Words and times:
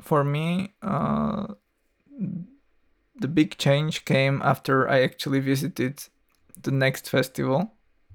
for 0.00 0.24
me, 0.24 0.74
uh, 0.82 1.46
the 3.18 3.28
big 3.28 3.56
change 3.58 4.04
came 4.04 4.42
after 4.42 4.88
I 4.88 5.02
actually 5.02 5.40
visited 5.40 6.02
the 6.62 6.70
next 6.70 7.08
festival. 7.08 7.72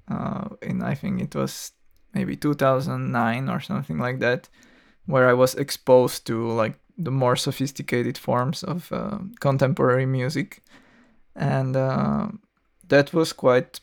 Uh, 0.08 0.48
in 0.60 0.82
I 0.82 0.94
think 0.94 1.20
it 1.20 1.34
was 1.34 1.72
maybe 2.14 2.36
2009 2.36 3.48
or 3.48 3.60
something 3.60 3.98
like 3.98 4.18
that, 4.20 4.48
where 5.06 5.28
I 5.28 5.32
was 5.32 5.54
exposed 5.54 6.26
to 6.26 6.50
like 6.50 6.78
the 6.98 7.10
more 7.10 7.36
sophisticated 7.36 8.18
forms 8.18 8.62
of 8.62 8.92
uh, 8.92 9.18
contemporary 9.40 10.06
music, 10.06 10.62
and 11.34 11.76
uh, 11.76 12.28
that 12.88 13.12
was 13.12 13.32
quite 13.32 13.80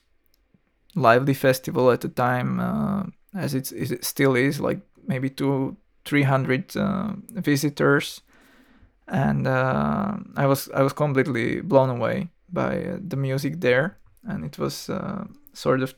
lively 0.96 1.34
festival 1.34 1.92
at 1.92 2.02
the 2.02 2.10
time, 2.10 2.60
uh, 2.60 3.04
as 3.34 3.54
it 3.54 4.04
still 4.04 4.36
is. 4.36 4.60
Like 4.60 4.80
maybe 5.08 5.30
two, 5.30 5.78
three 6.06 6.24
hundred 6.24 6.76
uh, 6.76 7.14
visitors, 7.30 8.22
and 9.08 9.48
uh, 9.48 10.18
I 10.36 10.46
was 10.46 10.70
I 10.74 10.82
was 10.82 10.94
completely 10.94 11.62
blown 11.62 11.90
away 11.90 12.30
by 12.52 12.84
uh, 12.84 12.98
the 13.08 13.18
music 13.18 13.62
there, 13.62 13.98
and 14.24 14.44
it 14.44 14.58
was 14.58 14.90
sort 15.54 15.82
of 15.82 15.94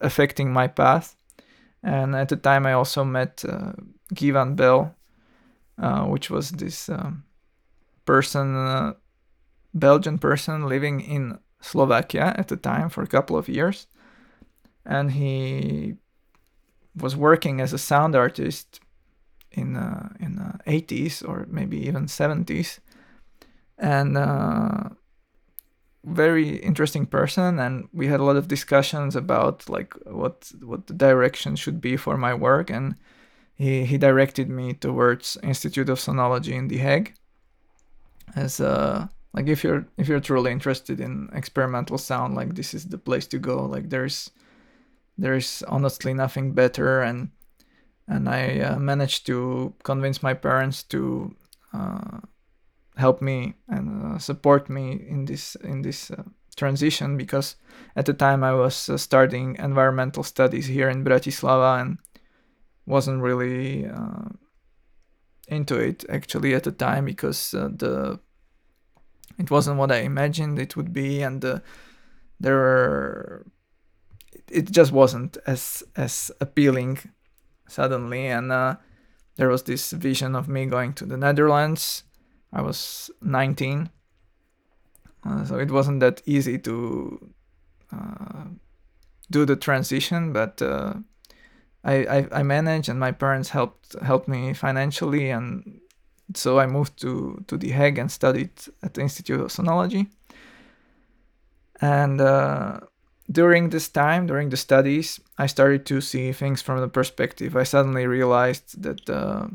affecting 0.00 0.52
my 0.52 0.68
path. 0.68 1.16
And 1.82 2.14
at 2.14 2.28
the 2.28 2.36
time, 2.36 2.66
I 2.66 2.72
also 2.72 3.04
met 3.04 3.44
uh, 3.48 3.72
Guy 4.14 4.32
van 4.32 4.54
Belle, 4.54 4.94
uh, 5.78 6.04
which 6.04 6.30
was 6.30 6.50
this 6.50 6.88
um, 6.88 7.24
person, 8.04 8.54
uh, 8.54 8.92
Belgian 9.72 10.18
person 10.18 10.68
living 10.68 11.00
in 11.00 11.38
Slovakia 11.60 12.34
at 12.36 12.48
the 12.48 12.56
time 12.56 12.90
for 12.90 13.02
a 13.02 13.06
couple 13.06 13.36
of 13.36 13.48
years. 13.48 13.86
And 14.84 15.12
he 15.12 15.96
was 16.94 17.16
working 17.16 17.60
as 17.60 17.72
a 17.72 17.78
sound 17.78 18.14
artist 18.14 18.80
in 19.52 19.76
uh, 19.76 20.08
in 20.20 20.36
the 20.36 20.58
80s 20.66 21.26
or 21.26 21.46
maybe 21.48 21.78
even 21.78 22.06
70s 22.06 22.78
and 23.78 24.16
uh, 24.16 24.90
very 26.04 26.56
interesting 26.56 27.06
person 27.06 27.58
and 27.58 27.88
we 27.92 28.06
had 28.06 28.20
a 28.20 28.24
lot 28.24 28.36
of 28.36 28.48
discussions 28.48 29.16
about 29.16 29.68
like 29.68 29.94
what 30.06 30.50
what 30.62 30.86
the 30.86 30.94
direction 30.94 31.56
should 31.56 31.80
be 31.80 31.96
for 31.96 32.16
my 32.16 32.34
work 32.34 32.70
and 32.70 32.94
he, 33.54 33.84
he 33.84 33.98
directed 33.98 34.48
me 34.48 34.72
towards 34.72 35.36
Institute 35.42 35.90
of 35.90 35.98
Sonology 35.98 36.52
in 36.52 36.68
The 36.68 36.78
Hague 36.78 37.14
as 38.34 38.60
uh 38.60 39.08
like 39.32 39.48
if 39.48 39.62
you're 39.62 39.86
if 39.96 40.08
you're 40.08 40.20
truly 40.20 40.50
interested 40.50 41.00
in 41.00 41.28
experimental 41.32 41.98
sound 41.98 42.34
like 42.34 42.54
this 42.54 42.74
is 42.74 42.86
the 42.86 42.98
place 42.98 43.26
to 43.28 43.38
go. 43.38 43.64
Like 43.64 43.90
there's 43.90 44.30
there's 45.16 45.62
honestly 45.68 46.14
nothing 46.14 46.52
better 46.52 47.02
and 47.02 47.30
and 48.10 48.28
I 48.28 48.58
uh, 48.58 48.78
managed 48.78 49.24
to 49.26 49.72
convince 49.84 50.22
my 50.22 50.34
parents 50.34 50.82
to 50.84 51.34
uh, 51.72 52.18
help 52.96 53.22
me 53.22 53.54
and 53.68 54.16
uh, 54.16 54.18
support 54.18 54.68
me 54.68 55.00
in 55.08 55.24
this 55.24 55.54
in 55.62 55.82
this 55.82 56.10
uh, 56.10 56.24
transition 56.56 57.16
because 57.16 57.54
at 57.94 58.06
the 58.06 58.12
time 58.12 58.42
I 58.42 58.52
was 58.52 58.88
uh, 58.88 58.98
starting 58.98 59.56
environmental 59.58 60.24
studies 60.24 60.66
here 60.66 60.90
in 60.90 61.04
Bratislava 61.04 61.80
and 61.80 61.98
wasn't 62.84 63.22
really 63.22 63.86
uh, 63.86 64.28
into 65.46 65.76
it 65.76 66.04
actually 66.10 66.54
at 66.54 66.64
the 66.64 66.72
time 66.72 67.04
because 67.04 67.52
the 67.52 68.18
it 69.38 69.50
wasn't 69.50 69.78
what 69.78 69.92
I 69.92 70.00
imagined 70.00 70.58
it 70.58 70.76
would 70.76 70.92
be, 70.92 71.22
and 71.22 71.40
there 72.40 72.56
were 72.56 73.46
it 74.48 74.70
just 74.70 74.92
wasn't 74.92 75.38
as 75.46 75.82
as 75.96 76.32
appealing 76.40 76.98
suddenly, 77.70 78.26
and 78.26 78.52
uh, 78.52 78.76
there 79.36 79.48
was 79.48 79.62
this 79.62 79.92
vision 79.92 80.34
of 80.34 80.48
me 80.48 80.66
going 80.66 80.92
to 80.94 81.06
the 81.06 81.16
Netherlands. 81.16 82.04
I 82.52 82.62
was 82.62 83.10
19, 83.22 83.90
uh, 85.24 85.44
so 85.44 85.58
it 85.58 85.70
wasn't 85.70 86.00
that 86.00 86.22
easy 86.26 86.58
to 86.58 87.30
uh, 87.92 88.44
do 89.30 89.44
the 89.44 89.56
transition, 89.56 90.32
but 90.32 90.60
uh, 90.60 90.94
I, 91.84 91.94
I, 92.04 92.28
I 92.32 92.42
managed 92.42 92.88
and 92.88 93.00
my 93.00 93.12
parents 93.12 93.50
helped 93.50 93.96
helped 94.02 94.28
me 94.28 94.52
financially 94.52 95.30
and 95.30 95.80
so 96.34 96.58
I 96.58 96.66
moved 96.66 97.00
to 97.00 97.42
to 97.46 97.56
The 97.56 97.70
Hague 97.70 97.98
and 97.98 98.10
studied 98.10 98.50
at 98.82 98.94
the 98.94 99.00
Institute 99.00 99.40
of 99.40 99.48
Sonology. 99.48 100.08
And 101.80 102.20
uh, 102.20 102.80
during 103.30 103.70
this 103.70 103.88
time, 103.88 104.26
during 104.26 104.50
the 104.50 104.56
studies, 104.56 105.20
I 105.38 105.46
started 105.46 105.86
to 105.86 106.00
see 106.00 106.32
things 106.32 106.62
from 106.62 106.80
the 106.80 106.88
perspective. 106.88 107.56
I 107.56 107.64
suddenly 107.64 108.06
realized 108.06 108.82
that 108.82 109.08
uh, 109.08 109.46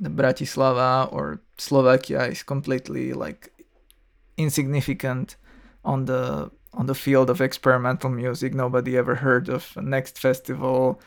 the 0.00 0.10
Bratislava 0.10 1.12
or 1.12 1.40
Slovakia 1.58 2.26
is 2.26 2.42
completely 2.42 3.12
like 3.12 3.52
insignificant 4.36 5.36
on 5.84 6.04
the 6.04 6.50
on 6.74 6.86
the 6.86 6.94
field 6.94 7.30
of 7.30 7.40
experimental 7.40 8.10
music. 8.10 8.52
Nobody 8.52 8.98
ever 8.98 9.14
heard 9.14 9.48
of 9.48 9.74
Next 9.76 10.18
Festival 10.18 11.00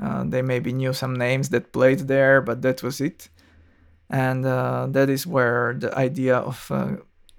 uh, 0.00 0.24
they 0.24 0.42
maybe 0.42 0.72
knew 0.72 0.92
some 0.92 1.14
names 1.14 1.48
that 1.48 1.72
played 1.72 2.00
there, 2.00 2.40
but 2.40 2.62
that 2.62 2.82
was 2.82 3.00
it. 3.00 3.28
And 4.10 4.44
uh, 4.46 4.86
that 4.90 5.10
is 5.10 5.26
where 5.26 5.74
the 5.78 5.96
idea 5.96 6.36
of 6.36 6.70
uh, 6.70 6.96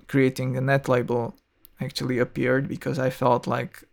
creating 0.07 0.57
a 0.57 0.61
net 0.61 0.89
label 0.89 1.35
actually 1.79 2.19
appeared 2.19 2.67
because 2.67 2.99
I 2.99 3.09
felt 3.09 3.47
like 3.47 3.83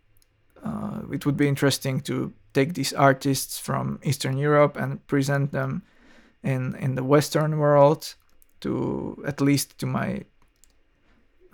uh, 0.63 1.01
it 1.11 1.25
would 1.25 1.37
be 1.37 1.47
interesting 1.47 2.01
to 2.01 2.33
take 2.53 2.73
these 2.73 2.93
artists 2.93 3.59
from 3.59 3.99
Eastern 4.03 4.37
Europe 4.37 4.77
and 4.77 5.05
present 5.07 5.51
them 5.51 5.83
in 6.43 6.75
in 6.75 6.95
the 6.95 7.03
Western 7.03 7.57
world 7.57 8.15
to 8.59 9.23
at 9.25 9.41
least 9.41 9.77
to 9.79 9.85
my 9.85 10.23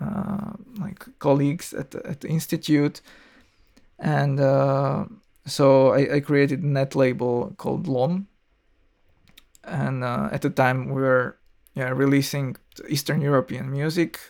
uh, 0.00 0.52
like 0.80 1.06
colleagues 1.18 1.72
at 1.72 1.90
the, 1.90 2.06
at 2.06 2.20
the 2.20 2.28
institute. 2.28 3.00
And 3.98 4.40
uh, 4.40 5.04
so 5.46 5.92
I, 5.92 6.16
I 6.16 6.20
created 6.20 6.62
a 6.62 6.66
net 6.66 6.94
label 6.94 7.54
called 7.56 7.86
Lom, 7.86 8.26
and 9.62 10.02
uh, 10.02 10.28
at 10.32 10.42
the 10.42 10.50
time 10.50 10.88
we 10.88 11.02
were 11.02 11.36
yeah 11.74 11.90
releasing 11.90 12.56
Eastern 12.88 13.20
European 13.20 13.70
music 13.70 14.20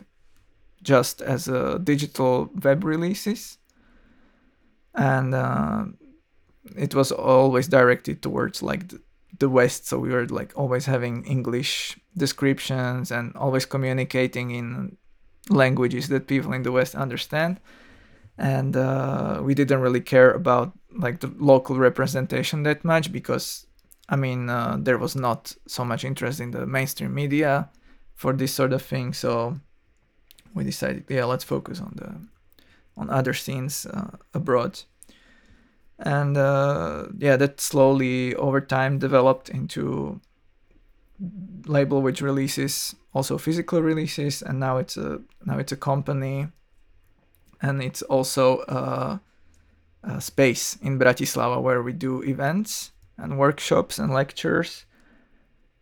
just 0.85 1.21
as 1.23 1.49
a 1.49 1.79
digital 1.79 2.51
web 2.63 2.85
releases, 2.85 3.59
and 4.95 5.35
uh, 5.35 5.85
it 6.77 6.95
was 6.95 7.11
always 7.11 7.69
directed 7.69 8.23
towards 8.23 8.63
like 8.63 8.93
the, 9.39 9.49
West. 9.49 9.87
So 9.87 9.99
we 9.99 10.11
were 10.11 10.27
like 10.27 10.53
always 10.57 10.87
having 10.87 11.25
English 11.25 11.99
descriptions 12.17 13.11
and 13.11 13.35
always 13.37 13.67
communicating 13.67 14.51
in 14.53 14.97
languages 15.51 16.09
that 16.09 16.27
people 16.27 16.53
in 16.53 16.63
the 16.63 16.73
West 16.73 16.95
understand. 16.95 17.61
And 18.39 18.77
uh, 18.77 19.41
we 19.43 19.55
didn't 19.55 19.81
really 19.81 20.01
care 20.01 20.31
about 20.31 20.73
like 20.97 21.21
the 21.21 21.33
local 21.39 21.77
representation 21.77 22.63
that 22.63 22.85
much 22.85 23.13
because 23.13 23.67
I 24.09 24.17
mean 24.17 24.49
uh, 24.49 24.77
there 24.81 24.99
was 24.99 25.15
not 25.17 25.55
so 25.67 25.85
much 25.85 26.05
interest 26.05 26.41
in 26.41 26.53
the 26.53 26.67
mainstream 26.67 27.15
media 27.15 27.71
for 28.15 28.33
this 28.33 28.53
sort 28.53 28.73
of 28.73 28.83
thing. 28.83 29.13
So 29.13 29.61
we 30.55 30.65
decided 30.65 31.05
yeah 31.09 31.25
let's 31.25 31.45
focus 31.45 31.81
on 31.81 31.93
the 31.97 32.15
on 32.97 33.11
other 33.11 33.35
scenes 33.35 33.87
uh, 33.87 34.17
abroad 34.33 34.81
and 35.99 36.37
uh, 36.37 37.07
yeah 37.19 37.37
that 37.37 37.61
slowly 37.61 38.35
over 38.37 38.61
time 38.61 38.99
developed 38.99 39.49
into 39.49 40.21
label 41.67 42.03
which 42.03 42.21
releases 42.21 42.95
also 43.13 43.39
physical 43.39 43.81
releases 43.81 44.43
and 44.43 44.59
now 44.59 44.77
it's 44.77 44.97
a 44.97 45.21
now 45.45 45.59
it's 45.59 45.73
a 45.73 45.77
company 45.77 46.49
and 47.65 47.83
it's 47.83 48.03
also 48.03 48.61
a, 48.69 49.21
a 50.03 50.21
space 50.21 50.77
in 50.83 50.99
Bratislava 50.99 51.63
where 51.63 51.83
we 51.83 51.93
do 51.93 52.23
events 52.23 52.93
and 53.17 53.39
workshops 53.39 53.99
and 53.99 54.13
lectures. 54.13 54.85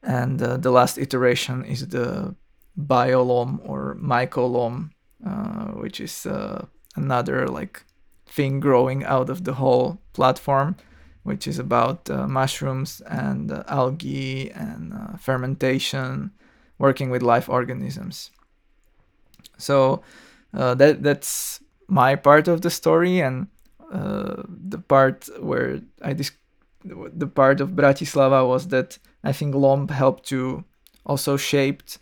And 0.03 0.41
uh, 0.41 0.57
the 0.59 0.71
last 0.71 0.97
iteration 0.99 1.65
is 1.65 1.89
the 1.89 2.35
biolom 2.77 3.61
or 3.65 3.97
mycolom, 4.01 4.91
uh, 5.27 5.67
which 5.73 6.01
is 6.01 6.27
uh, 6.27 6.65
another 6.97 7.47
like 7.49 7.85
thing 8.27 8.61
growing 8.61 9.05
out 9.05 9.29
of 9.29 9.45
the 9.45 9.55
whole 9.55 10.01
platform, 10.13 10.77
which 11.23 11.47
is 11.47 11.59
about 11.59 12.09
uh, 12.11 12.27
mushrooms 12.27 13.03
and 13.07 13.53
uh, 13.53 13.63
algae 13.69 14.51
and 14.51 14.93
uh, 14.93 15.17
fermentation, 15.17 16.31
working 16.79 17.11
with 17.11 17.23
live 17.23 17.49
organisms. 17.49 18.31
So 19.59 20.03
that 20.53 21.03
that's 21.03 21.61
my 21.89 22.17
part 22.17 22.49
of 22.49 22.63
the 22.63 22.71
story 22.71 23.21
and 23.21 23.47
uh, 23.93 24.43
the 24.49 24.79
part 24.79 25.29
where 25.41 25.81
I 26.01 26.15
dis- 26.15 26.33
the 26.85 27.27
part 27.27 27.61
of 27.61 27.71
Bratislava 27.71 28.49
was 28.49 28.69
that 28.69 28.99
I 29.23 29.33
think 29.33 29.55
Lom 29.55 29.89
helped 29.89 30.27
to 30.29 30.65
also 31.05 31.37
shaped 31.37 31.99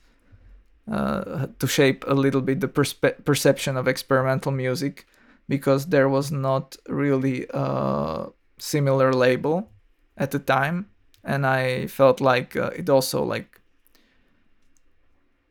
uh, 0.90 1.46
to 1.58 1.66
shape 1.66 2.04
a 2.08 2.14
little 2.14 2.40
bit 2.40 2.60
the 2.60 2.68
perspe- 2.68 3.24
perception 3.24 3.76
of 3.76 3.86
experimental 3.86 4.52
music 4.52 5.06
because 5.48 5.86
there 5.86 6.08
was 6.08 6.30
not 6.30 6.76
really 6.88 7.46
a 7.50 8.26
similar 8.58 9.12
label 9.12 9.70
at 10.16 10.30
the 10.30 10.38
time. 10.38 10.86
And 11.24 11.46
I 11.46 11.86
felt 11.86 12.20
like 12.20 12.56
uh, 12.56 12.70
it 12.74 12.88
also 12.88 13.22
like 13.22 13.60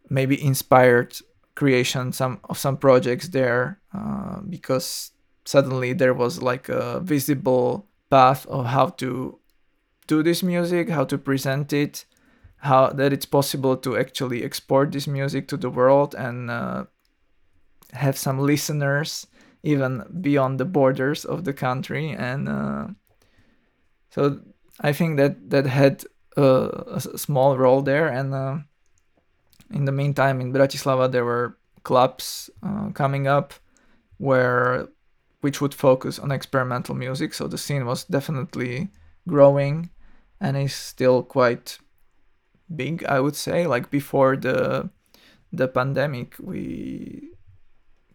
maybe 0.09 0.43
inspired 0.43 1.17
creation 1.55 2.11
some 2.11 2.39
of 2.49 2.57
some 2.57 2.77
projects 2.77 3.27
there 3.29 3.79
uh, 3.93 4.39
because 4.49 5.11
suddenly 5.45 5.93
there 5.93 6.13
was 6.13 6.41
like 6.41 6.69
a 6.69 6.99
visible 7.01 7.87
path 8.09 8.45
of 8.47 8.65
how 8.65 8.87
to 8.87 9.39
do 10.07 10.23
this 10.23 10.41
music, 10.41 10.89
how 10.89 11.03
to 11.05 11.17
present 11.17 11.71
it, 11.71 12.05
how 12.59 12.87
that 12.89 13.13
it's 13.13 13.25
possible 13.25 13.77
to 13.77 13.97
actually 13.97 14.43
export 14.43 14.91
this 14.91 15.07
music 15.07 15.47
to 15.47 15.57
the 15.57 15.69
world 15.69 16.13
and 16.15 16.51
uh, 16.51 16.85
have 17.93 18.17
some 18.17 18.39
listeners 18.39 19.27
even 19.63 20.03
beyond 20.21 20.59
the 20.59 20.65
borders 20.65 21.25
of 21.25 21.43
the 21.43 21.53
country. 21.53 22.11
And 22.11 22.47
uh, 22.47 22.87
so 24.09 24.39
i 24.81 24.93
think 24.93 25.17
that 25.17 25.49
that 25.49 25.65
had 25.65 26.03
a, 26.37 26.69
a 26.87 27.17
small 27.17 27.57
role 27.57 27.81
there. 27.81 28.07
And 28.07 28.33
uh, 28.33 28.57
in 29.71 29.85
the 29.85 29.91
meantime 29.91 30.41
in 30.41 30.53
bratislava 30.53 31.11
there 31.11 31.25
were 31.25 31.57
clubs 31.83 32.49
uh, 32.63 32.89
coming 32.93 33.27
up 33.27 33.53
where 34.17 34.87
which 35.41 35.61
would 35.61 35.73
focus 35.73 36.19
on 36.19 36.31
experimental 36.31 36.95
music. 36.95 37.33
So 37.33 37.47
the 37.47 37.57
scene 37.57 37.85
was 37.85 38.03
definitely 38.03 38.89
growing 39.27 39.89
and 40.41 40.57
is 40.57 40.75
still 40.75 41.23
quite 41.23 41.79
big 42.75 43.03
i 43.05 43.19
would 43.19 43.35
say 43.35 43.65
like 43.65 43.89
before 43.89 44.35
the 44.35 44.89
the 45.51 45.67
pandemic 45.67 46.35
we 46.39 47.29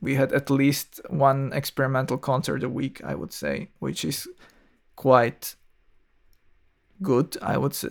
we 0.00 0.14
had 0.14 0.32
at 0.32 0.50
least 0.50 1.00
one 1.08 1.52
experimental 1.52 2.18
concert 2.18 2.62
a 2.62 2.68
week 2.68 3.02
i 3.04 3.14
would 3.14 3.32
say 3.32 3.70
which 3.78 4.04
is 4.04 4.28
quite 4.96 5.56
good 7.02 7.36
i 7.42 7.56
would 7.56 7.74
say 7.74 7.88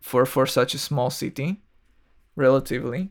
for 0.00 0.26
for 0.26 0.46
such 0.46 0.74
a 0.74 0.78
small 0.78 1.10
city 1.10 1.62
relatively. 2.36 3.10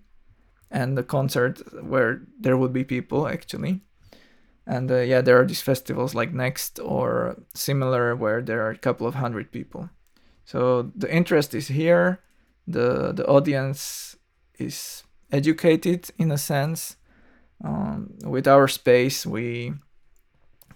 And 0.71 0.97
the 0.97 1.03
concert 1.03 1.61
where 1.83 2.21
there 2.39 2.57
would 2.57 2.73
be 2.73 2.83
people 2.83 3.27
actually. 3.27 3.81
And 4.67 4.91
uh, 4.91 4.97
yeah 4.97 5.21
there 5.21 5.39
are 5.39 5.45
these 5.45 5.61
festivals 5.61 6.13
like 6.13 6.33
next 6.33 6.79
or 6.79 7.41
similar 7.53 8.15
where 8.15 8.41
there 8.41 8.61
are 8.65 8.71
a 8.71 8.77
couple 8.77 9.07
of 9.07 9.15
hundred 9.15 9.51
people. 9.51 9.89
So 10.45 10.91
the 10.95 11.11
interest 11.13 11.53
is 11.55 11.67
here 11.67 12.19
the 12.69 13.11
the 13.13 13.25
audience 13.25 14.15
is 14.57 15.03
educated 15.31 16.09
in 16.17 16.31
a 16.31 16.37
sense. 16.37 16.95
Um, 17.63 18.13
with 18.23 18.47
our 18.47 18.67
space, 18.67 19.25
we 19.25 19.73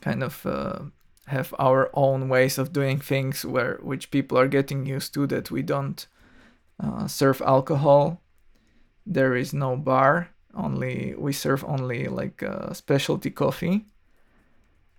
kind 0.01 0.23
of 0.23 0.45
uh, 0.45 0.79
have 1.27 1.53
our 1.57 1.89
own 1.93 2.27
ways 2.27 2.57
of 2.57 2.73
doing 2.73 2.99
things 2.99 3.45
where 3.45 3.79
which 3.81 4.11
people 4.11 4.37
are 4.37 4.47
getting 4.47 4.85
used 4.85 5.13
to. 5.13 5.27
That 5.27 5.51
we 5.51 5.61
don't 5.61 6.05
uh, 6.83 7.07
serve 7.07 7.41
alcohol. 7.41 8.21
There 9.05 9.35
is 9.35 9.53
no 9.53 9.77
bar. 9.77 10.29
Only 10.55 11.15
we 11.17 11.33
serve 11.33 11.63
only 11.63 12.07
like 12.07 12.43
uh, 12.43 12.73
specialty 12.73 13.31
coffee, 13.31 13.85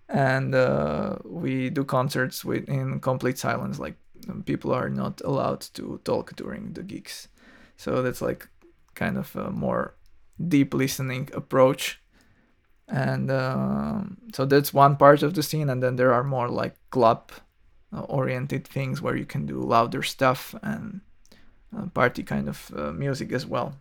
and 0.08 0.54
uh, 0.54 1.16
we 1.24 1.70
do 1.70 1.84
concerts 1.84 2.44
with 2.44 2.68
in 2.68 3.00
complete 3.00 3.38
silence. 3.38 3.78
Like 3.78 3.96
people 4.44 4.72
are 4.72 4.88
not 4.88 5.20
allowed 5.24 5.60
to 5.74 6.00
talk 6.04 6.36
during 6.36 6.72
the 6.72 6.82
gigs. 6.82 7.28
So 7.76 8.02
that's 8.02 8.22
like 8.22 8.48
kind 8.94 9.18
of 9.18 9.34
a 9.36 9.50
more 9.50 9.94
deep 10.48 10.74
listening 10.74 11.30
approach. 11.34 12.00
And 12.88 13.30
uh, 13.30 14.02
so 14.34 14.44
that's 14.44 14.74
one 14.74 14.96
part 14.96 15.22
of 15.22 15.34
the 15.34 15.42
scene. 15.42 15.70
And 15.70 15.82
then 15.82 15.96
there 15.96 16.12
are 16.12 16.24
more 16.24 16.48
like 16.48 16.76
club 16.90 17.32
uh, 17.92 18.02
oriented 18.02 18.66
things 18.66 19.00
where 19.00 19.16
you 19.16 19.24
can 19.24 19.46
do 19.46 19.60
louder 19.60 20.02
stuff 20.02 20.54
and 20.62 21.00
uh, 21.76 21.86
party 21.86 22.22
kind 22.22 22.48
of 22.48 22.70
uh, 22.76 22.92
music 22.92 23.32
as 23.32 23.46
well. 23.46 23.74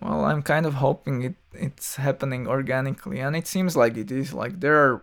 Well, 0.00 0.24
I'm 0.24 0.42
kind 0.42 0.64
of 0.64 0.74
hoping 0.74 1.22
it 1.22 1.34
it's 1.52 1.96
happening 1.96 2.46
organically, 2.48 3.20
and 3.20 3.36
it 3.36 3.46
seems 3.46 3.76
like 3.76 3.96
it 3.96 4.10
is. 4.10 4.32
Like 4.32 4.60
there 4.60 4.76
are 4.76 5.02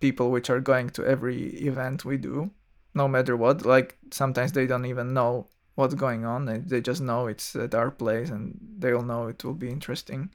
people 0.00 0.30
which 0.30 0.50
are 0.50 0.60
going 0.60 0.90
to 0.90 1.04
every 1.04 1.48
event 1.66 2.04
we 2.04 2.16
do, 2.16 2.50
no 2.94 3.08
matter 3.08 3.36
what. 3.36 3.64
Like 3.64 3.96
sometimes 4.10 4.52
they 4.52 4.66
don't 4.66 4.86
even 4.86 5.14
know 5.14 5.48
what's 5.74 5.94
going 5.94 6.24
on. 6.24 6.44
They, 6.44 6.80
just 6.80 7.00
know 7.00 7.26
it's 7.26 7.56
at 7.56 7.74
our 7.74 7.90
place 7.90 8.30
and 8.30 8.58
they'll 8.78 9.02
know 9.02 9.26
it 9.28 9.44
will 9.44 9.54
be 9.54 9.70
interesting 9.70 10.30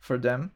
for 0.00 0.18
them. 0.18 0.52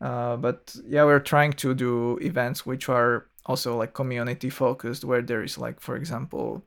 Uh, 0.00 0.36
but 0.36 0.74
yeah, 0.86 1.04
we're 1.04 1.20
trying 1.20 1.52
to 1.52 1.74
do 1.74 2.18
events 2.18 2.66
which 2.66 2.88
are 2.88 3.26
also 3.46 3.76
like 3.76 3.94
community 3.94 4.50
focused, 4.50 5.04
where 5.04 5.22
there 5.22 5.42
is 5.42 5.56
like, 5.58 5.80
for 5.80 5.96
example, 5.96 6.64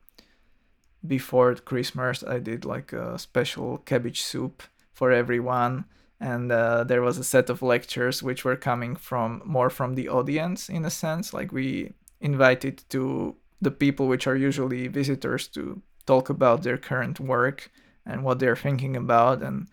before 1.05 1.55
Christmas, 1.55 2.23
I 2.23 2.39
did 2.39 2.65
like 2.65 2.93
a 2.93 3.19
special 3.19 3.79
cabbage 3.79 4.21
soup 4.21 4.63
for 4.93 5.11
everyone 5.11 5.85
and 6.19 6.51
uh, 6.51 6.83
there 6.83 7.01
was 7.01 7.17
a 7.17 7.23
set 7.23 7.49
of 7.49 7.61
lectures 7.61 8.23
which 8.23 8.43
were 8.43 8.55
coming 8.55 8.95
from 8.95 9.41
more 9.45 9.69
from 9.69 9.95
the 9.95 10.09
audience 10.09 10.69
in 10.69 10.83
a 10.85 10.89
sense. 10.89 11.33
Like 11.33 11.51
we 11.51 11.93
invited 12.19 12.83
to 12.89 13.35
the 13.61 13.71
people 13.71 14.07
which 14.07 14.27
are 14.27 14.35
usually 14.35 14.87
visitors 14.87 15.47
to 15.49 15.81
talk 16.05 16.29
about 16.29 16.63
their 16.63 16.77
current 16.77 17.19
work 17.19 17.71
and 18.05 18.23
what 18.23 18.39
they're 18.39 18.55
thinking 18.55 18.95
about 18.95 19.43
and 19.43 19.67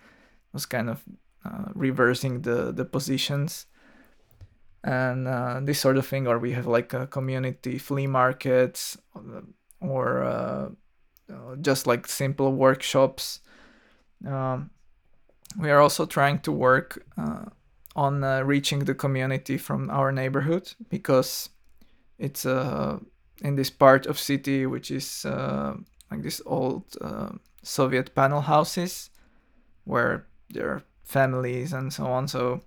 was 0.52 0.66
kind 0.66 0.90
of 0.90 1.02
uh, 1.44 1.70
reversing 1.74 2.42
the 2.42 2.72
the 2.72 2.84
positions. 2.84 3.66
And 4.82 5.26
uh, 5.26 5.60
this 5.62 5.80
sort 5.80 5.96
of 5.96 6.06
thing 6.06 6.26
or 6.26 6.38
we 6.38 6.52
have 6.52 6.66
like 6.66 6.92
a 6.92 7.06
community 7.06 7.78
flea 7.78 8.06
markets 8.06 8.98
uh, 9.16 9.40
or 9.80 10.22
uh, 10.22 10.68
uh, 11.32 11.56
just 11.60 11.86
like 11.86 12.06
simple 12.06 12.52
workshops. 12.52 13.40
Um, 14.26 14.70
we 15.58 15.70
are 15.70 15.80
also 15.80 16.06
trying 16.06 16.40
to 16.40 16.52
work 16.52 17.04
uh, 17.16 17.44
on 17.96 18.24
uh, 18.24 18.42
reaching 18.42 18.80
the 18.80 18.94
community 18.94 19.56
from 19.56 19.90
our 19.90 20.10
neighborhood 20.10 20.72
because 20.88 21.50
it's 22.18 22.44
uh, 22.44 22.98
in 23.42 23.54
this 23.56 23.70
part 23.70 24.06
of 24.06 24.18
city 24.18 24.66
which 24.66 24.90
is 24.90 25.24
uh, 25.24 25.74
like 26.10 26.22
this 26.22 26.40
old 26.46 26.84
uh, 27.00 27.30
Soviet 27.62 28.14
panel 28.14 28.40
houses 28.40 29.10
where 29.84 30.26
there 30.50 30.68
are 30.68 30.82
families 31.04 31.72
and 31.72 31.92
so 31.92 32.06
on. 32.06 32.28
So 32.28 32.62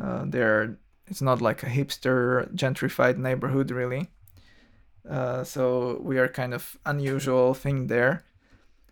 uh, 0.00 0.24
there, 0.26 0.78
it's 1.06 1.22
not 1.22 1.40
like 1.40 1.62
a 1.62 1.66
hipster 1.66 2.52
gentrified 2.54 3.18
neighborhood 3.18 3.70
really. 3.70 4.08
so 5.44 6.00
we 6.02 6.18
are 6.18 6.28
kind 6.28 6.54
of 6.54 6.76
unusual 6.86 7.54
thing 7.54 7.86
there, 7.88 8.24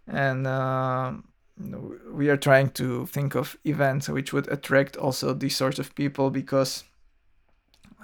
and 0.06 0.46
we 2.10 2.28
are 2.28 2.36
trying 2.36 2.70
to 2.70 3.06
think 3.06 3.34
of 3.34 3.56
events 3.64 4.08
which 4.08 4.32
would 4.32 4.48
attract 4.48 4.96
also 4.96 5.34
these 5.34 5.56
sorts 5.56 5.78
of 5.78 5.94
people 5.94 6.30
because 6.30 6.84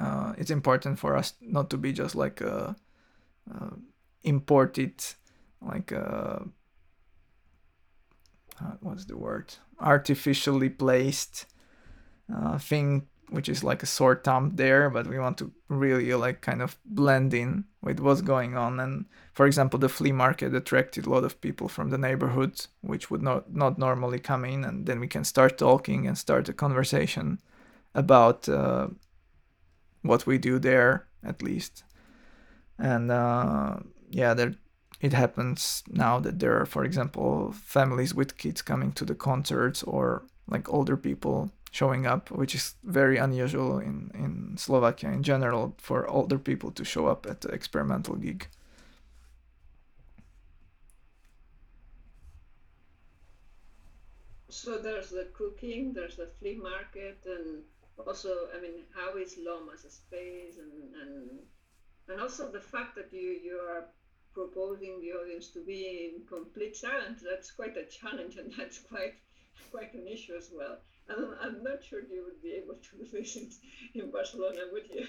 uh, 0.01 0.33
it's 0.39 0.51
important 0.51 0.99
for 0.99 1.17
us 1.17 1.35
not 1.41 1.71
to 1.71 1.77
be 1.77 1.93
just 1.93 2.15
like 2.15 2.41
a, 2.41 2.77
a 3.51 3.73
imported 4.23 5.03
like 5.61 5.93
a 5.93 6.47
uh, 8.61 8.73
what's 8.81 9.05
the 9.05 9.17
word? 9.17 9.55
Artificially 9.81 10.69
placed 10.69 11.47
uh, 12.35 12.59
thing 12.59 13.07
which 13.31 13.49
is 13.49 13.65
like 13.65 13.83
a 13.83 13.87
sore 13.87 14.17
thumb 14.17 14.53
there, 14.55 14.91
but 14.91 15.07
we 15.07 15.19
want 15.19 15.39
to 15.39 15.53
really 15.69 16.13
like 16.15 16.41
kind 16.41 16.63
of 16.63 16.77
blend 16.85 17.35
in 17.35 17.65
with 17.83 18.01
what's 18.01 18.23
going 18.23 18.57
on. 18.57 18.81
And 18.81 19.07
for 19.33 19.47
example, 19.47 19.79
the 19.79 19.89
flea 19.89 20.13
market 20.13 20.55
attracted 20.55 21.07
a 21.07 21.11
lot 21.11 21.25
of 21.25 21.41
people 21.41 21.69
from 21.69 21.91
the 21.91 21.99
neighborhood, 21.99 22.67
which 22.81 23.11
would 23.11 23.23
not 23.23 23.53
not 23.55 23.79
normally 23.79 24.19
come 24.19 24.45
in, 24.45 24.65
and 24.65 24.87
then 24.87 25.01
we 25.01 25.09
can 25.09 25.25
start 25.25 25.59
talking 25.59 26.07
and 26.07 26.17
start 26.17 26.49
a 26.49 26.53
conversation 26.53 27.41
about 27.95 28.49
uh, 28.49 28.89
what 30.03 30.27
we 30.27 30.39
do 30.39 30.59
there, 30.59 31.07
at 31.23 31.43
least. 31.43 31.85
And 32.79 33.11
uh, 33.11 33.77
yeah, 34.11 34.35
there 34.35 34.55
it 35.01 35.13
happens 35.13 35.85
now 35.89 36.19
that 36.21 36.41
there 36.41 36.61
are, 36.61 36.67
for 36.67 36.85
example, 36.85 37.53
families 37.53 38.15
with 38.15 38.37
kids 38.37 38.63
coming 38.63 38.93
to 38.93 39.05
the 39.05 39.15
concerts 39.15 39.83
or 39.85 40.25
like 40.49 40.73
older 40.73 40.97
people 40.97 41.53
showing 41.71 42.07
up, 42.07 42.31
which 42.31 42.55
is 42.55 42.75
very 42.85 43.19
unusual 43.19 43.79
in, 43.79 44.11
in 44.15 44.57
Slovakia 44.57 45.11
in 45.11 45.23
general 45.23 45.75
for 45.79 46.09
older 46.09 46.39
people 46.39 46.71
to 46.73 46.85
show 46.85 47.07
up 47.07 47.27
at 47.27 47.41
the 47.41 47.49
experimental 47.49 48.17
gig. 48.17 48.49
So 54.49 54.79
there's 54.79 55.11
the 55.11 55.29
cooking, 55.35 55.93
there's 55.93 56.17
the 56.17 56.29
flea 56.39 56.57
market, 56.57 57.19
and 57.27 57.63
also, 58.07 58.49
I 58.57 58.61
mean, 58.61 58.85
how 58.95 59.17
is 59.17 59.39
LOM 59.39 59.71
as 59.73 59.85
a 59.85 59.91
space, 59.91 60.57
and, 60.59 60.95
and 61.03 61.39
and 62.09 62.21
also 62.21 62.51
the 62.51 62.61
fact 62.61 62.97
that 62.97 63.13
you 63.13 63.39
you 63.45 63.59
are 63.59 63.85
proposing 64.35 65.01
the 65.01 65.13
audience 65.13 65.49
to 65.49 65.65
be 65.65 66.11
in 66.15 66.27
complete 66.27 66.77
silence. 66.77 67.23
That's 67.23 67.51
quite 67.51 67.77
a 67.77 67.85
challenge, 67.85 68.37
and 68.37 68.53
that's 68.57 68.79
quite 68.79 69.15
quite 69.71 69.95
an 69.95 70.07
issue 70.07 70.35
as 70.35 70.51
well. 70.53 70.79
I'm, 71.11 71.35
I'm 71.43 71.63
not 71.63 71.83
sure 71.83 72.01
you 72.01 72.25
would 72.25 72.43
be 72.43 72.53
able 72.63 72.75
to 72.75 72.97
do 72.97 73.05
this 73.11 73.37
in, 73.37 73.51
in 73.95 74.11
Barcelona, 74.11 74.61
would 74.73 74.85
you? 74.91 75.07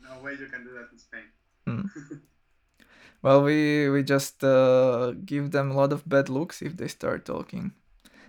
no 0.00 0.22
way 0.22 0.32
you 0.32 0.46
can 0.46 0.64
do 0.64 0.72
that 0.72 0.88
in 0.92 0.98
Spain. 0.98 1.28
Mm. 1.66 1.90
well, 3.22 3.42
we 3.42 3.88
we 3.88 4.02
just 4.02 4.42
uh, 4.42 5.12
give 5.24 5.50
them 5.50 5.70
a 5.70 5.74
lot 5.74 5.92
of 5.92 6.08
bad 6.08 6.28
looks 6.28 6.62
if 6.62 6.76
they 6.76 6.88
start 6.88 7.24
talking, 7.24 7.72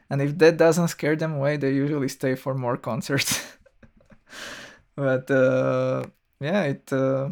and 0.09 0.21
if 0.21 0.37
that 0.37 0.57
doesn't 0.57 0.89
scare 0.89 1.15
them 1.15 1.33
away, 1.35 1.57
they 1.57 1.71
usually 1.71 2.09
stay 2.09 2.35
for 2.35 2.53
more 2.53 2.77
concerts. 2.77 3.41
but 4.95 5.29
uh, 5.31 6.05
yeah, 6.39 6.63
it 6.63 6.91
uh, 6.91 7.29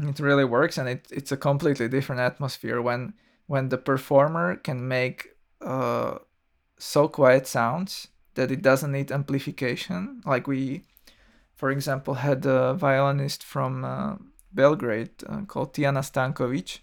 it 0.00 0.18
really 0.18 0.44
works, 0.44 0.78
and 0.78 0.88
it 0.88 1.06
it's 1.10 1.32
a 1.32 1.36
completely 1.36 1.88
different 1.88 2.20
atmosphere 2.20 2.80
when 2.80 3.14
when 3.46 3.68
the 3.68 3.78
performer 3.78 4.56
can 4.56 4.88
make 4.88 5.28
uh, 5.60 6.18
so 6.82 7.06
quiet 7.06 7.46
sounds 7.46 8.08
that 8.34 8.50
it 8.50 8.60
doesn't 8.60 8.90
need 8.90 9.12
amplification. 9.12 10.20
Like 10.26 10.48
we, 10.48 10.82
for 11.54 11.70
example, 11.70 12.14
had 12.14 12.44
a 12.44 12.74
violinist 12.74 13.44
from 13.44 13.84
uh, 13.84 14.16
Belgrade 14.52 15.22
uh, 15.28 15.42
called 15.42 15.74
Tiana 15.74 16.02
Stankovic, 16.02 16.80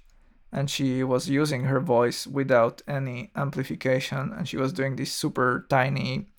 and 0.54 0.70
she 0.70 1.04
was 1.04 1.28
using 1.28 1.66
her 1.66 1.82
voice 1.82 2.26
without 2.26 2.82
any 2.88 3.32
amplification, 3.36 4.32
and 4.32 4.48
she 4.48 4.56
was 4.56 4.72
doing 4.72 4.96
this 4.96 5.12
super 5.12 5.66
tiny, 5.70 6.30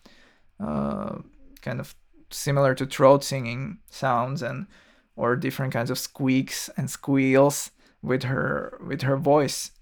uh, 0.59 1.19
kind 1.61 1.81
of 1.81 1.95
similar 2.31 2.75
to 2.75 2.87
throat 2.87 3.23
singing 3.23 3.79
sounds 3.91 4.41
and 4.41 4.69
or 5.17 5.37
different 5.37 5.73
kinds 5.73 5.91
of 5.91 5.99
squeaks 5.99 6.71
and 6.79 6.89
squeals 6.89 7.73
with 8.01 8.23
her 8.23 8.79
with 8.87 9.03
her 9.03 9.19
voice 9.19 9.73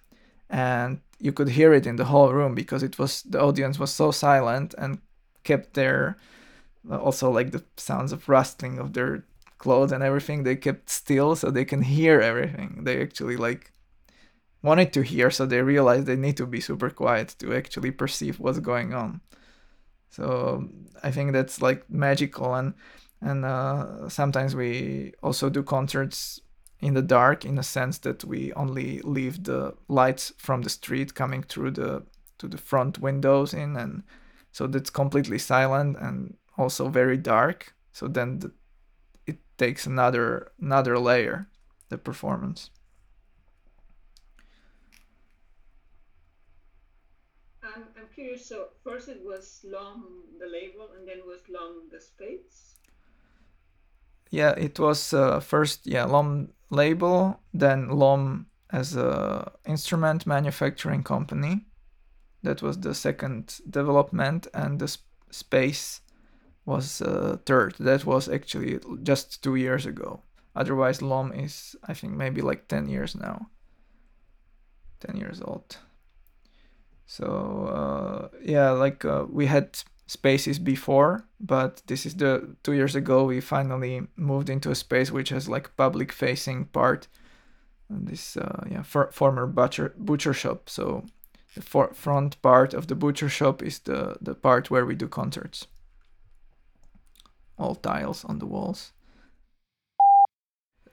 and 0.51 1.01
you 1.19 1.33
could 1.33 1.49
hear 1.49 1.73
it 1.73 1.87
in 1.87 1.97
the 1.97 2.07
whole 2.07 2.33
room 2.33 2.55
because 2.55 2.83
it 2.83 2.99
was 2.99 3.23
the 3.23 3.41
audience 3.41 3.79
was 3.79 3.93
so 3.93 4.11
silent 4.11 4.75
and 4.79 4.99
kept 5.45 5.75
their 5.75 6.17
also 6.91 7.31
like 7.31 7.51
the 7.51 7.65
sounds 7.77 8.13
of 8.13 8.29
rustling 8.29 8.79
of 8.79 8.93
their 8.93 9.25
clothes 9.59 9.93
and 9.93 10.03
everything 10.03 10.45
they 10.45 10.57
kept 10.57 10.89
still 10.89 11.35
so 11.35 11.51
they 11.51 11.65
can 11.65 11.83
hear 11.83 12.21
everything. 12.21 12.85
They 12.85 13.03
actually 13.03 13.37
like 13.37 13.73
wanted 14.63 14.93
to 14.93 15.03
hear 15.03 15.31
so 15.31 15.47
they 15.47 15.63
realized 15.63 16.07
they 16.07 16.17
need 16.17 16.37
to 16.37 16.47
be 16.47 16.61
super 16.61 16.91
quiet 16.91 17.35
to 17.39 17.55
actually 17.55 17.91
perceive 17.91 18.41
what's 18.41 18.61
going 18.61 18.95
on. 18.95 19.21
So 20.11 20.69
i 21.03 21.11
think 21.11 21.33
that's 21.33 21.63
like 21.63 21.89
magical 21.89 22.55
and 22.55 22.75
and 23.21 23.45
uh, 23.45 24.09
sometimes 24.09 24.55
we 24.55 25.13
also 25.23 25.51
do 25.51 25.63
concerts 25.63 26.41
in 26.81 26.95
the 26.95 27.03
dark 27.03 27.45
in 27.45 27.59
a 27.59 27.63
sense 27.63 27.99
that 27.99 28.25
we 28.25 28.53
only 28.53 29.01
leave 29.01 29.45
the 29.45 29.75
lights 29.89 30.33
from 30.39 30.63
the 30.63 30.71
street 30.71 31.15
coming 31.15 31.43
through 31.43 31.73
the 31.73 32.05
to 32.39 32.47
the 32.47 32.59
front 32.59 32.99
windows 32.99 33.53
in 33.53 33.77
and 33.77 34.05
so 34.53 34.67
that's 34.67 34.91
completely 34.91 35.39
silent 35.39 35.97
and 36.01 36.37
also 36.57 36.89
very 36.89 37.17
dark. 37.17 37.75
So 37.93 38.09
then 38.09 38.41
the, 38.41 38.53
it 39.27 39.39
takes 39.57 39.87
another 39.87 40.53
another 40.61 40.99
layer 40.99 41.49
the 41.89 41.99
performance. 41.99 42.71
I'm, 47.63 47.85
I'm 47.97 48.09
curious 48.15 48.47
so 48.47 48.69
first 48.83 49.09
it 49.09 49.21
was 49.25 49.61
Lom 49.65 50.25
the 50.41 50.47
label 50.47 50.89
and 50.97 51.07
then 51.07 51.19
was 51.27 51.41
Lom 51.49 51.89
the 51.91 52.01
space 52.01 52.75
yeah 54.31 54.51
it 54.51 54.79
was 54.79 55.13
uh, 55.13 55.41
first 55.41 55.87
yeah 55.87 56.05
lom 56.05 56.49
label 56.71 57.41
then 57.53 57.89
lom 57.89 58.47
as 58.71 58.97
a 58.97 59.53
instrument 59.67 60.27
manufacturing 60.27 61.03
company. 61.03 61.67
That 62.43 62.63
was 62.63 62.79
the 62.79 62.95
second 62.95 63.59
development 63.69 64.47
and 64.55 64.79
the 64.79 64.89
sp- 64.89 65.09
space 65.31 66.01
was 66.65 67.03
uh, 67.03 67.39
third. 67.47 67.75
That 67.79 68.05
was 68.05 68.29
actually 68.29 68.79
just 69.03 69.43
two 69.43 69.57
years 69.57 69.87
ago. 69.87 70.23
Otherwise 70.55 71.03
lom 71.03 71.33
is 71.33 71.77
i 71.87 71.95
think 71.95 72.13
maybe 72.15 72.41
like 72.41 72.69
10 72.69 72.89
years 72.89 73.15
now. 73.15 73.49
10 75.01 75.17
years 75.17 75.41
old. 75.41 75.79
So 77.07 78.29
uh, 78.33 78.37
yeah 78.43 78.71
like 78.71 79.05
uh, 79.05 79.25
we 79.31 79.47
had 79.47 79.79
spaces 80.09 80.59
before, 80.59 81.25
but 81.39 81.83
this 81.87 82.05
is 82.05 82.17
the 82.17 82.57
two 82.65 82.73
years 82.73 82.97
ago 82.97 83.25
we 83.25 83.41
finally 83.41 84.09
moved 84.17 84.51
into 84.51 84.71
a 84.71 84.75
space 84.75 85.13
which 85.13 85.29
has 85.29 85.49
like 85.49 85.77
public 85.77 86.13
facing 86.13 86.65
part. 86.65 87.07
And 87.89 88.09
this 88.09 88.37
uh, 88.37 88.65
yeah 88.69 88.83
for, 88.83 89.11
former 89.13 89.47
butcher 89.47 89.95
butcher 89.97 90.35
shop. 90.35 90.69
So 90.69 91.05
the 91.55 91.63
for, 91.63 91.95
front 91.95 92.43
part 92.43 92.75
of 92.75 92.87
the 92.89 92.97
butcher 92.97 93.29
shop 93.29 93.63
is 93.63 93.79
the 93.79 94.17
the 94.21 94.35
part 94.35 94.71
where 94.71 94.85
we 94.85 94.97
do 94.97 95.09
concerts. 95.09 95.69
All 97.57 97.77
tiles 97.77 98.25
on 98.25 98.39
the 98.41 98.47
walls. 98.47 98.93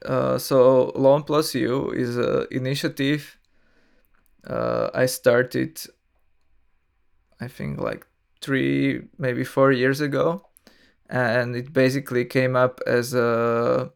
Uh, 0.04 0.38
so 0.38 0.92
Lom 0.94 1.24
Plus 1.24 1.54
You 1.54 1.90
is 1.90 2.16
an 2.16 2.46
initiative 2.50 3.38
uh, 4.46 4.90
I 4.94 5.06
started, 5.06 5.80
I 7.40 7.48
think, 7.48 7.80
like 7.80 8.06
three, 8.40 9.02
maybe 9.18 9.44
four 9.44 9.72
years 9.72 10.00
ago. 10.00 10.46
And 11.08 11.54
it 11.56 11.72
basically 11.72 12.24
came 12.24 12.56
up 12.56 12.80
as 12.86 13.14
a 13.14 13.92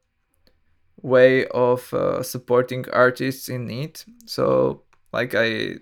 way 1.02 1.46
of 1.48 1.92
uh, 1.94 2.22
supporting 2.22 2.88
artists 2.90 3.48
in 3.48 3.66
need. 3.66 4.00
So, 4.26 4.82
like, 5.12 5.34
I 5.34 5.76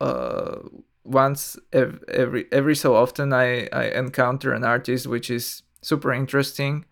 uh, 0.00 0.56
once 1.04 1.58
every 1.72 2.46
every 2.52 2.74
so 2.74 2.96
often 2.96 3.32
I, 3.32 3.68
I 3.72 3.84
encounter 3.90 4.52
an 4.52 4.64
artist 4.64 5.06
which 5.06 5.30
is 5.30 5.62
super 5.82 6.12
interesting 6.12 6.86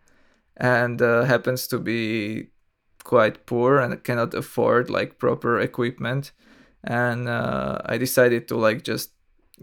and 0.56 1.00
uh, 1.02 1.24
happens 1.24 1.66
to 1.68 1.78
be 1.78 2.48
quite 3.04 3.46
poor 3.46 3.78
and 3.78 4.02
cannot 4.04 4.34
afford 4.34 4.90
like 4.90 5.18
proper 5.18 5.60
equipment 5.60 6.32
and 6.84 7.28
uh, 7.28 7.80
i 7.86 7.98
decided 7.98 8.48
to 8.48 8.56
like 8.56 8.84
just 8.84 9.12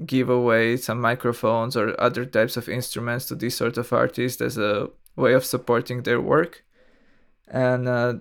give 0.05 0.29
away 0.29 0.77
some 0.77 1.01
microphones 1.01 1.75
or 1.75 1.99
other 1.99 2.25
types 2.25 2.57
of 2.57 2.69
instruments 2.69 3.25
to 3.25 3.35
these 3.35 3.55
sort 3.55 3.77
of 3.77 3.91
artists 3.91 4.41
as 4.41 4.57
a 4.57 4.89
way 5.15 5.33
of 5.33 5.45
supporting 5.45 6.03
their 6.03 6.21
work. 6.21 6.63
And 7.47 7.87
uh, 7.87 8.15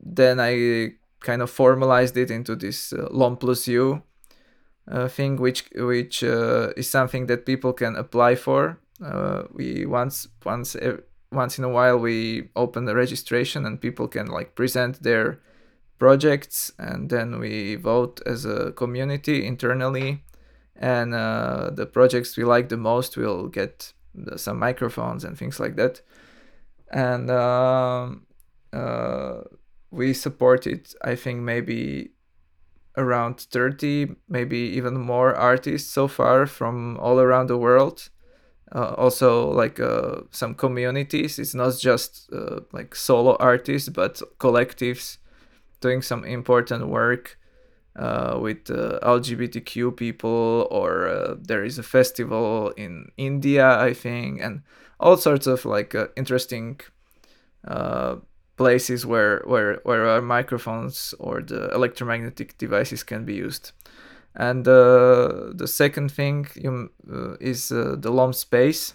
then 0.00 0.40
I 0.40 0.94
kind 1.20 1.42
of 1.42 1.50
formalized 1.50 2.16
it 2.16 2.30
into 2.30 2.54
this 2.54 2.92
uh, 2.92 3.08
Lom 3.10 3.36
plus 3.36 3.66
you 3.66 4.02
uh, 4.88 5.08
thing, 5.08 5.36
which 5.36 5.64
which 5.74 6.22
uh, 6.22 6.72
is 6.76 6.88
something 6.88 7.26
that 7.26 7.46
people 7.46 7.72
can 7.72 7.96
apply 7.96 8.34
for. 8.34 8.78
Uh, 9.04 9.42
we 9.52 9.86
once 9.86 10.28
once 10.44 10.76
once 11.32 11.58
in 11.58 11.64
a 11.64 11.68
while 11.68 11.98
we 11.98 12.48
open 12.54 12.84
the 12.84 12.94
registration 12.94 13.66
and 13.66 13.80
people 13.80 14.08
can 14.08 14.26
like 14.26 14.54
present 14.54 15.02
their 15.02 15.40
projects 15.98 16.72
and 16.78 17.10
then 17.10 17.38
we 17.38 17.74
vote 17.74 18.20
as 18.26 18.44
a 18.44 18.72
community 18.72 19.46
internally 19.46 20.22
and 20.78 21.14
uh, 21.14 21.70
the 21.72 21.86
projects 21.86 22.36
we 22.36 22.44
like 22.44 22.68
the 22.68 22.76
most 22.76 23.16
will 23.16 23.48
get 23.48 23.92
some 24.36 24.58
microphones 24.58 25.24
and 25.24 25.38
things 25.38 25.60
like 25.60 25.76
that. 25.76 26.00
And 26.90 27.30
um, 27.30 28.26
uh, 28.72 29.40
we 29.90 30.12
supported 30.12 30.88
i 31.02 31.14
think 31.14 31.40
maybe 31.40 32.10
around 32.96 33.40
30 33.40 34.14
maybe 34.28 34.58
even 34.58 34.98
more 34.98 35.34
artists 35.34 35.90
so 35.92 36.08
far 36.08 36.46
from 36.46 36.96
all 36.98 37.20
around 37.20 37.48
the 37.48 37.58
world. 37.58 38.08
Uh, 38.74 38.94
also 38.96 39.48
like 39.50 39.78
uh, 39.78 40.22
some 40.30 40.54
communities. 40.54 41.38
It's 41.38 41.54
not 41.54 41.78
just 41.78 42.28
uh, 42.32 42.60
like 42.72 42.94
solo 42.94 43.36
artists 43.38 43.88
but 43.88 44.20
collectives 44.38 45.18
doing 45.80 46.02
some 46.02 46.24
important 46.24 46.88
work 46.88 47.38
uh, 47.96 48.38
with 48.40 48.70
uh, 48.70 48.98
LGBTQ 49.02 49.96
people, 49.96 50.68
or 50.70 51.08
uh, 51.08 51.34
there 51.40 51.64
is 51.64 51.78
a 51.78 51.82
festival 51.82 52.70
in 52.76 53.10
India, 53.16 53.78
I 53.78 53.94
think, 53.94 54.40
and 54.40 54.62
all 55.00 55.16
sorts 55.16 55.46
of 55.46 55.64
like 55.64 55.94
uh, 55.94 56.08
interesting 56.16 56.80
uh, 57.66 58.16
places 58.56 59.06
where 59.06 59.42
where 59.46 59.80
where 59.84 60.06
our 60.08 60.22
microphones 60.22 61.14
or 61.18 61.40
the 61.40 61.70
electromagnetic 61.74 62.58
devices 62.58 63.02
can 63.02 63.24
be 63.24 63.34
used. 63.34 63.72
And 64.34 64.68
uh, 64.68 65.52
the 65.54 65.66
second 65.66 66.12
thing 66.12 66.46
you, 66.54 66.90
is 67.40 67.68
the 67.68 68.10
LOM 68.10 68.34
space, 68.34 68.92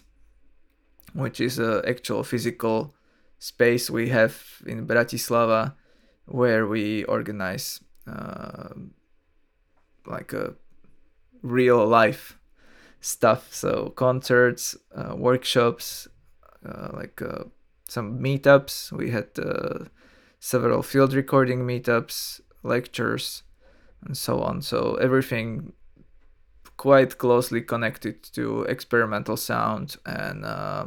which 1.13 1.41
is 1.41 1.57
an 1.57 1.81
actual 1.87 2.23
physical 2.23 2.93
space 3.39 3.89
we 3.89 4.09
have 4.09 4.61
in 4.67 4.85
Bratislava 4.85 5.73
where 6.25 6.67
we 6.67 7.03
organize 7.05 7.81
uh, 8.07 8.69
like 10.05 10.33
a 10.33 10.55
real 11.41 11.85
life 11.85 12.37
stuff. 12.99 13.53
So 13.53 13.89
concerts, 13.95 14.75
uh, 14.95 15.15
workshops, 15.15 16.07
uh, 16.65 16.89
like 16.93 17.21
uh, 17.21 17.45
some 17.87 18.19
meetups. 18.19 18.91
We 18.91 19.11
had 19.11 19.27
uh, 19.37 19.85
several 20.39 20.83
field 20.83 21.13
recording 21.13 21.65
meetups, 21.65 22.41
lectures, 22.63 23.43
and 24.05 24.15
so 24.17 24.41
on. 24.41 24.61
So 24.61 24.95
everything 24.95 25.73
quite 26.77 27.17
closely 27.17 27.61
connected 27.61 28.23
to 28.33 28.63
experimental 28.63 29.37
sound 29.37 29.97
and 30.05 30.45
uh, 30.45 30.85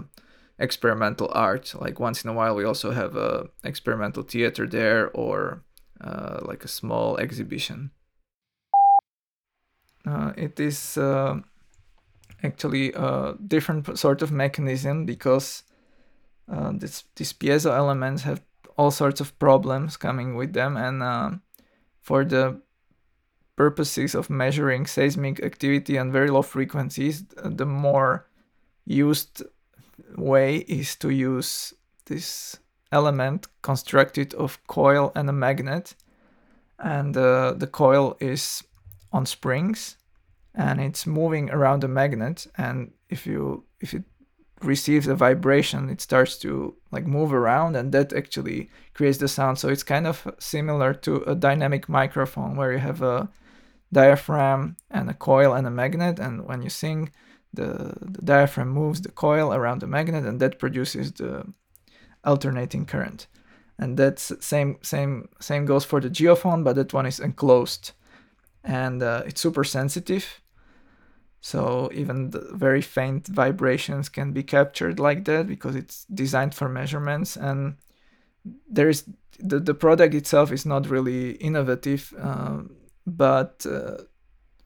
experimental 0.59 1.30
art. 1.33 1.75
Like 1.78 2.00
once 2.00 2.25
in 2.25 2.30
a 2.30 2.33
while, 2.33 2.56
we 2.56 2.64
also 2.64 2.90
have 2.90 3.16
a 3.16 3.49
experimental 3.62 4.23
theater 4.23 4.66
there 4.66 5.11
or 5.11 5.62
uh, 6.04 6.40
like 6.42 6.64
a 6.64 6.68
small 6.68 7.16
exhibition. 7.16 7.90
Uh, 10.06 10.32
it 10.37 10.61
is 10.61 10.99
uh, 10.99 11.40
actually 12.42 12.92
a 12.92 13.34
different 13.46 13.99
sort 13.99 14.20
of 14.20 14.30
mechanism 14.30 15.06
because 15.06 15.62
uh, 16.52 16.73
this, 16.75 17.04
these 17.16 17.32
piezo 17.32 17.75
elements 17.75 18.23
have 18.23 18.42
all 18.76 18.90
sorts 18.90 19.20
of 19.20 19.38
problems 19.38 19.96
coming 19.96 20.34
with 20.34 20.52
them 20.52 20.76
and 20.76 21.02
uh, 21.02 21.30
for 22.02 22.23
the 22.25 22.61
purposes 23.56 24.14
of 24.14 24.28
measuring 24.28 24.84
seismic 24.84 25.42
activity 25.42 25.96
on 25.96 26.12
very 26.12 26.28
low 26.28 26.42
frequencies 26.42 27.25
the 27.42 27.64
more 27.64 28.26
used 28.84 29.42
way 30.16 30.56
is 30.56 30.96
to 30.96 31.08
use 31.08 31.73
this 32.06 32.58
element 32.94 33.48
constructed 33.62 34.32
of 34.34 34.64
coil 34.66 35.12
and 35.16 35.28
a 35.28 35.32
magnet. 35.32 35.94
And 36.78 37.16
uh, 37.16 37.54
the 37.56 37.66
coil 37.66 38.16
is 38.20 38.62
on 39.12 39.26
springs 39.26 39.96
and 40.54 40.80
it's 40.80 41.06
moving 41.06 41.50
around 41.50 41.80
the 41.80 41.88
magnet. 41.88 42.46
And 42.56 42.92
if 43.08 43.26
you 43.26 43.64
if 43.80 43.92
it 43.94 44.04
receives 44.62 45.06
a 45.08 45.14
vibration 45.14 45.90
it 45.90 46.00
starts 46.00 46.38
to 46.38 46.74
like 46.90 47.06
move 47.06 47.34
around 47.34 47.76
and 47.76 47.92
that 47.92 48.12
actually 48.12 48.70
creates 48.94 49.18
the 49.18 49.28
sound. 49.28 49.58
So 49.58 49.68
it's 49.68 49.82
kind 49.94 50.06
of 50.06 50.16
similar 50.38 50.94
to 50.94 51.16
a 51.32 51.34
dynamic 51.34 51.88
microphone 51.88 52.56
where 52.56 52.72
you 52.72 52.78
have 52.78 53.02
a 53.02 53.28
diaphragm 53.92 54.76
and 54.90 55.10
a 55.10 55.14
coil 55.14 55.52
and 55.52 55.66
a 55.66 55.70
magnet. 55.70 56.18
And 56.18 56.46
when 56.48 56.62
you 56.62 56.70
sing 56.70 57.10
the, 57.52 57.94
the 58.00 58.22
diaphragm 58.22 58.68
moves 58.68 59.00
the 59.00 59.12
coil 59.12 59.52
around 59.52 59.80
the 59.80 59.86
magnet 59.86 60.24
and 60.24 60.40
that 60.40 60.58
produces 60.58 61.12
the 61.12 61.52
alternating 62.25 62.87
current. 62.87 63.26
And 63.78 63.97
that's 63.97 64.33
same 64.40 64.78
same 64.83 65.28
same 65.40 65.66
goes 65.66 65.85
for 65.85 66.00
the 66.00 66.09
geophone 66.09 66.62
but 66.62 66.76
that 66.76 66.93
one 66.93 67.07
is 67.07 67.21
enclosed. 67.21 67.93
And 68.62 69.02
uh, 69.02 69.23
it's 69.26 69.40
super 69.40 69.64
sensitive. 69.64 70.40
So 71.40 71.90
even 71.93 72.33
very 72.52 72.81
faint 72.81 73.26
vibrations 73.26 74.09
can 74.09 74.33
be 74.33 74.43
captured 74.43 74.99
like 74.99 75.25
that 75.26 75.47
because 75.47 75.76
it's 75.76 76.07
designed 76.07 76.54
for 76.54 76.69
measurements. 76.69 77.37
And 77.37 77.76
there 78.71 78.88
is 78.88 79.04
the, 79.38 79.59
the 79.61 79.75
product 79.75 80.14
itself 80.14 80.52
is 80.52 80.64
not 80.64 80.88
really 80.88 81.33
innovative 81.33 82.14
uh, 82.19 82.61
but 83.07 83.66
uh, 83.66 83.99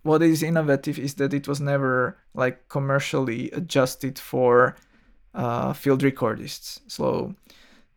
what 0.03 0.23
is 0.23 0.43
innovative 0.43 0.99
is 0.99 1.15
that 1.15 1.35
it 1.35 1.49
was 1.49 1.61
never 1.61 2.19
like 2.35 2.69
commercially 2.69 3.50
adjusted 3.50 4.19
for 4.19 4.77
uh, 5.38 5.73
field 5.73 6.02
recordists 6.02 6.80
so 6.87 7.35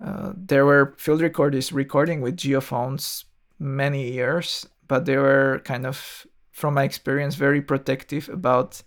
uh, 0.05 0.31
there 0.35 0.65
were 0.65 0.93
field 0.97 1.21
recordists 1.21 1.73
recording 1.73 2.21
with 2.21 2.37
geophones 2.37 3.25
many 3.59 4.11
years 4.11 4.67
but 4.87 5.05
they 5.05 5.17
were 5.17 5.61
kind 5.63 5.85
of 5.85 6.27
from 6.51 6.75
my 6.75 6.83
experience, 6.83 7.35
very 7.35 7.61
protective 7.61 8.29
about 8.29 8.83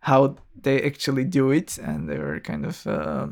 how 0.00 0.36
they 0.60 0.82
actually 0.82 1.24
do 1.24 1.50
it, 1.50 1.78
and 1.78 2.08
they 2.08 2.18
were 2.18 2.40
kind 2.40 2.64
of 2.66 2.86
uh, 2.86 3.28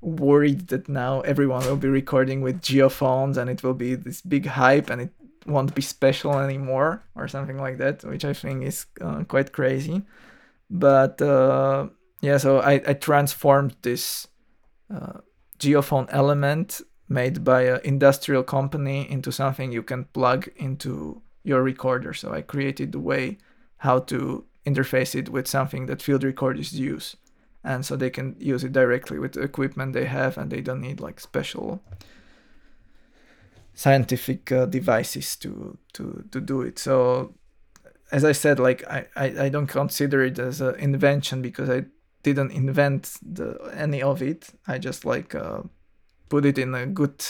worried 0.00 0.68
that 0.68 0.88
now 0.88 1.20
everyone 1.20 1.64
will 1.66 1.76
be 1.76 1.88
recording 1.88 2.40
with 2.40 2.60
geophones, 2.62 3.36
and 3.36 3.48
it 3.48 3.62
will 3.62 3.74
be 3.74 3.94
this 3.94 4.20
big 4.22 4.46
hype, 4.46 4.90
and 4.90 5.00
it 5.02 5.12
won't 5.46 5.74
be 5.74 5.82
special 5.82 6.38
anymore, 6.38 7.02
or 7.14 7.28
something 7.28 7.58
like 7.58 7.78
that, 7.78 8.02
which 8.04 8.24
I 8.24 8.32
think 8.32 8.64
is 8.64 8.86
uh, 9.00 9.22
quite 9.24 9.52
crazy. 9.52 10.02
But 10.68 11.22
uh, 11.22 11.88
yeah, 12.20 12.38
so 12.38 12.60
I, 12.60 12.74
I 12.86 12.94
transformed 12.94 13.76
this 13.82 14.26
uh, 14.92 15.20
geophone 15.58 16.08
element 16.10 16.80
made 17.08 17.44
by 17.44 17.62
an 17.62 17.80
industrial 17.84 18.42
company 18.42 19.10
into 19.10 19.30
something 19.30 19.72
you 19.72 19.82
can 19.82 20.04
plug 20.04 20.48
into 20.56 21.22
your 21.44 21.62
recorder. 21.62 22.12
So 22.12 22.32
I 22.32 22.42
created 22.42 22.92
the 22.92 22.98
way 22.98 23.38
how 23.78 24.00
to 24.00 24.44
interface 24.64 25.14
it 25.14 25.28
with 25.28 25.46
something 25.46 25.86
that 25.86 26.02
field 26.02 26.24
recorders 26.24 26.72
use. 26.72 27.16
And 27.62 27.84
so 27.84 27.96
they 27.96 28.10
can 28.10 28.36
use 28.38 28.64
it 28.64 28.72
directly 28.72 29.18
with 29.18 29.32
the 29.32 29.42
equipment 29.42 29.92
they 29.92 30.06
have 30.06 30.38
and 30.38 30.50
they 30.50 30.60
don't 30.60 30.80
need 30.80 31.00
like 31.00 31.20
special 31.20 31.82
scientific 33.74 34.50
uh, 34.50 34.66
devices 34.66 35.36
to, 35.36 35.76
to, 35.92 36.24
to 36.32 36.40
do 36.40 36.62
it. 36.62 36.78
So 36.78 37.34
as 38.10 38.24
I 38.24 38.32
said, 38.32 38.58
like 38.58 38.84
I, 38.88 39.06
I, 39.16 39.24
I 39.44 39.48
don't 39.48 39.66
consider 39.66 40.22
it 40.22 40.38
as 40.38 40.60
an 40.60 40.76
invention 40.76 41.42
because 41.42 41.68
I 41.68 41.84
didn't 42.26 42.50
invent 42.50 43.18
the, 43.22 43.70
any 43.76 44.02
of 44.02 44.20
it. 44.20 44.48
I 44.66 44.78
just 44.78 45.04
like 45.04 45.34
uh, 45.34 45.62
put 46.28 46.44
it 46.44 46.58
in 46.58 46.74
a 46.74 46.86
good 46.86 47.24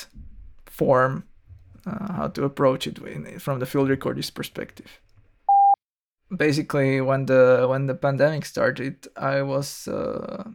form 0.65 1.25
uh, 1.87 2.13
how 2.13 2.29
to 2.29 2.45
approach 2.45 2.87
it 2.87 2.99
in, 2.99 3.39
from 3.39 3.61
the 3.61 3.67
field 3.67 3.89
recorder's 3.89 4.31
perspective. 4.31 5.01
Basically, 6.37 7.01
when 7.01 7.27
the 7.27 7.67
when 7.69 7.87
the 7.87 7.95
pandemic 7.95 8.45
started, 8.45 9.07
I 9.17 9.43
was 9.43 9.87
uh, 9.87 10.51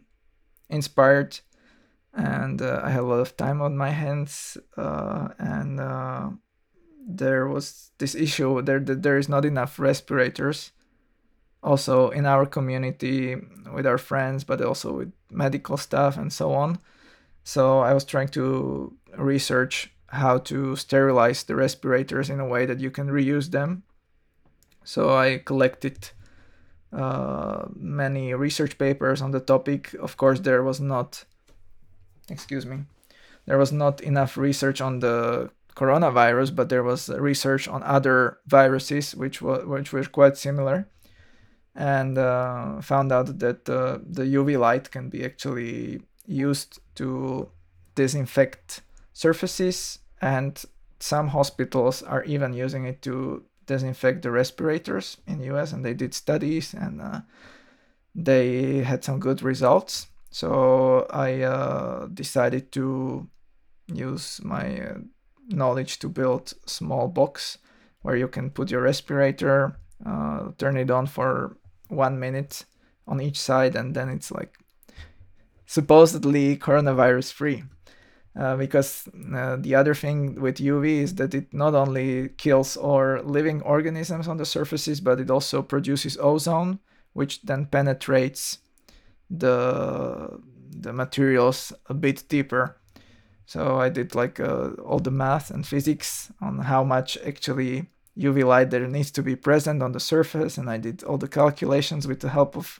inspired, 0.70 1.40
and 2.14 2.62
uh, 2.62 2.82
I 2.84 2.90
had 2.90 3.04
a 3.04 3.06
lot 3.06 3.22
of 3.22 3.38
time 3.38 3.62
on 3.62 3.78
my 3.78 3.92
hands, 3.92 4.58
uh, 4.76 5.30
and 5.40 5.80
uh, 5.80 6.30
there 7.08 7.48
was 7.48 7.92
this 8.00 8.16
issue 8.16 8.62
there 8.62 8.82
there 8.82 9.18
is 9.18 9.30
not 9.30 9.46
enough 9.46 9.80
respirators. 9.80 10.74
Also, 11.64 12.10
in 12.10 12.26
our 12.26 12.46
community, 12.46 13.36
with 13.74 13.86
our 13.86 13.98
friends, 13.98 14.44
but 14.44 14.62
also 14.62 14.92
with 14.92 15.12
medical 15.30 15.78
staff 15.78 16.18
and 16.18 16.34
so 16.34 16.54
on. 16.54 16.80
So 17.44 17.80
I 17.80 17.94
was 17.94 18.04
trying 18.04 18.30
to 18.30 18.96
research 19.18 19.94
how 20.08 20.40
to 20.40 20.76
sterilize 20.76 21.44
the 21.44 21.56
respirators 21.56 22.30
in 22.30 22.40
a 22.40 22.48
way 22.48 22.66
that 22.66 22.80
you 22.80 22.92
can 22.92 23.08
reuse 23.08 23.52
them. 23.52 23.84
So 24.84 25.16
I 25.16 25.38
collected 25.38 26.10
uh, 26.92 27.68
many 27.76 28.34
research 28.34 28.78
papers 28.78 29.22
on 29.22 29.32
the 29.32 29.40
topic. 29.40 29.94
Of 29.94 30.18
course, 30.18 30.40
there 30.40 30.64
was 30.64 30.80
not, 30.80 31.24
excuse 32.30 32.66
me, 32.66 32.80
there 33.46 33.58
was 33.58 33.72
not 33.72 34.02
enough 34.02 34.38
research 34.38 34.82
on 34.82 35.00
the 35.00 35.52
coronavirus, 35.76 36.56
but 36.56 36.70
there 36.70 36.84
was 36.84 37.10
research 37.10 37.68
on 37.68 37.84
other 37.84 38.40
viruses 38.46 39.16
which 39.16 39.42
were 39.42 39.66
which 39.66 39.94
were 39.94 40.04
quite 40.04 40.38
similar, 40.38 40.88
and 41.76 42.18
uh, 42.18 42.82
found 42.82 43.12
out 43.12 43.40
that 43.40 43.70
uh, 43.70 44.00
the 44.06 44.24
UV 44.24 44.60
light 44.60 44.92
can 44.92 45.10
be 45.10 45.24
actually 45.24 46.02
used 46.26 46.80
to 46.96 47.50
disinfect 47.96 48.82
surfaces 49.14 50.00
and 50.22 50.66
some 51.00 51.30
hospitals 51.30 52.04
are 52.04 52.24
even 52.26 52.54
using 52.54 52.86
it 52.86 53.02
to 53.02 53.44
disinfect 53.66 54.22
the 54.22 54.32
respirators 54.32 55.18
in 55.28 55.40
the 55.40 55.46
US 55.56 55.72
and 55.72 55.84
they 55.84 55.94
did 55.94 56.14
studies 56.14 56.74
and 56.74 57.02
uh, 57.02 57.22
they 58.14 58.84
had 58.84 59.04
some 59.04 59.20
good 59.20 59.42
results. 59.42 60.08
So 60.30 61.08
I 61.10 61.42
uh, 61.42 62.08
decided 62.08 62.72
to 62.74 63.28
use 63.88 64.42
my 64.44 64.80
uh, 64.80 64.98
knowledge 65.48 66.00
to 66.00 66.10
build 66.10 66.54
small 66.66 67.08
box 67.08 67.58
where 68.02 68.16
you 68.16 68.28
can 68.28 68.50
put 68.50 68.72
your 68.72 68.82
respirator 68.82 69.78
uh, 70.06 70.52
turn 70.58 70.78
it 70.78 70.90
on 70.90 71.06
for 71.06 71.58
one 71.92 72.20
minute 72.20 72.66
on 73.08 73.22
each 73.22 73.40
side 73.40 73.76
and 73.76 73.94
then 73.96 74.10
it's 74.10 74.32
like 74.32 74.58
supposedly 75.66 76.58
coronavirus 76.58 77.32
free 77.32 77.64
uh, 78.40 78.56
because 78.56 79.10
uh, 79.36 79.58
the 79.60 79.76
other 79.76 79.94
thing 79.94 80.40
with 80.40 80.58
UV 80.58 81.02
is 81.02 81.16
that 81.16 81.34
it 81.34 81.54
not 81.54 81.76
only 81.76 82.30
kills 82.38 82.78
or 82.78 83.22
living 83.24 83.62
organisms 83.64 84.28
on 84.28 84.38
the 84.38 84.46
surfaces, 84.46 85.02
but 85.02 85.20
it 85.20 85.30
also 85.30 85.62
produces 85.62 86.18
ozone, 86.18 86.80
which 87.14 87.42
then 87.42 87.66
penetrates 87.66 88.60
the 89.30 90.40
the 90.70 90.94
materials 90.94 91.74
a 91.90 91.94
bit 91.94 92.24
deeper. 92.30 92.78
So 93.46 93.78
I 93.78 93.90
did 93.90 94.16
like 94.16 94.40
uh, 94.40 94.70
all 94.86 95.00
the 95.00 95.12
math 95.12 95.52
and 95.52 95.68
physics 95.68 96.32
on 96.42 96.60
how 96.60 96.86
much 96.86 97.18
actually 97.26 97.88
UV 98.18 98.46
light 98.46 98.70
there 98.70 98.88
needs 98.88 99.12
to 99.12 99.24
be 99.24 99.36
present 99.36 99.82
on 99.82 99.94
the 99.94 100.00
surface, 100.00 100.58
and 100.58 100.70
I 100.70 100.78
did 100.78 101.04
all 101.04 101.18
the 101.18 101.28
calculations 101.28 102.08
with 102.08 102.20
the 102.20 102.30
help 102.30 102.58
of 102.58 102.80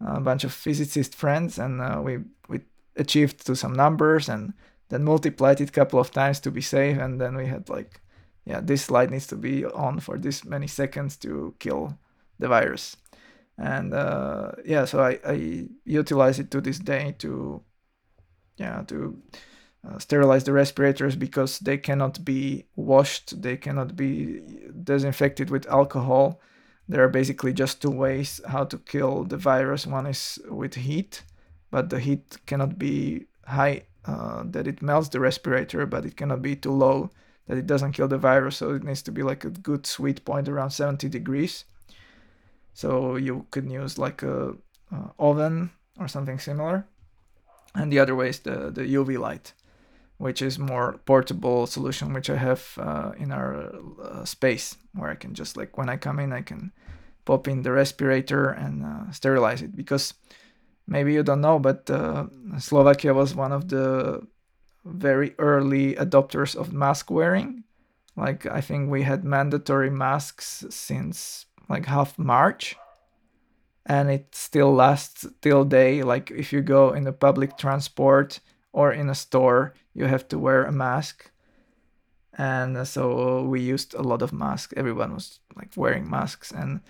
a 0.00 0.20
bunch 0.20 0.44
of 0.44 0.52
physicist 0.52 1.14
friends, 1.14 1.58
and 1.58 1.80
uh, 1.80 2.00
we 2.02 2.18
we 2.48 2.60
achieved 2.96 3.46
to 3.46 3.56
some 3.56 3.72
numbers 3.72 4.28
and 4.28 4.52
then 4.88 5.04
multiplied 5.04 5.60
it 5.60 5.70
a 5.70 5.72
couple 5.72 5.98
of 5.98 6.10
times 6.10 6.38
to 6.40 6.50
be 6.50 6.60
safe 6.60 6.98
and 6.98 7.18
then 7.20 7.34
we 7.34 7.46
had 7.46 7.68
like 7.70 8.00
yeah 8.44 8.60
this 8.60 8.90
light 8.90 9.10
needs 9.10 9.26
to 9.26 9.36
be 9.36 9.64
on 9.64 9.98
for 9.98 10.18
this 10.18 10.44
many 10.44 10.66
seconds 10.66 11.16
to 11.16 11.54
kill 11.58 11.98
the 12.38 12.48
virus. 12.48 12.96
And 13.56 13.94
uh, 13.94 14.52
yeah 14.64 14.84
so 14.84 15.00
I, 15.00 15.18
I 15.26 15.68
utilize 15.84 16.38
it 16.38 16.50
to 16.50 16.60
this 16.60 16.78
day 16.78 17.14
to 17.18 17.62
yeah 18.58 18.82
to 18.88 19.22
uh, 19.88 19.98
sterilize 19.98 20.44
the 20.44 20.52
respirators 20.52 21.16
because 21.16 21.58
they 21.58 21.78
cannot 21.78 22.24
be 22.24 22.66
washed 22.76 23.40
they 23.40 23.56
cannot 23.56 23.96
be 23.96 24.42
disinfected 24.84 25.50
with 25.50 25.66
alcohol 25.68 26.40
there 26.88 27.02
are 27.04 27.08
basically 27.08 27.52
just 27.52 27.80
two 27.80 27.90
ways 27.90 28.40
how 28.48 28.64
to 28.64 28.78
kill 28.78 29.24
the 29.24 29.36
virus 29.36 29.86
one 29.86 30.06
is 30.06 30.38
with 30.48 30.74
heat 30.74 31.22
but 31.70 31.90
the 31.90 32.00
heat 32.00 32.38
cannot 32.46 32.78
be 32.78 33.26
high 33.46 33.82
uh, 34.04 34.42
that 34.46 34.66
it 34.66 34.82
melts 34.82 35.08
the 35.08 35.20
respirator, 35.20 35.86
but 35.86 36.04
it 36.04 36.16
cannot 36.16 36.42
be 36.42 36.56
too 36.56 36.72
low 36.72 37.10
that 37.46 37.58
it 37.58 37.66
doesn't 37.66 37.92
kill 37.92 38.08
the 38.08 38.18
virus. 38.18 38.56
So 38.56 38.70
it 38.74 38.82
needs 38.82 39.02
to 39.02 39.12
be 39.12 39.22
like 39.22 39.44
a 39.44 39.50
good 39.50 39.86
sweet 39.86 40.24
point 40.24 40.48
around 40.48 40.70
70 40.70 41.08
degrees. 41.08 41.64
So 42.74 43.16
you 43.16 43.46
could 43.50 43.70
use 43.70 43.98
like 43.98 44.22
a, 44.22 44.56
a 44.90 45.10
oven 45.18 45.70
or 45.98 46.08
something 46.08 46.38
similar. 46.38 46.86
And 47.74 47.92
the 47.92 48.00
other 48.00 48.14
way 48.14 48.28
is 48.28 48.40
the, 48.40 48.70
the 48.70 48.82
UV 48.82 49.18
light, 49.18 49.52
which 50.22 50.40
is 50.40 50.56
more 50.56 51.00
portable 51.04 51.66
solution, 51.66 52.12
which 52.12 52.30
I 52.30 52.36
have 52.36 52.78
uh, 52.78 53.10
in 53.18 53.32
our 53.32 53.74
uh, 54.00 54.24
space 54.24 54.76
where 54.94 55.10
I 55.10 55.16
can 55.16 55.34
just 55.34 55.56
like 55.56 55.76
when 55.76 55.88
I 55.88 55.96
come 55.96 56.20
in, 56.20 56.32
I 56.32 56.42
can 56.42 56.70
pop 57.24 57.48
in 57.48 57.62
the 57.62 57.72
respirator 57.72 58.50
and 58.50 58.84
uh, 58.84 59.10
sterilize 59.10 59.62
it 59.62 59.74
because 59.74 60.14
maybe 60.86 61.12
you 61.12 61.24
don't 61.24 61.40
know, 61.40 61.58
but 61.58 61.90
uh, 61.90 62.26
Slovakia 62.58 63.12
was 63.12 63.34
one 63.34 63.50
of 63.50 63.68
the 63.68 64.24
very 64.84 65.34
early 65.40 65.96
adopters 65.96 66.54
of 66.54 66.72
mask 66.72 67.10
wearing. 67.10 67.64
Like 68.14 68.46
I 68.46 68.60
think 68.60 68.90
we 68.90 69.02
had 69.02 69.24
mandatory 69.24 69.90
masks 69.90 70.64
since 70.70 71.46
like 71.68 71.86
half 71.86 72.16
March, 72.16 72.76
and 73.86 74.08
it 74.08 74.36
still 74.36 74.72
lasts 74.72 75.26
till 75.40 75.64
day. 75.64 76.04
Like 76.04 76.30
if 76.30 76.52
you 76.52 76.62
go 76.62 76.92
in 76.92 77.02
the 77.02 77.12
public 77.12 77.58
transport 77.58 78.38
or 78.72 78.92
in 78.92 79.10
a 79.10 79.16
store, 79.16 79.74
you 79.94 80.06
have 80.06 80.28
to 80.28 80.38
wear 80.38 80.64
a 80.64 80.72
mask. 80.72 81.30
And 82.38 82.86
so 82.88 83.42
we 83.42 83.60
used 83.60 83.94
a 83.94 84.02
lot 84.02 84.22
of 84.22 84.32
masks. 84.32 84.72
Everyone 84.76 85.14
was 85.14 85.40
like 85.54 85.70
wearing 85.76 86.08
masks, 86.08 86.50
and 86.50 86.80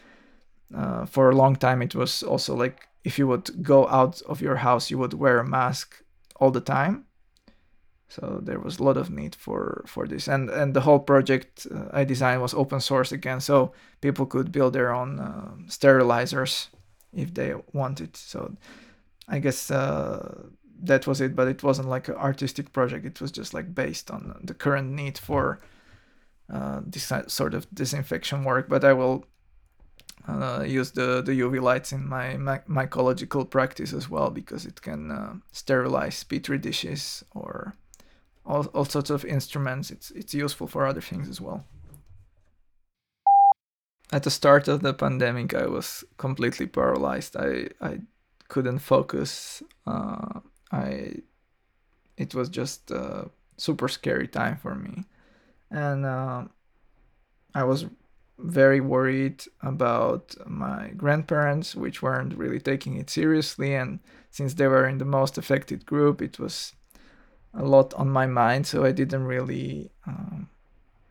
uh, 0.74 1.04
for 1.06 1.30
a 1.30 1.36
long 1.36 1.56
time 1.56 1.82
it 1.82 1.94
was 1.94 2.22
also 2.22 2.54
like 2.54 2.88
if 3.04 3.18
you 3.18 3.26
would 3.26 3.62
go 3.62 3.88
out 3.88 4.22
of 4.22 4.40
your 4.40 4.56
house, 4.56 4.90
you 4.90 4.98
would 4.98 5.14
wear 5.14 5.38
a 5.38 5.44
mask 5.44 6.04
all 6.36 6.52
the 6.52 6.60
time. 6.60 7.06
So 8.08 8.40
there 8.42 8.60
was 8.60 8.78
a 8.78 8.84
lot 8.84 8.96
of 8.96 9.10
need 9.10 9.34
for 9.34 9.84
for 9.86 10.06
this, 10.06 10.28
and 10.28 10.50
and 10.50 10.74
the 10.74 10.82
whole 10.82 11.00
project 11.00 11.66
uh, 11.74 11.88
I 11.92 12.04
designed 12.04 12.42
was 12.42 12.54
open 12.54 12.80
source 12.80 13.10
again, 13.10 13.40
so 13.40 13.72
people 14.00 14.26
could 14.26 14.52
build 14.52 14.74
their 14.74 14.92
own 14.92 15.18
uh, 15.18 15.52
sterilizers 15.66 16.68
if 17.12 17.32
they 17.34 17.54
wanted. 17.72 18.16
So 18.16 18.56
I 19.28 19.38
guess 19.38 19.70
uh, 19.70 20.50
that 20.82 21.06
was 21.06 21.20
it, 21.20 21.36
but 21.36 21.48
it 21.48 21.62
wasn't 21.62 21.88
like 21.88 22.08
an 22.08 22.16
artistic 22.16 22.72
project. 22.72 23.06
It 23.06 23.20
was 23.20 23.30
just 23.30 23.54
like 23.54 23.74
based 23.74 24.10
on 24.10 24.40
the 24.42 24.54
current 24.54 24.90
need 24.90 25.16
for 25.16 25.60
uh, 26.52 26.80
this 26.84 27.12
sort 27.28 27.54
of 27.54 27.66
disinfection 27.72 28.44
work. 28.44 28.68
But 28.68 28.84
I 28.84 28.92
will 28.92 29.24
uh, 30.28 30.64
use 30.66 30.92
the, 30.92 31.22
the 31.22 31.40
UV 31.40 31.62
lights 31.62 31.92
in 31.92 32.06
my 32.06 32.34
mycological 32.68 33.48
practice 33.48 33.92
as 33.92 34.10
well 34.10 34.30
because 34.30 34.66
it 34.66 34.82
can 34.82 35.10
uh, 35.10 35.34
sterilize 35.52 36.22
petri 36.24 36.58
dishes 36.58 37.24
or 37.30 37.76
all, 38.44 38.66
all 38.74 38.84
sorts 38.84 39.10
of 39.10 39.24
instruments. 39.24 39.90
It's 39.90 40.10
it's 40.10 40.34
useful 40.34 40.66
for 40.66 40.86
other 40.86 41.00
things 41.00 41.28
as 41.28 41.40
well. 41.40 41.64
At 44.12 44.24
the 44.24 44.30
start 44.30 44.68
of 44.68 44.82
the 44.82 44.92
pandemic, 44.92 45.54
I 45.54 45.66
was 45.66 46.04
completely 46.18 46.66
paralyzed. 46.66 47.36
I 47.36 47.68
I 47.80 48.00
couldn't 48.48 48.80
focus. 48.80 49.62
Uh, 49.86 50.40
I 50.72 51.16
it 52.16 52.34
was 52.34 52.48
just 52.48 52.90
a 52.90 53.30
super 53.56 53.88
scary 53.88 54.28
time 54.28 54.56
for 54.56 54.74
me, 54.74 55.04
and 55.70 56.04
uh, 56.06 56.44
I 57.54 57.64
was 57.64 57.86
very 58.38 58.80
worried 58.80 59.44
about 59.62 60.34
my 60.46 60.88
grandparents, 60.96 61.74
which 61.74 62.02
weren't 62.02 62.36
really 62.36 62.58
taking 62.58 62.96
it 62.96 63.10
seriously. 63.10 63.74
And 63.74 64.00
since 64.30 64.54
they 64.54 64.66
were 64.66 64.86
in 64.86 64.98
the 64.98 65.04
most 65.04 65.38
affected 65.38 65.86
group, 65.86 66.20
it 66.20 66.38
was 66.38 66.72
a 67.54 67.64
lot 67.64 67.94
on 67.94 68.08
my 68.08 68.26
mind. 68.26 68.66
So 68.66 68.84
I 68.84 68.92
didn't 68.92 69.24
really 69.24 69.90
um, 70.06 70.48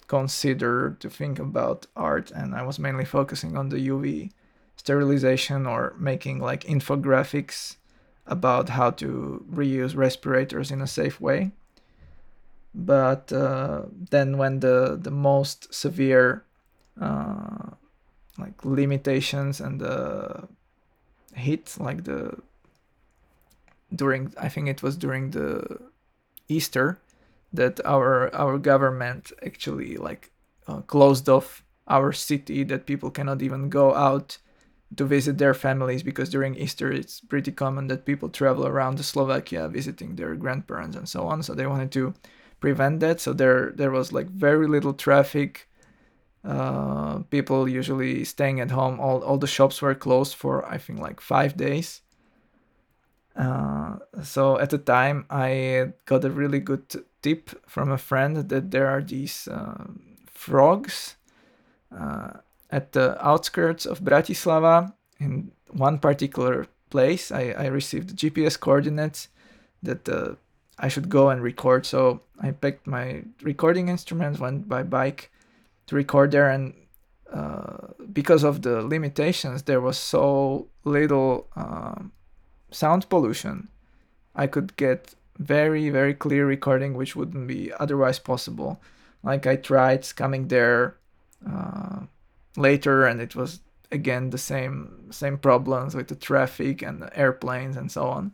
consider 0.07 0.97
to 0.99 1.09
think 1.09 1.39
about 1.39 1.87
art. 1.95 2.31
And 2.31 2.53
I 2.55 2.63
was 2.63 2.79
mainly 2.79 3.05
focusing 3.05 3.55
on 3.55 3.69
the 3.69 3.87
UV 3.87 4.31
sterilization 4.75 5.65
or 5.65 5.95
making 5.99 6.39
like 6.39 6.63
infographics 6.63 7.77
about 8.31 8.69
how 8.69 8.89
to 8.89 9.45
reuse 9.51 9.95
respirators 9.95 10.71
in 10.71 10.81
a 10.81 10.87
safe 10.87 11.19
way. 11.19 11.51
But 12.73 13.31
uh, 13.33 13.83
then, 14.09 14.37
when 14.37 14.61
the, 14.61 14.97
the 14.99 15.11
most 15.11 15.73
severe 15.73 16.45
uh, 16.99 17.71
like 18.37 18.63
limitations 18.63 19.59
and 19.59 19.81
the 19.81 20.47
hit 21.33 21.75
like 21.79 22.03
the 22.05 22.37
during 23.93 24.33
I 24.37 24.49
think 24.49 24.67
it 24.67 24.81
was 24.81 24.95
during 24.97 25.31
the 25.31 25.79
Easter 26.47 26.99
that 27.53 27.79
our 27.85 28.33
our 28.33 28.57
government 28.57 29.31
actually 29.45 29.97
like 29.97 30.31
uh, 30.67 30.81
closed 30.81 31.27
off 31.27 31.63
our 31.87 32.13
city 32.13 32.63
that 32.63 32.85
people 32.85 33.11
cannot 33.11 33.41
even 33.41 33.69
go 33.69 33.93
out 33.93 34.37
to 34.97 35.05
visit 35.05 35.37
their 35.37 35.53
families 35.53 36.03
because 36.03 36.29
during 36.29 36.55
Easter 36.55 36.91
it's 36.91 37.21
pretty 37.21 37.51
common 37.51 37.87
that 37.87 38.05
people 38.05 38.29
travel 38.29 38.67
around 38.67 39.03
Slovakia 39.03 39.67
visiting 39.67 40.15
their 40.15 40.35
grandparents 40.35 40.97
and 40.97 41.07
so 41.07 41.27
on 41.27 41.43
so 41.43 41.53
they 41.53 41.67
wanted 41.67 41.91
to 41.91 42.13
prevent 42.59 42.99
that 42.99 43.19
so 43.19 43.33
there 43.33 43.71
there 43.75 43.91
was 43.91 44.11
like 44.11 44.27
very 44.27 44.67
little 44.67 44.93
traffic 44.93 45.67
uh, 46.43 47.19
people 47.29 47.67
usually 47.69 48.23
staying 48.23 48.59
at 48.59 48.71
home. 48.71 48.99
All, 48.99 49.23
all 49.23 49.37
the 49.37 49.47
shops 49.47 49.81
were 49.81 49.95
closed 49.95 50.35
for 50.35 50.65
I 50.67 50.77
think 50.77 50.99
like 50.99 51.21
five 51.21 51.55
days. 51.55 52.01
Uh, 53.35 53.97
so 54.23 54.59
at 54.59 54.71
the 54.71 54.77
time, 54.77 55.25
I 55.29 55.93
got 56.05 56.25
a 56.25 56.31
really 56.31 56.59
good 56.59 56.83
tip 57.21 57.49
from 57.69 57.91
a 57.91 57.97
friend 57.97 58.49
that 58.49 58.71
there 58.71 58.87
are 58.87 59.01
these 59.01 59.47
uh, 59.47 59.85
frogs 60.25 61.15
uh, 61.95 62.31
at 62.71 62.93
the 62.93 63.17
outskirts 63.25 63.85
of 63.85 64.01
Bratislava 64.01 64.93
in 65.19 65.51
one 65.69 65.99
particular 65.99 66.67
place. 66.89 67.31
I, 67.31 67.53
I 67.57 67.65
received 67.67 68.15
GPS 68.15 68.59
coordinates 68.59 69.27
that 69.83 70.07
uh, 70.07 70.35
I 70.79 70.87
should 70.87 71.09
go 71.09 71.29
and 71.29 71.41
record. 71.41 71.85
So 71.85 72.21
I 72.39 72.51
picked 72.51 72.87
my 72.87 73.23
recording 73.41 73.89
instruments, 73.89 74.39
went 74.39 74.67
by 74.67 74.83
bike 74.83 75.31
to 75.87 75.95
record 75.95 76.31
there 76.31 76.49
and 76.49 76.73
uh, 77.33 77.87
because 78.11 78.43
of 78.43 78.61
the 78.61 78.81
limitations 78.81 79.63
there 79.63 79.81
was 79.81 79.97
so 79.97 80.67
little 80.83 81.47
um, 81.55 82.11
sound 82.71 83.07
pollution 83.09 83.67
i 84.35 84.47
could 84.47 84.75
get 84.75 85.15
very 85.37 85.89
very 85.89 86.13
clear 86.13 86.45
recording 86.45 86.93
which 86.93 87.15
wouldn't 87.15 87.47
be 87.47 87.71
otherwise 87.79 88.19
possible 88.19 88.81
like 89.23 89.45
i 89.47 89.55
tried 89.55 90.05
coming 90.15 90.47
there 90.47 90.95
uh, 91.49 92.01
later 92.55 93.05
and 93.05 93.21
it 93.21 93.35
was 93.35 93.61
again 93.91 94.29
the 94.29 94.37
same 94.37 95.07
same 95.11 95.37
problems 95.37 95.95
with 95.95 96.07
the 96.07 96.15
traffic 96.15 96.81
and 96.81 97.01
the 97.01 97.17
airplanes 97.17 97.77
and 97.77 97.91
so 97.91 98.03
on 98.07 98.31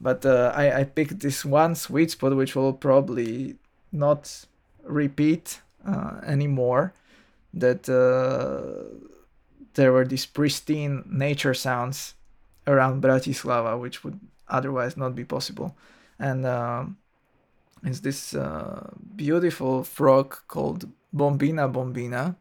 but 0.00 0.26
uh, 0.26 0.52
I, 0.54 0.80
I 0.80 0.84
picked 0.84 1.20
this 1.20 1.44
one 1.44 1.76
sweet 1.76 2.10
spot 2.10 2.34
which 2.34 2.56
will 2.56 2.72
probably 2.72 3.56
not 3.92 4.46
repeat 4.82 5.60
uh, 5.86 6.20
anymore. 6.26 6.94
That 7.54 7.88
uh, 7.88 8.96
there 9.74 9.92
were 9.92 10.04
these 10.04 10.26
pristine 10.26 11.04
nature 11.06 11.54
sounds 11.54 12.14
around 12.66 13.02
Bratislava, 13.02 13.78
which 13.78 14.02
would 14.02 14.18
otherwise 14.48 14.96
not 14.96 15.14
be 15.14 15.24
possible. 15.24 15.76
And 16.18 16.46
uh, 16.46 16.86
it's 17.84 18.00
this 18.00 18.34
uh, 18.34 18.90
beautiful 19.14 19.84
frog 19.84 20.36
called 20.48 20.88
Bombina 21.14 21.70
Bombina. 21.70 22.36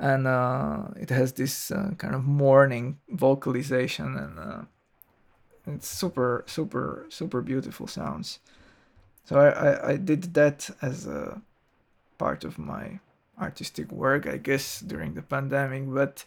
And 0.00 0.26
uh, 0.26 0.84
it 0.96 1.10
has 1.10 1.34
this 1.34 1.70
uh, 1.70 1.90
kind 1.98 2.14
of 2.14 2.24
morning 2.24 2.98
vocalization, 3.10 4.16
and 4.16 4.38
uh, 4.38 4.62
it's 5.66 5.86
super, 5.86 6.42
super, 6.46 7.04
super 7.10 7.42
beautiful 7.42 7.86
sounds. 7.86 8.38
So 9.24 9.38
I, 9.38 9.50
I, 9.50 9.88
I 9.90 9.96
did 9.96 10.32
that 10.34 10.70
as 10.80 11.06
a 11.06 11.42
part 12.16 12.44
of 12.44 12.58
my 12.58 13.00
artistic 13.38 13.92
work, 13.92 14.26
I 14.26 14.38
guess, 14.38 14.80
during 14.80 15.12
the 15.12 15.22
pandemic. 15.22 15.84
But 15.86 16.24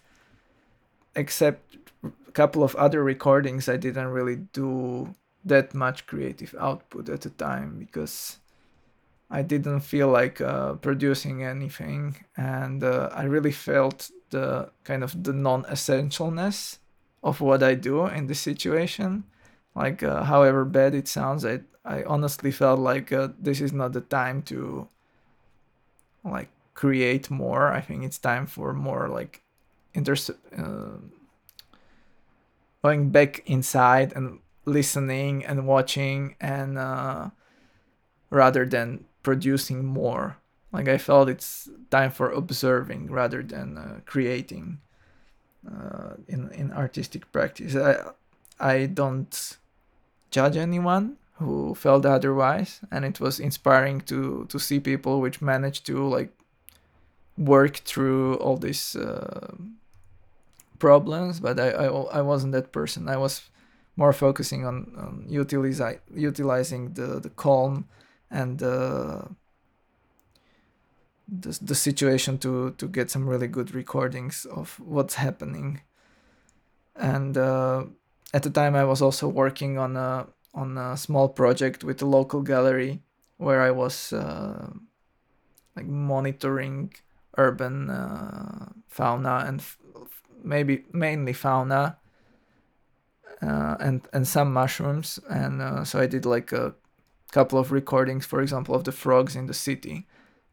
except 1.15 1.77
a 2.03 2.31
couple 2.31 2.63
of 2.63 2.75
other 2.75 3.03
recordings, 3.03 3.67
I 3.67 3.77
didn't 3.77 4.07
really 4.07 4.35
do 4.35 5.15
that 5.45 5.73
much 5.73 6.05
creative 6.05 6.55
output 6.59 7.09
at 7.09 7.21
the 7.21 7.31
time 7.31 7.77
because 7.79 8.37
I 9.33 9.41
didn't 9.41 9.79
feel 9.79 10.09
like 10.09 10.39
uh, 10.41 10.73
producing 10.73 11.43
anything, 11.43 12.17
and 12.37 12.83
uh, 12.83 13.09
I 13.11 13.23
really 13.23 13.51
felt 13.51 14.11
the 14.29 14.69
kind 14.83 15.03
of 15.03 15.23
the 15.23 15.33
non-essentialness 15.33 16.77
of 17.23 17.41
what 17.41 17.63
I 17.63 17.73
do 17.73 18.05
in 18.05 18.27
this 18.27 18.39
situation. 18.39 19.23
Like, 19.75 20.03
uh, 20.03 20.23
however 20.25 20.65
bad 20.65 20.93
it 20.93 21.07
sounds, 21.07 21.43
I 21.43 21.61
I 21.83 22.03
honestly 22.03 22.51
felt 22.51 22.79
like 22.79 23.11
uh, 23.11 23.29
this 23.39 23.59
is 23.59 23.73
not 23.73 23.93
the 23.93 24.01
time 24.01 24.43
to 24.43 24.87
like 26.23 26.49
create 26.75 27.31
more. 27.31 27.73
I 27.73 27.81
think 27.81 28.03
it's 28.03 28.19
time 28.19 28.45
for 28.45 28.71
more 28.71 29.09
like 29.09 29.41
inter 29.95 30.15
uh, 30.55 31.01
going 32.83 33.09
back 33.09 33.41
inside 33.47 34.13
and 34.15 34.41
listening 34.65 35.43
and 35.43 35.65
watching 35.65 36.35
and 36.39 36.77
uh, 36.77 37.29
rather 38.29 38.65
than 38.65 39.05
producing 39.23 39.85
more 39.85 40.37
Like 40.73 40.87
I 40.89 40.97
felt 40.97 41.29
it's 41.29 41.69
time 41.91 42.11
for 42.11 42.31
observing 42.31 43.11
rather 43.11 43.43
than 43.43 43.77
uh, 43.77 43.99
creating 44.05 44.79
uh, 45.67 46.15
in 46.27 46.49
in 46.51 46.71
artistic 46.71 47.31
practice. 47.31 47.75
I 47.75 47.95
I 48.59 48.87
don't 48.87 49.57
judge 50.31 50.57
anyone 50.57 51.17
who 51.39 51.75
felt 51.75 52.05
otherwise, 52.05 52.81
and 52.91 53.05
it 53.05 53.19
was 53.19 53.39
inspiring 53.39 54.01
to 54.01 54.45
to 54.49 54.59
see 54.59 54.79
people 54.79 55.21
which 55.21 55.41
managed 55.41 55.85
to 55.85 56.17
like 56.17 56.33
work 57.37 57.77
through 57.85 58.35
all 58.35 58.57
these 58.57 58.95
uh, 58.95 59.53
problems. 60.79 61.39
But 61.39 61.59
I, 61.59 61.69
I 61.69 61.87
I 62.19 62.21
wasn't 62.21 62.53
that 62.53 62.71
person. 62.71 63.07
I 63.09 63.17
was 63.17 63.49
more 63.95 64.13
focusing 64.13 64.65
on, 64.65 64.91
on 64.97 65.25
utilizing 66.15 66.93
the 66.93 67.19
the 67.19 67.29
calm 67.29 67.85
and 68.33 68.59
the 68.59 69.29
the, 71.27 71.57
the 71.61 71.75
situation 71.75 72.37
to 72.39 72.71
to 72.71 72.87
get 72.87 73.09
some 73.11 73.27
really 73.29 73.47
good 73.47 73.73
recordings 73.73 74.45
of 74.45 74.79
what's 74.79 75.15
happening. 75.15 75.81
And 76.95 77.37
uh, 77.37 77.85
at 78.33 78.43
the 78.43 78.49
time 78.49 78.75
i 78.75 78.83
was 78.83 79.01
also 79.01 79.27
working 79.27 79.77
on 79.77 79.95
a 79.95 80.27
on 80.53 80.77
a 80.77 80.97
small 80.97 81.29
project 81.29 81.83
with 81.83 82.01
a 82.01 82.05
local 82.05 82.41
gallery 82.41 83.01
where 83.37 83.61
i 83.61 83.71
was 83.71 84.13
uh, 84.13 84.69
like 85.75 85.85
monitoring 85.85 86.93
urban 87.37 87.89
uh, 87.89 88.69
fauna 88.87 89.43
and 89.47 89.59
f- 89.59 89.77
maybe 90.43 90.85
mainly 90.91 91.33
fauna 91.33 91.97
uh, 93.41 93.75
and 93.79 94.07
and 94.13 94.27
some 94.27 94.53
mushrooms. 94.53 95.19
And 95.29 95.61
uh, 95.61 95.83
so 95.83 95.99
i 95.99 96.07
did 96.07 96.25
like 96.25 96.51
a 96.51 96.75
couple 97.33 97.57
of 97.57 97.71
recordings 97.71 98.25
for 98.25 98.39
example 98.41 98.75
of 98.75 98.83
the 98.83 98.91
frogs 98.91 99.35
in 99.35 99.47
the 99.47 99.57
city 99.67 100.05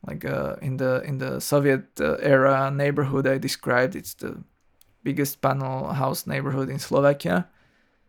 like 0.06 0.24
uh, 0.24 0.56
in 0.62 0.78
the 0.78 1.02
in 1.02 1.18
the 1.18 1.40
Soviet 1.40 2.00
uh, 2.00 2.16
era 2.20 2.70
neighborhood 2.70 3.26
I 3.26 3.38
described. 3.38 3.94
It's 3.94 4.14
the 4.14 4.42
biggest 5.02 5.40
panel 5.40 5.92
house 5.92 6.26
neighborhood 6.26 6.68
in 6.68 6.78
Slovakia. 6.78 7.48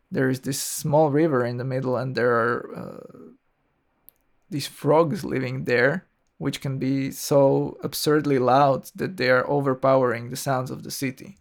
There 0.10 0.30
is 0.30 0.42
this 0.42 0.62
small 0.62 1.10
river 1.10 1.46
in 1.46 1.58
the 1.58 1.64
middle, 1.64 1.98
and 1.98 2.16
there 2.16 2.32
are 2.32 2.76
uh, 2.76 3.18
these 4.50 4.68
frogs 4.68 5.24
living 5.24 5.64
there, 5.66 6.06
which 6.38 6.60
can 6.62 6.80
be 6.80 7.12
so 7.12 7.78
absurdly 7.84 8.40
loud 8.40 8.92
that 8.96 9.18
they 9.18 9.30
are 9.30 9.48
overpowering 9.48 10.30
the 10.30 10.36
sounds 10.36 10.72
of 10.72 10.84
the 10.84 10.92
city. 10.92 11.38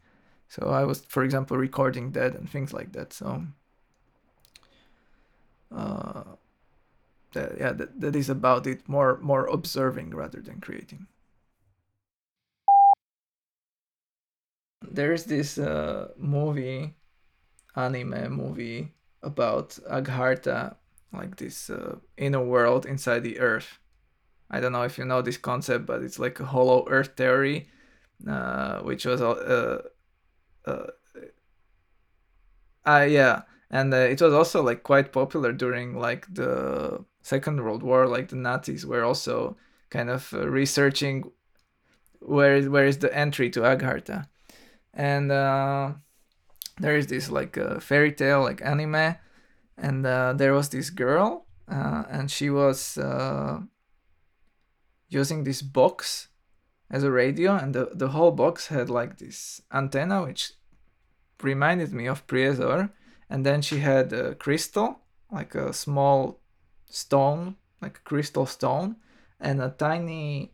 So 0.48 0.70
I 0.70 0.84
was, 0.84 1.02
for 1.02 1.22
example, 1.22 1.56
recording 1.56 2.12
that 2.12 2.34
and 2.34 2.48
things 2.50 2.72
like 2.72 2.92
that. 2.92 3.12
So. 3.12 3.46
Uh, 5.70 6.34
that, 7.32 7.58
yeah, 7.58 7.72
that, 7.72 8.00
that 8.00 8.16
is 8.16 8.28
about 8.30 8.66
it. 8.66 8.88
More 8.88 9.18
more 9.20 9.46
observing 9.46 10.14
rather 10.14 10.40
than 10.40 10.60
creating. 10.60 11.06
There 14.82 15.12
is 15.12 15.24
this 15.24 15.58
uh, 15.58 16.08
movie, 16.16 16.94
anime 17.76 18.32
movie 18.32 18.94
about 19.22 19.78
Agharta, 19.90 20.76
like 21.12 21.36
this 21.36 21.70
uh, 21.70 21.96
inner 22.16 22.42
world 22.44 22.86
inside 22.86 23.20
the 23.24 23.40
Earth. 23.40 23.78
I 24.50 24.60
don't 24.60 24.72
know 24.72 24.82
if 24.84 24.98
you 24.98 25.04
know 25.04 25.22
this 25.22 25.38
concept, 25.38 25.86
but 25.86 26.02
it's 26.02 26.18
like 26.18 26.40
a 26.40 26.46
hollow 26.46 26.86
Earth 26.88 27.16
theory, 27.16 27.68
uh, 28.28 28.80
which 28.82 29.06
was 29.06 29.22
uh, 29.22 29.82
uh, 30.66 30.86
uh, 32.86 33.06
yeah, 33.08 33.42
and 33.70 33.94
uh, 33.94 33.98
it 33.98 34.20
was 34.20 34.34
also 34.34 34.62
like 34.62 34.82
quite 34.82 35.12
popular 35.12 35.52
during 35.52 35.94
like 35.94 36.26
the 36.32 37.04
Second 37.22 37.62
World 37.62 37.82
War, 37.82 38.06
like 38.06 38.28
the 38.28 38.36
Nazis 38.36 38.84
were 38.84 39.04
also 39.04 39.56
kind 39.90 40.10
of 40.10 40.32
uh, 40.32 40.48
researching 40.48 41.30
where 42.20 42.62
where 42.70 42.86
is 42.86 42.98
the 42.98 43.14
entry 43.16 43.48
to 43.50 43.60
Agharta, 43.60 44.26
and 44.92 45.30
uh, 45.30 45.92
there 46.78 46.96
is 46.96 47.06
this 47.06 47.30
like 47.30 47.56
uh, 47.56 47.78
fairy 47.78 48.12
tale 48.12 48.42
like 48.42 48.60
anime, 48.64 49.16
and 49.78 50.04
uh, 50.04 50.32
there 50.32 50.52
was 50.52 50.70
this 50.70 50.90
girl, 50.90 51.46
uh, 51.70 52.04
and 52.10 52.30
she 52.30 52.50
was 52.50 52.98
using 55.08 55.44
this 55.44 55.62
box 55.62 56.28
as 56.90 57.04
a 57.04 57.10
radio, 57.10 57.56
and 57.56 57.74
the 57.74 57.90
the 57.94 58.08
whole 58.08 58.32
box 58.32 58.66
had 58.68 58.90
like 58.90 59.18
this 59.18 59.62
antenna 59.72 60.22
which 60.22 60.52
reminded 61.42 61.92
me 61.92 62.06
of 62.06 62.26
Priezor, 62.26 62.90
and 63.30 63.46
then 63.46 63.62
she 63.62 63.78
had 63.78 64.12
a 64.12 64.34
crystal 64.34 65.00
like 65.30 65.54
a 65.54 65.72
small 65.72 66.40
stone, 66.86 67.56
like 67.80 67.98
a 67.98 68.08
crystal 68.08 68.46
stone, 68.46 68.96
and 69.40 69.62
a 69.62 69.70
tiny 69.70 70.52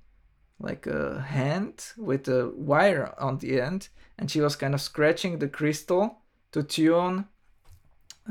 like 0.58 0.86
a 0.86 1.20
hand 1.20 1.92
with 1.98 2.28
a 2.28 2.50
wire 2.56 3.14
on 3.18 3.38
the 3.38 3.60
end, 3.60 3.88
and 4.18 4.30
she 4.30 4.40
was 4.40 4.56
kind 4.56 4.74
of 4.74 4.80
scratching 4.80 5.38
the 5.38 5.48
crystal 5.48 6.18
to 6.52 6.62
tune 6.62 7.26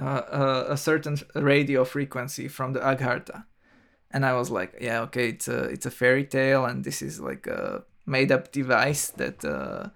uh, 0.01 0.21
a, 0.31 0.73
a, 0.73 0.77
certain 0.77 1.17
radio 1.36 1.86
frequency 1.86 2.47
from 2.47 2.73
the 2.73 2.79
Agharta. 2.79 3.45
And 4.10 4.25
I 4.25 4.34
was 4.34 4.49
like, 4.49 4.75
yeah, 4.81 5.01
okay, 5.01 5.29
it's 5.29 5.47
a 5.47 5.63
it's 5.65 5.86
a 5.86 5.91
fairy 5.91 6.25
tale, 6.25 6.65
and 6.65 6.84
this 6.84 7.01
is 7.01 7.19
like 7.19 7.47
a 7.47 7.84
made 8.05 8.31
up 8.31 8.51
device 8.51 9.10
that 9.10 9.43
uh, 9.43 9.89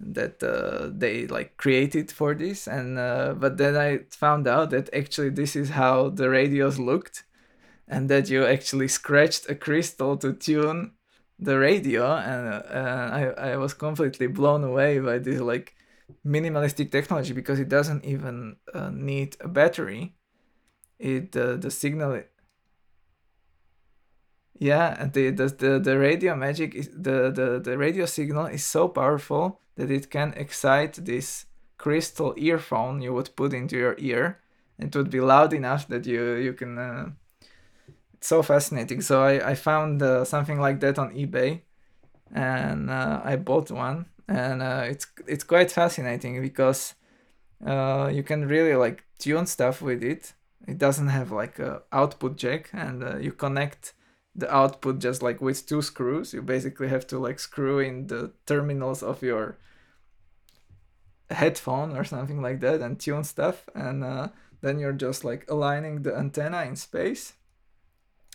that 0.00 0.42
uh, 0.42 0.88
they 0.92 1.26
like 1.26 1.56
created 1.56 2.10
for 2.10 2.34
this. 2.34 2.66
And 2.66 2.98
uh, 2.98 3.34
but 3.36 3.58
then 3.58 3.76
I 3.76 4.00
found 4.10 4.48
out 4.48 4.70
that 4.70 4.92
actually 4.94 5.30
this 5.30 5.54
is 5.54 5.70
how 5.70 6.10
the 6.10 6.30
radios 6.30 6.78
looked 6.78 7.24
and 7.88 8.08
that 8.08 8.30
you 8.30 8.44
actually 8.44 8.88
scratched 8.88 9.50
a 9.50 9.54
crystal 9.54 10.16
to 10.18 10.32
tune 10.32 10.92
the 11.38 11.58
radio 11.58 12.16
and 12.16 12.62
uh, 12.70 13.34
I, 13.38 13.52
I 13.52 13.56
was 13.56 13.72
completely 13.74 14.26
blown 14.26 14.62
away 14.62 14.98
by 15.00 15.18
this 15.18 15.40
like 15.40 15.74
minimalistic 16.26 16.90
technology 16.90 17.32
because 17.32 17.58
it 17.58 17.68
doesn't 17.68 18.04
even 18.04 18.56
uh, 18.74 18.90
need 18.90 19.36
a 19.40 19.48
battery 19.48 20.14
it 20.98 21.34
uh, 21.34 21.56
the 21.56 21.70
signal 21.70 22.22
yeah 24.60 25.06
the, 25.06 25.30
the 25.30 25.48
the 25.48 25.80
the 25.80 25.98
radio 25.98 26.36
magic 26.36 26.76
is 26.76 26.88
the, 26.90 27.32
the 27.32 27.60
the 27.64 27.76
radio 27.76 28.06
signal 28.06 28.46
is 28.46 28.64
so 28.64 28.86
powerful 28.88 29.60
that 29.76 29.90
it 29.90 30.10
can 30.10 30.32
excite 30.36 30.94
this 31.04 31.46
crystal 31.78 32.34
earphone 32.36 33.02
you 33.02 33.12
would 33.12 33.34
put 33.34 33.52
into 33.52 33.76
your 33.76 33.96
ear 33.98 34.38
it 34.78 34.94
would 34.94 35.10
be 35.10 35.20
loud 35.20 35.52
enough 35.52 35.88
that 35.88 36.06
you 36.06 36.34
you 36.34 36.52
can 36.52 36.78
uh, 36.78 37.10
so 38.20 38.42
fascinating. 38.42 39.00
So 39.00 39.22
I, 39.22 39.50
I 39.50 39.54
found 39.54 40.02
uh, 40.02 40.24
something 40.24 40.60
like 40.60 40.80
that 40.80 40.98
on 40.98 41.14
eBay, 41.14 41.62
and 42.32 42.90
uh, 42.90 43.20
I 43.24 43.36
bought 43.36 43.70
one, 43.70 44.06
and 44.28 44.62
uh, 44.62 44.84
it's 44.86 45.06
it's 45.26 45.44
quite 45.44 45.70
fascinating 45.70 46.40
because 46.42 46.94
uh, 47.66 48.10
you 48.12 48.22
can 48.22 48.46
really 48.48 48.74
like 48.74 49.04
tune 49.18 49.46
stuff 49.46 49.82
with 49.82 50.02
it. 50.02 50.34
It 50.68 50.78
doesn't 50.78 51.08
have 51.08 51.32
like 51.32 51.58
a 51.58 51.82
output 51.92 52.36
jack, 52.36 52.70
and 52.72 53.02
uh, 53.02 53.16
you 53.18 53.32
connect 53.32 53.94
the 54.34 54.52
output 54.54 55.00
just 55.00 55.22
like 55.22 55.40
with 55.40 55.66
two 55.66 55.82
screws. 55.82 56.32
You 56.32 56.42
basically 56.42 56.88
have 56.88 57.06
to 57.08 57.18
like 57.18 57.38
screw 57.38 57.78
in 57.78 58.06
the 58.06 58.32
terminals 58.46 59.02
of 59.02 59.22
your 59.22 59.58
headphone 61.30 61.96
or 61.96 62.04
something 62.04 62.42
like 62.42 62.60
that 62.60 62.80
and 62.80 62.98
tune 62.98 63.24
stuff 63.24 63.68
and 63.74 64.02
uh, 64.02 64.28
then 64.60 64.78
you're 64.78 64.92
just 64.92 65.24
like 65.24 65.48
aligning 65.48 66.02
the 66.02 66.16
antenna 66.16 66.62
in 66.64 66.76
space 66.76 67.34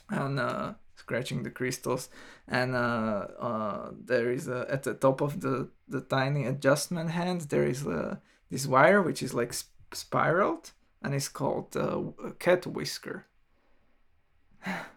and 0.09 0.39
uh, 0.39 0.73
scratching 0.95 1.43
the 1.43 1.49
crystals 1.49 2.09
and 2.47 2.73
uh, 2.73 3.27
uh, 3.39 3.91
there 3.99 4.31
is 4.31 4.47
a, 4.47 4.65
at 4.69 4.83
the 4.83 4.93
top 4.93 5.21
of 5.21 5.41
the, 5.41 5.69
the 5.87 6.01
tiny 6.01 6.45
adjustment 6.45 7.09
hand 7.11 7.41
there 7.41 7.65
is 7.65 7.85
a, 7.85 8.21
this 8.49 8.65
wire 8.65 9.01
which 9.01 9.21
is 9.21 9.33
like 9.33 9.51
sp- 9.51 9.75
spiraled 9.91 10.71
and 11.01 11.13
it's 11.13 11.27
called 11.27 11.75
uh, 11.75 12.01
cat 12.39 12.65
whisker 12.65 13.25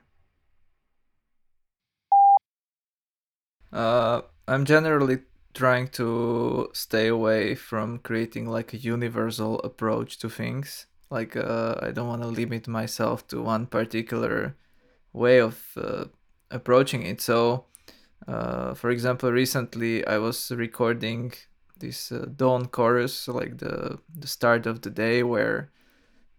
uh, 3.72 4.20
i'm 4.46 4.64
generally 4.64 5.18
trying 5.54 5.88
to 5.88 6.68
stay 6.72 7.08
away 7.08 7.54
from 7.54 7.98
creating 7.98 8.46
like 8.46 8.72
a 8.72 8.76
universal 8.76 9.58
approach 9.60 10.18
to 10.18 10.28
things 10.28 10.86
like 11.10 11.36
uh, 11.36 11.74
i 11.82 11.90
don't 11.90 12.08
want 12.08 12.22
to 12.22 12.28
limit 12.28 12.68
myself 12.68 13.26
to 13.26 13.42
one 13.42 13.66
particular 13.66 14.54
way 15.12 15.40
of 15.40 15.72
uh, 15.76 16.04
approaching 16.50 17.02
it. 17.02 17.20
So, 17.20 17.64
uh, 18.26 18.74
for 18.74 18.90
example, 18.90 19.32
recently 19.32 20.06
I 20.06 20.18
was 20.18 20.50
recording 20.50 21.32
this 21.78 22.12
uh, 22.12 22.26
dawn 22.36 22.66
chorus, 22.66 23.28
like 23.28 23.58
the 23.58 23.98
the 24.16 24.26
start 24.26 24.66
of 24.66 24.82
the 24.82 24.90
day 24.90 25.22
where 25.22 25.70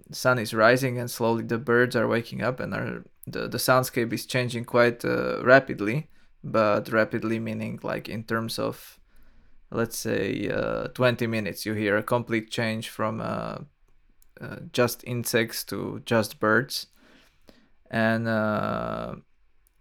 the 0.08 0.16
sun 0.16 0.40
is 0.40 0.54
rising 0.54 0.98
and 0.98 1.10
slowly 1.10 1.44
the 1.44 1.58
birds 1.58 1.96
are 1.96 2.08
waking 2.08 2.42
up 2.42 2.60
and 2.60 2.74
are 2.74 3.04
the 3.28 3.48
the 3.48 3.58
soundscape 3.58 4.14
is 4.14 4.26
changing 4.26 4.66
quite 4.66 5.06
uh, 5.06 5.44
rapidly, 5.44 6.10
but 6.44 6.90
rapidly 6.92 7.40
meaning 7.40 7.80
like 7.84 8.08
in 8.10 8.24
terms 8.24 8.60
of 8.60 9.00
let's 9.72 9.98
say 9.98 10.50
uh, 10.50 10.88
20 10.88 11.28
minutes 11.28 11.66
you 11.66 11.74
hear 11.74 11.98
a 11.98 12.04
complete 12.04 12.50
change 12.50 12.90
from 12.90 13.22
uh, 13.22 13.58
just 14.72 15.04
insects 15.04 15.64
to 15.64 16.02
just 16.06 16.40
birds 16.40 16.88
and 17.92 18.28
uh, 18.28 19.16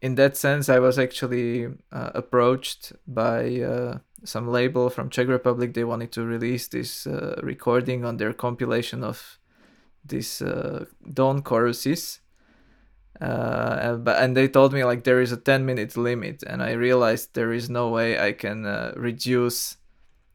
in 0.01 0.15
that 0.15 0.37
sense, 0.37 0.69
I 0.69 0.79
was 0.79 0.99
actually 0.99 1.67
uh, 1.91 2.11
approached 2.15 2.93
by 3.07 3.61
uh, 3.61 3.99
some 4.25 4.49
label 4.49 4.91
from 4.91 5.11
Czech 5.11 5.29
Republic. 5.29 5.75
They 5.75 5.85
wanted 5.85 6.13
to 6.13 6.25
release 6.25 6.69
this 6.69 7.07
uh, 7.07 7.41
recording 7.43 8.05
on 8.05 8.17
their 8.17 8.33
compilation 8.33 9.03
of 9.03 9.39
these 10.05 10.41
uh, 10.41 10.85
dawn 11.13 11.43
choruses. 11.43 12.21
Uh, 13.21 13.97
but 13.97 14.23
and 14.23 14.37
they 14.37 14.47
told 14.47 14.73
me 14.73 14.85
like 14.85 15.05
there 15.05 15.21
is 15.21 15.33
a 15.33 15.37
10 15.37 15.67
minute 15.67 15.97
limit 15.97 16.45
and 16.47 16.63
i 16.63 16.71
realized 16.71 17.35
there 17.35 17.53
is 17.53 17.69
no 17.69 17.89
way 17.89 18.17
i 18.17 18.31
can 18.31 18.65
uh, 18.65 18.93
reduce 18.97 19.77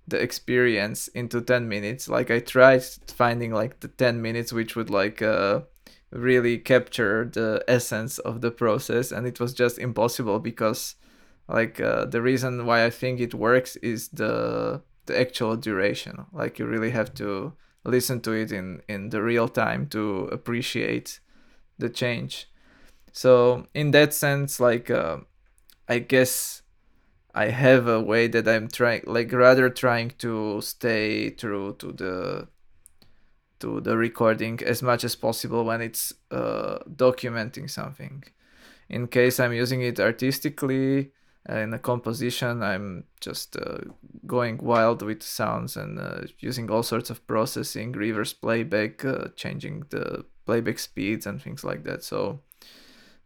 the 0.06 0.22
experience 0.22 1.08
into 1.10 1.40
10 1.40 1.70
minutes. 1.70 2.10
Like 2.10 2.30
i 2.30 2.40
tried 2.40 2.84
finding 3.08 3.54
like 3.54 3.80
the 3.80 3.88
10 3.88 4.22
minutes 4.22 4.52
which 4.52 4.76
would 4.76 4.90
like 4.90 5.22
uh, 5.22 5.62
really 6.12 6.58
capture 6.58 7.24
the 7.24 7.64
essence 7.70 8.20
of 8.20 8.42
the 8.42 8.52
process 8.52 9.14
and 9.14 9.26
it 9.26 9.40
was 9.40 9.54
just 9.54 9.80
impossible 9.80 10.40
because 10.40 10.96
like 11.48 11.80
uh, 11.80 12.06
the 12.06 12.22
reason 12.22 12.66
why 12.66 12.86
i 12.86 12.90
think 12.90 13.22
it 13.22 13.34
works 13.34 13.78
is 13.78 14.10
the 14.10 14.82
the 15.06 15.20
actual 15.20 15.56
duration. 15.58 16.26
Like 16.32 16.60
you 16.60 16.66
really 16.66 16.92
have 16.92 17.14
to 17.16 17.54
listen 17.84 18.22
to 18.22 18.32
it 18.32 18.52
in 18.52 18.82
in 18.88 19.10
the 19.10 19.22
real 19.22 19.48
time 19.48 19.88
to 19.88 20.30
appreciate 20.32 21.20
the 21.78 21.90
change 21.90 22.48
so 23.14 23.66
in 23.74 23.92
that 23.92 24.14
sense 24.14 24.60
like 24.60 24.92
uh, 24.92 25.18
i 25.88 25.98
guess 25.98 26.64
i 27.34 27.46
have 27.46 27.88
a 27.88 28.02
way 28.02 28.28
that 28.28 28.46
i'm 28.48 28.68
trying 28.68 29.02
like 29.08 29.32
rather 29.32 29.70
trying 29.70 30.10
to 30.18 30.60
stay 30.60 31.30
true 31.30 31.74
to 31.80 31.94
the 31.94 32.48
to 33.64 33.80
the 33.80 33.96
recording 33.96 34.60
as 34.66 34.84
much 34.84 35.06
as 35.06 35.16
possible 35.16 35.64
when 35.64 35.80
it's 35.80 36.12
uh, 36.32 36.80
documenting 36.98 37.70
something. 37.70 38.22
In 38.90 39.08
case 39.08 39.40
I'm 39.40 39.54
using 39.54 39.82
it 39.82 40.02
artistically 40.02 41.12
uh, 41.50 41.60
in 41.60 41.74
a 41.74 41.80
composition, 41.80 42.62
I'm 42.62 43.06
just 43.22 43.56
uh, 43.56 43.78
going 44.28 44.58
wild 44.58 45.02
with 45.02 45.24
sounds 45.24 45.78
and 45.78 45.98
uh, 45.98 46.24
using 46.40 46.70
all 46.70 46.84
sorts 46.84 47.10
of 47.10 47.26
processing, 47.26 47.94
reverse 47.94 48.34
playback, 48.34 49.06
uh, 49.06 49.30
changing 49.38 49.86
the 49.92 50.26
playback 50.46 50.78
speeds 50.78 51.26
and 51.26 51.42
things 51.42 51.64
like 51.64 51.86
that. 51.86 52.04
So 52.04 52.42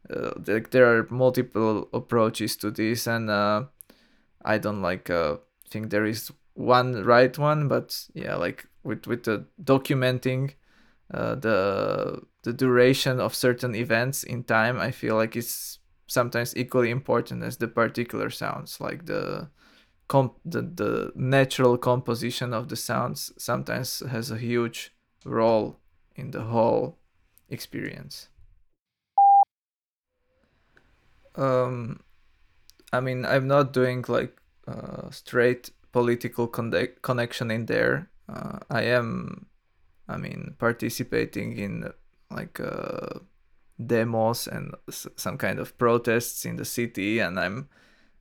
uh, 0.10 0.32
there, 0.38 0.60
there 0.60 0.98
are 0.98 1.08
multiple 1.10 1.90
approaches 1.94 2.56
to 2.58 2.72
this, 2.72 3.08
and 3.08 3.30
I 3.30 4.58
don't 4.58 4.82
like 4.82 5.10
think 5.70 5.90
there 5.90 6.06
is 6.06 6.32
one 6.54 7.04
right 7.04 7.38
one, 7.38 7.68
but 7.68 8.08
yeah, 8.14 8.36
like 8.36 8.66
with 8.84 9.06
with 9.06 9.24
the 9.24 9.46
documenting 9.62 10.54
uh, 11.14 11.36
the 11.36 12.22
the 12.44 12.54
duration 12.54 13.20
of 13.20 13.36
certain 13.36 13.76
events 13.76 14.24
in 14.24 14.44
time 14.44 14.80
i 14.80 14.92
feel 14.92 15.16
like 15.16 15.36
it's 15.36 15.80
sometimes 16.08 16.56
equally 16.56 16.90
important 16.90 17.44
as 17.44 17.58
the 17.58 17.68
particular 17.68 18.30
sounds 18.30 18.80
like 18.80 19.06
the 19.06 19.50
comp 20.08 20.34
the, 20.46 20.62
the 20.62 21.12
natural 21.16 21.78
composition 21.78 22.54
of 22.54 22.70
the 22.70 22.76
sounds 22.76 23.32
sometimes 23.38 24.02
has 24.10 24.32
a 24.32 24.38
huge 24.38 24.94
role 25.26 25.80
in 26.16 26.32
the 26.32 26.42
whole 26.42 26.98
experience 27.50 28.30
um 31.38 32.00
i 32.92 33.00
mean 33.00 33.26
i'm 33.26 33.48
not 33.48 33.74
doing 33.74 34.04
like 34.08 34.38
uh, 34.68 35.10
straight 35.12 35.72
political 35.94 36.48
con- 36.48 36.74
connection 37.02 37.50
in 37.52 37.66
there 37.68 38.10
uh, 38.30 38.60
I 38.70 38.82
am, 38.84 39.46
I 40.08 40.18
mean, 40.18 40.56
participating 40.60 41.58
in 41.58 41.92
like 42.30 42.60
uh, 42.60 43.20
demos 43.84 44.48
and 44.48 44.74
s- 44.88 45.08
some 45.16 45.38
kind 45.38 45.60
of 45.60 45.78
protests 45.78 46.46
in 46.46 46.58
the 46.58 46.66
city, 46.66 47.20
and 47.20 47.40
I'm. 47.40 47.70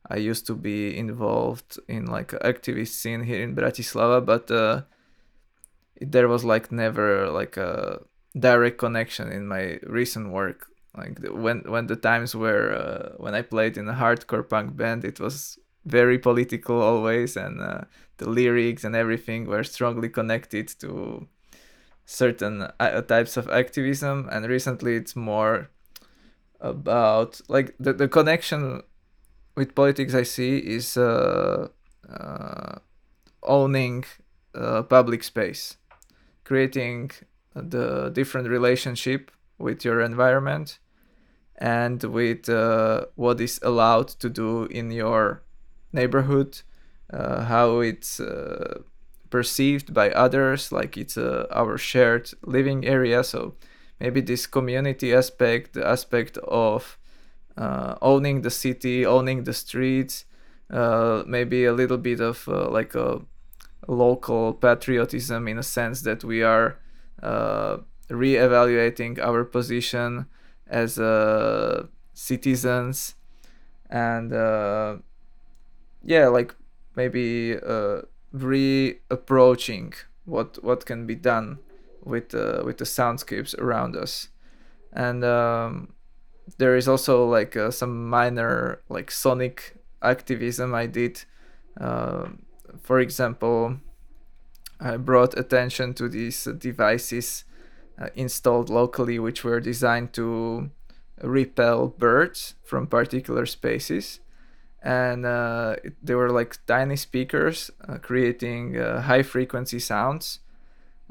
I 0.09 0.15
used 0.15 0.47
to 0.47 0.55
be 0.55 0.97
involved 0.97 1.79
in 1.89 2.05
like 2.05 2.29
activist 2.29 2.93
scene 2.93 3.23
here 3.23 3.43
in 3.43 3.53
Bratislava, 3.55 4.25
but 4.25 4.49
uh, 4.49 4.83
there 5.99 6.29
was 6.29 6.45
like 6.45 6.71
never 6.71 7.29
like 7.29 7.57
a 7.57 7.99
direct 8.39 8.77
connection 8.77 9.29
in 9.31 9.47
my 9.47 9.79
recent 9.83 10.31
work. 10.31 10.67
Like 10.97 11.19
when 11.31 11.61
when 11.67 11.87
the 11.87 11.95
times 11.95 12.35
were 12.35 12.73
uh, 12.73 13.15
when 13.17 13.35
I 13.35 13.41
played 13.43 13.77
in 13.77 13.87
a 13.87 13.93
hardcore 13.93 14.47
punk 14.47 14.75
band, 14.75 15.05
it 15.05 15.19
was 15.19 15.59
very 15.85 16.17
political 16.17 16.81
always, 16.81 17.37
and 17.37 17.61
uh, 17.61 17.81
the 18.17 18.29
lyrics 18.29 18.83
and 18.83 18.95
everything 18.95 19.45
were 19.45 19.63
strongly 19.63 20.09
connected 20.09 20.67
to 20.79 21.27
certain 22.05 22.67
uh, 22.79 23.01
types 23.01 23.37
of 23.37 23.49
activism. 23.49 24.27
And 24.31 24.47
recently 24.47 24.95
it's 24.95 25.15
more 25.15 25.69
about 26.59 27.41
like 27.47 27.75
the, 27.79 27.93
the 27.93 28.07
connection 28.07 28.81
with 29.55 29.75
politics 29.75 30.13
i 30.13 30.23
see 30.23 30.57
is 30.57 30.97
uh, 30.97 31.67
uh, 32.09 32.75
owning 33.43 34.03
uh, 34.55 34.81
public 34.83 35.23
space 35.23 35.77
creating 36.43 37.11
the 37.55 38.09
different 38.09 38.47
relationship 38.47 39.31
with 39.57 39.83
your 39.83 40.01
environment 40.01 40.79
and 41.57 42.03
with 42.03 42.49
uh, 42.49 43.05
what 43.15 43.41
is 43.41 43.59
allowed 43.63 44.07
to 44.07 44.29
do 44.29 44.65
in 44.65 44.91
your 44.91 45.43
neighborhood 45.91 46.61
uh, 47.11 47.43
how 47.43 47.79
it's 47.79 48.19
uh, 48.19 48.81
perceived 49.29 49.93
by 49.93 50.09
others, 50.11 50.71
like 50.71 50.97
it's 50.97 51.17
uh, 51.17 51.47
our 51.51 51.77
shared 51.77 52.29
living 52.45 52.85
area. 52.85 53.23
So 53.23 53.55
maybe 53.99 54.21
this 54.21 54.45
community 54.45 55.13
aspect, 55.13 55.73
the 55.73 55.87
aspect 55.87 56.37
of 56.39 56.97
uh, 57.57 57.95
owning 58.01 58.41
the 58.41 58.51
city, 58.51 59.05
owning 59.05 59.43
the 59.45 59.53
streets, 59.53 60.25
uh, 60.69 61.23
maybe 61.25 61.65
a 61.65 61.73
little 61.73 61.97
bit 61.97 62.19
of 62.19 62.47
uh, 62.47 62.69
like 62.69 62.93
a 62.93 63.21
local 63.87 64.53
patriotism 64.53 65.47
in 65.47 65.57
a 65.57 65.63
sense 65.63 66.01
that 66.01 66.23
we 66.23 66.43
are 66.43 66.77
re-evaluating 68.09 69.19
our 69.19 69.43
position 69.43 70.27
as 70.69 70.99
citizens 72.13 73.15
and 73.89 74.31
yeah 76.03 76.27
like 76.27 76.55
maybe 76.95 77.55
uh, 77.55 78.01
re-approaching 78.33 79.93
what 80.25 80.61
what 80.63 80.85
can 80.85 81.05
be 81.05 81.15
done 81.15 81.59
with 82.03 82.33
uh, 82.33 82.61
with 82.65 82.77
the 82.77 82.85
soundscapes 82.85 83.57
around 83.57 83.95
us. 83.95 84.29
And 84.91 85.23
um, 85.23 85.93
there 86.57 86.75
is 86.75 86.87
also 86.87 87.25
like 87.25 87.55
uh, 87.55 87.71
some 87.71 88.09
minor 88.09 88.81
like 88.89 89.11
sonic 89.11 89.75
activism 90.01 90.73
i 90.73 90.85
did. 90.87 91.23
Uh, 91.79 92.29
for 92.81 92.99
example 92.99 93.77
i 94.79 94.97
brought 94.97 95.37
attention 95.37 95.93
to 95.93 96.09
these 96.09 96.47
devices 96.57 97.43
uh, 97.99 98.09
installed 98.15 98.69
locally 98.69 99.19
which 99.19 99.43
were 99.43 99.59
designed 99.59 100.13
to 100.13 100.69
repel 101.21 101.87
birds 101.87 102.55
from 102.63 102.87
particular 102.87 103.45
spaces. 103.45 104.19
And 104.83 105.25
uh, 105.25 105.77
they 106.03 106.15
were 106.15 106.29
like 106.29 106.65
tiny 106.67 106.95
speakers 106.95 107.71
uh, 107.87 107.97
creating 107.97 108.77
uh, 108.77 109.01
high 109.01 109.23
frequency 109.23 109.79
sounds 109.79 110.39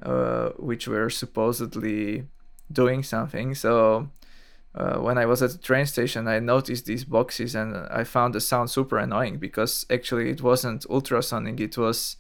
uh, 0.03 0.51
which 0.57 0.87
were 0.87 1.11
supposedly 1.11 2.27
doing 2.73 3.03
something. 3.03 3.55
So 3.55 4.11
uh, 4.77 4.99
when 4.99 5.17
i 5.19 5.25
was 5.25 5.43
at 5.43 5.51
the 5.51 5.59
train 5.59 5.87
station 5.87 6.29
i 6.29 6.39
noticed 6.39 6.85
these 6.85 7.05
boxes 7.05 7.55
and 7.55 7.77
i 7.91 8.05
found 8.05 8.35
the 8.35 8.41
sound 8.41 8.71
super 8.71 8.99
annoying 8.99 9.39
because 9.39 9.87
actually 9.91 10.29
it 10.31 10.43
wasn't 10.43 10.85
ultrasonic 10.91 11.59
it 11.61 11.79
was 11.79 12.17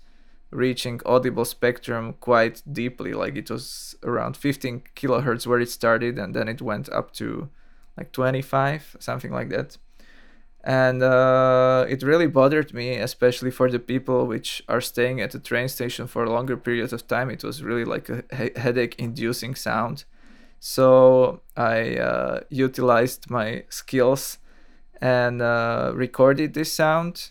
reaching 0.50 1.00
audible 1.04 1.44
spectrum 1.44 2.14
quite 2.20 2.62
deeply 2.70 3.12
like 3.12 3.36
it 3.36 3.50
was 3.50 3.96
around 4.02 4.36
15 4.36 4.82
kilohertz 4.94 5.46
where 5.46 5.60
it 5.60 5.70
started 5.70 6.18
and 6.18 6.34
then 6.34 6.48
it 6.48 6.62
went 6.62 6.88
up 6.90 7.12
to 7.12 7.48
like 7.96 8.12
25 8.12 8.96
something 9.00 9.32
like 9.32 9.48
that. 9.50 9.76
And 10.62 11.00
uh, 11.00 11.86
it 11.88 12.02
really 12.02 12.26
bothered 12.26 12.74
me 12.74 12.96
especially 12.96 13.50
for 13.50 13.70
the 13.70 13.78
people 13.78 14.26
which 14.26 14.62
are 14.68 14.80
staying 14.80 15.20
at 15.20 15.30
the 15.30 15.38
train 15.38 15.68
station 15.68 16.06
for 16.06 16.24
a 16.24 16.30
longer 16.30 16.56
period 16.56 16.92
of 16.92 17.06
time. 17.06 17.30
It 17.30 17.44
was 17.44 17.62
really 17.62 17.84
like 17.84 18.08
a 18.08 18.24
he- 18.36 18.60
headache 18.60 18.96
inducing 18.98 19.54
sound. 19.54 20.04
So 20.58 21.42
i 21.56 21.96
uh, 21.96 22.40
utilized 22.50 23.30
my 23.30 23.64
skills 23.68 24.38
and 25.00 25.42
uh, 25.42 25.92
recorded 25.94 26.54
this 26.54 26.72
sound 26.72 27.30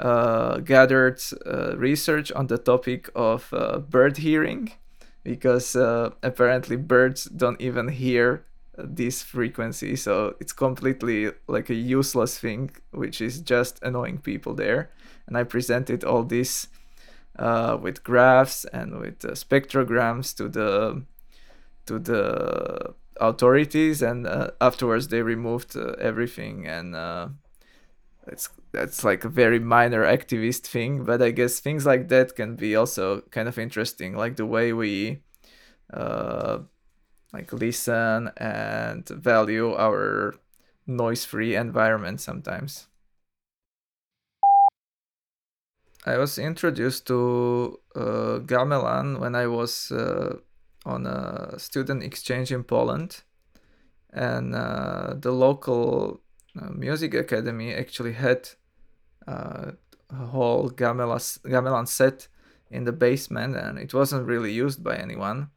uh, 0.00 0.58
gathered 0.58 1.20
uh, 1.46 1.76
research 1.76 2.32
on 2.32 2.46
the 2.48 2.58
topic 2.58 3.08
of 3.14 3.48
uh, 3.52 3.78
bird 3.78 4.18
hearing 4.18 4.72
because 5.22 5.74
apparently 6.22 6.76
birds 6.76 7.24
don't 7.24 7.60
even 7.60 7.88
hear 7.88 8.44
this 8.76 9.22
frequency 9.22 9.96
so 9.96 10.34
it's 10.40 10.52
completely 10.52 11.30
like 11.46 11.70
a 11.70 11.74
useless 11.74 12.38
thing 12.38 12.70
which 12.90 13.20
is 13.20 13.40
just 13.40 13.82
annoying 13.82 14.18
people 14.18 14.54
there. 14.54 14.90
And 15.26 15.38
i 15.38 15.44
presented 15.44 16.04
all 16.04 16.24
this 16.24 16.68
uh, 17.38 17.78
with 17.80 18.04
graphs 18.04 18.64
and 18.66 18.98
with 18.98 19.24
uh, 19.24 19.30
spectrograms 19.30 20.36
to 20.36 20.48
the 20.48 21.02
to 21.86 21.98
the 21.98 22.94
authorities, 23.20 24.02
and 24.02 24.26
uh, 24.26 24.50
afterwards 24.60 25.08
they 25.08 25.22
removed 25.22 25.76
uh, 25.76 25.92
everything, 25.98 26.66
and 26.66 26.94
uh, 26.94 27.28
it's 28.26 28.48
that's 28.74 29.04
like 29.04 29.24
a 29.24 29.28
very 29.28 29.58
minor 29.58 30.04
activist 30.04 30.66
thing. 30.66 31.04
But 31.04 31.22
I 31.22 31.30
guess 31.30 31.60
things 31.60 31.86
like 31.86 32.08
that 32.08 32.34
can 32.34 32.56
be 32.56 32.76
also 32.76 33.22
kind 33.30 33.48
of 33.48 33.58
interesting, 33.58 34.16
like 34.16 34.36
the 34.36 34.46
way 34.46 34.72
we 34.72 35.22
uh, 35.92 36.58
like 37.32 37.52
listen 37.52 38.30
and 38.36 39.08
value 39.08 39.72
our 39.74 40.34
noise-free 40.86 41.56
environment 41.56 42.20
sometimes. 42.20 42.88
I 46.06 46.18
was 46.18 46.38
introduced 46.38 47.06
to 47.06 47.80
uh, 47.96 48.40
gamelan 48.44 49.20
when 49.20 49.34
I 49.34 49.46
was 49.46 49.90
uh, 49.90 50.36
on 50.84 51.06
a 51.06 51.58
student 51.58 52.02
exchange 52.02 52.52
in 52.52 52.62
Poland, 52.62 53.22
and 54.12 54.54
uh, 54.54 55.14
the 55.16 55.32
local 55.32 56.20
uh, 56.60 56.70
music 56.70 57.14
academy 57.14 57.72
actually 57.72 58.12
had 58.12 58.50
uh, 59.26 59.72
a 60.10 60.26
whole 60.26 60.70
gamelan, 60.70 61.20
gamelan 61.42 61.88
set 61.88 62.28
in 62.70 62.84
the 62.84 62.92
basement, 62.92 63.56
and 63.56 63.78
it 63.78 63.94
wasn't 63.94 64.26
really 64.26 64.52
used 64.52 64.82
by 64.82 64.96
anyone. 64.96 65.50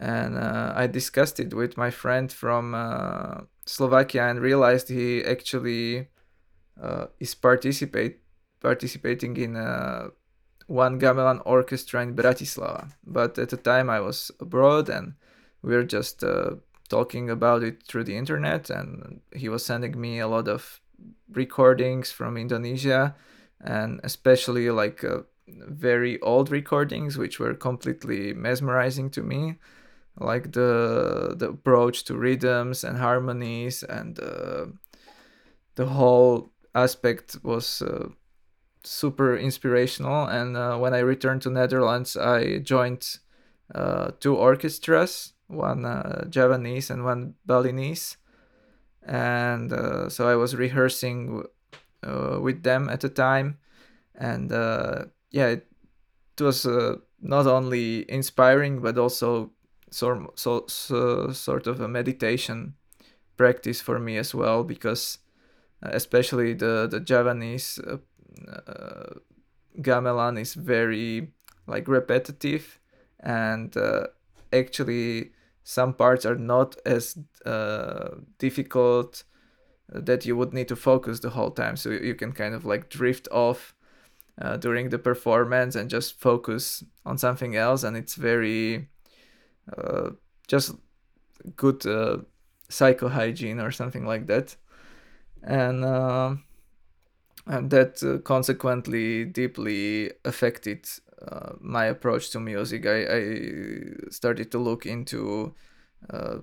And 0.00 0.36
uh, 0.38 0.72
I 0.76 0.86
discussed 0.86 1.40
it 1.40 1.52
with 1.52 1.76
my 1.76 1.90
friend 1.90 2.32
from 2.32 2.74
Slovakia 3.66 4.28
and 4.28 4.40
realized 4.40 4.88
he 4.88 5.24
actually 5.24 6.08
is 7.18 7.34
participate 7.34 8.20
participating 8.60 9.36
in 9.36 9.56
uh, 9.56 10.08
one 10.66 11.00
gamelan 11.00 11.40
orchestra 11.44 12.02
in 12.02 12.14
Bratislava. 12.14 12.90
But 13.06 13.38
at 13.38 13.50
the 13.50 13.56
time 13.56 13.88
I 13.90 14.00
was 14.00 14.30
abroad 14.40 14.88
and 14.88 15.14
we 15.62 15.74
were 15.74 15.84
just 15.84 16.22
uh, 16.22 16.56
talking 16.88 17.30
about 17.30 17.62
it 17.62 17.82
through 17.86 18.04
the 18.04 18.16
internet 18.16 18.70
and 18.70 19.20
he 19.34 19.48
was 19.48 19.64
sending 19.64 20.00
me 20.00 20.18
a 20.18 20.28
lot 20.28 20.48
of 20.48 20.80
recordings 21.30 22.10
from 22.10 22.36
Indonesia 22.36 23.14
and 23.60 24.00
especially 24.04 24.70
like 24.70 25.04
uh, 25.04 25.22
very 25.46 26.20
old 26.20 26.50
recordings 26.50 27.16
which 27.16 27.38
were 27.38 27.54
completely 27.54 28.32
mesmerizing 28.32 29.10
to 29.10 29.22
me 29.22 29.56
like 30.18 30.52
the 30.52 31.34
the 31.38 31.50
approach 31.50 32.04
to 32.04 32.16
rhythms 32.16 32.84
and 32.84 32.98
harmonies 32.98 33.82
and 33.82 34.18
uh, 34.20 34.66
the 35.76 35.86
whole 35.86 36.50
aspect 36.74 37.36
was 37.42 37.82
uh, 37.82 38.08
super 38.84 39.36
inspirational. 39.36 40.26
And 40.26 40.56
uh, 40.56 40.76
when 40.78 40.94
I 40.94 40.98
returned 41.00 41.42
to 41.42 41.50
Netherlands, 41.50 42.16
I 42.16 42.58
joined 42.58 43.18
uh, 43.74 44.12
two 44.20 44.36
orchestras, 44.36 45.34
one 45.46 45.84
uh, 45.84 46.24
Javanese 46.28 46.90
and 46.90 47.04
one 47.04 47.34
Balinese. 47.46 48.16
And 49.08 49.72
uh, 49.72 50.10
so 50.10 50.28
I 50.28 50.36
was 50.36 50.54
rehearsing 50.54 51.44
uh, 52.02 52.38
with 52.40 52.62
them 52.62 52.90
at 52.90 53.00
the 53.00 53.08
time. 53.08 53.58
And 54.14 54.52
uh, 54.52 55.06
yeah, 55.30 55.46
it, 55.46 55.66
it 56.36 56.42
was 56.42 56.66
not 57.20 57.46
only 57.46 58.10
inspiring, 58.10 58.80
but 58.80 58.98
also 58.98 59.50
so, 59.90 60.32
so, 60.34 60.64
so, 60.68 61.32
sort 61.32 61.66
of 61.66 61.80
a 61.80 61.88
meditation 61.88 62.74
practice 63.38 63.80
for 63.80 63.98
me 63.98 64.18
as 64.18 64.34
well, 64.34 64.62
because 64.62 65.18
especially 65.82 66.52
the, 66.52 66.86
the 66.90 67.00
Javanese 67.00 67.78
uh, 67.78 69.14
gamelan 69.80 70.38
is 70.38 70.54
very 70.54 71.32
like 71.66 71.88
repetitive 71.88 72.78
and 73.20 73.76
uh, 73.76 74.06
actually 74.52 75.32
some 75.68 75.92
parts 75.92 76.24
are 76.24 76.34
not 76.34 76.76
as 76.86 77.18
uh, 77.44 78.08
difficult 78.38 79.24
that 79.90 80.24
you 80.24 80.34
would 80.34 80.54
need 80.54 80.66
to 80.68 80.76
focus 80.76 81.20
the 81.20 81.28
whole 81.28 81.50
time. 81.50 81.76
So 81.76 81.90
you 81.90 82.14
can 82.14 82.32
kind 82.32 82.54
of 82.54 82.64
like 82.64 82.88
drift 82.88 83.28
off 83.30 83.74
uh, 84.40 84.56
during 84.56 84.88
the 84.88 84.98
performance 84.98 85.76
and 85.76 85.90
just 85.90 86.18
focus 86.18 86.82
on 87.04 87.18
something 87.18 87.54
else. 87.54 87.84
And 87.84 87.98
it's 87.98 88.14
very 88.14 88.88
uh, 89.76 90.12
just 90.46 90.74
good 91.54 91.84
uh, 91.86 92.18
psychohygiene 92.70 93.62
or 93.62 93.70
something 93.70 94.06
like 94.06 94.26
that. 94.26 94.56
And 95.42 95.84
and 97.46 97.70
that 97.70 98.02
uh, 98.02 98.22
consequently 98.22 99.26
deeply 99.26 100.12
affected 100.24 100.88
uh, 101.26 101.52
my 101.60 101.86
approach 101.86 102.30
to 102.30 102.40
music. 102.40 102.86
I, 102.86 103.06
I 103.06 104.10
started 104.10 104.50
to 104.52 104.58
look 104.58 104.86
into 104.86 105.54
uh, 106.10 106.38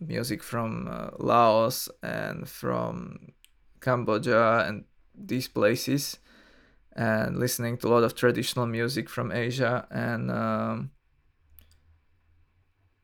music 0.00 0.42
from 0.42 0.88
uh, 0.90 1.10
Laos 1.18 1.88
and 2.02 2.48
from 2.48 3.32
Cambodia 3.80 4.66
and 4.66 4.84
these 5.14 5.48
places, 5.48 6.18
and 6.94 7.38
listening 7.38 7.76
to 7.78 7.88
a 7.88 7.90
lot 7.90 8.04
of 8.04 8.14
traditional 8.14 8.66
music 8.66 9.08
from 9.08 9.32
Asia. 9.32 9.86
And 9.90 10.30
um, 10.30 10.90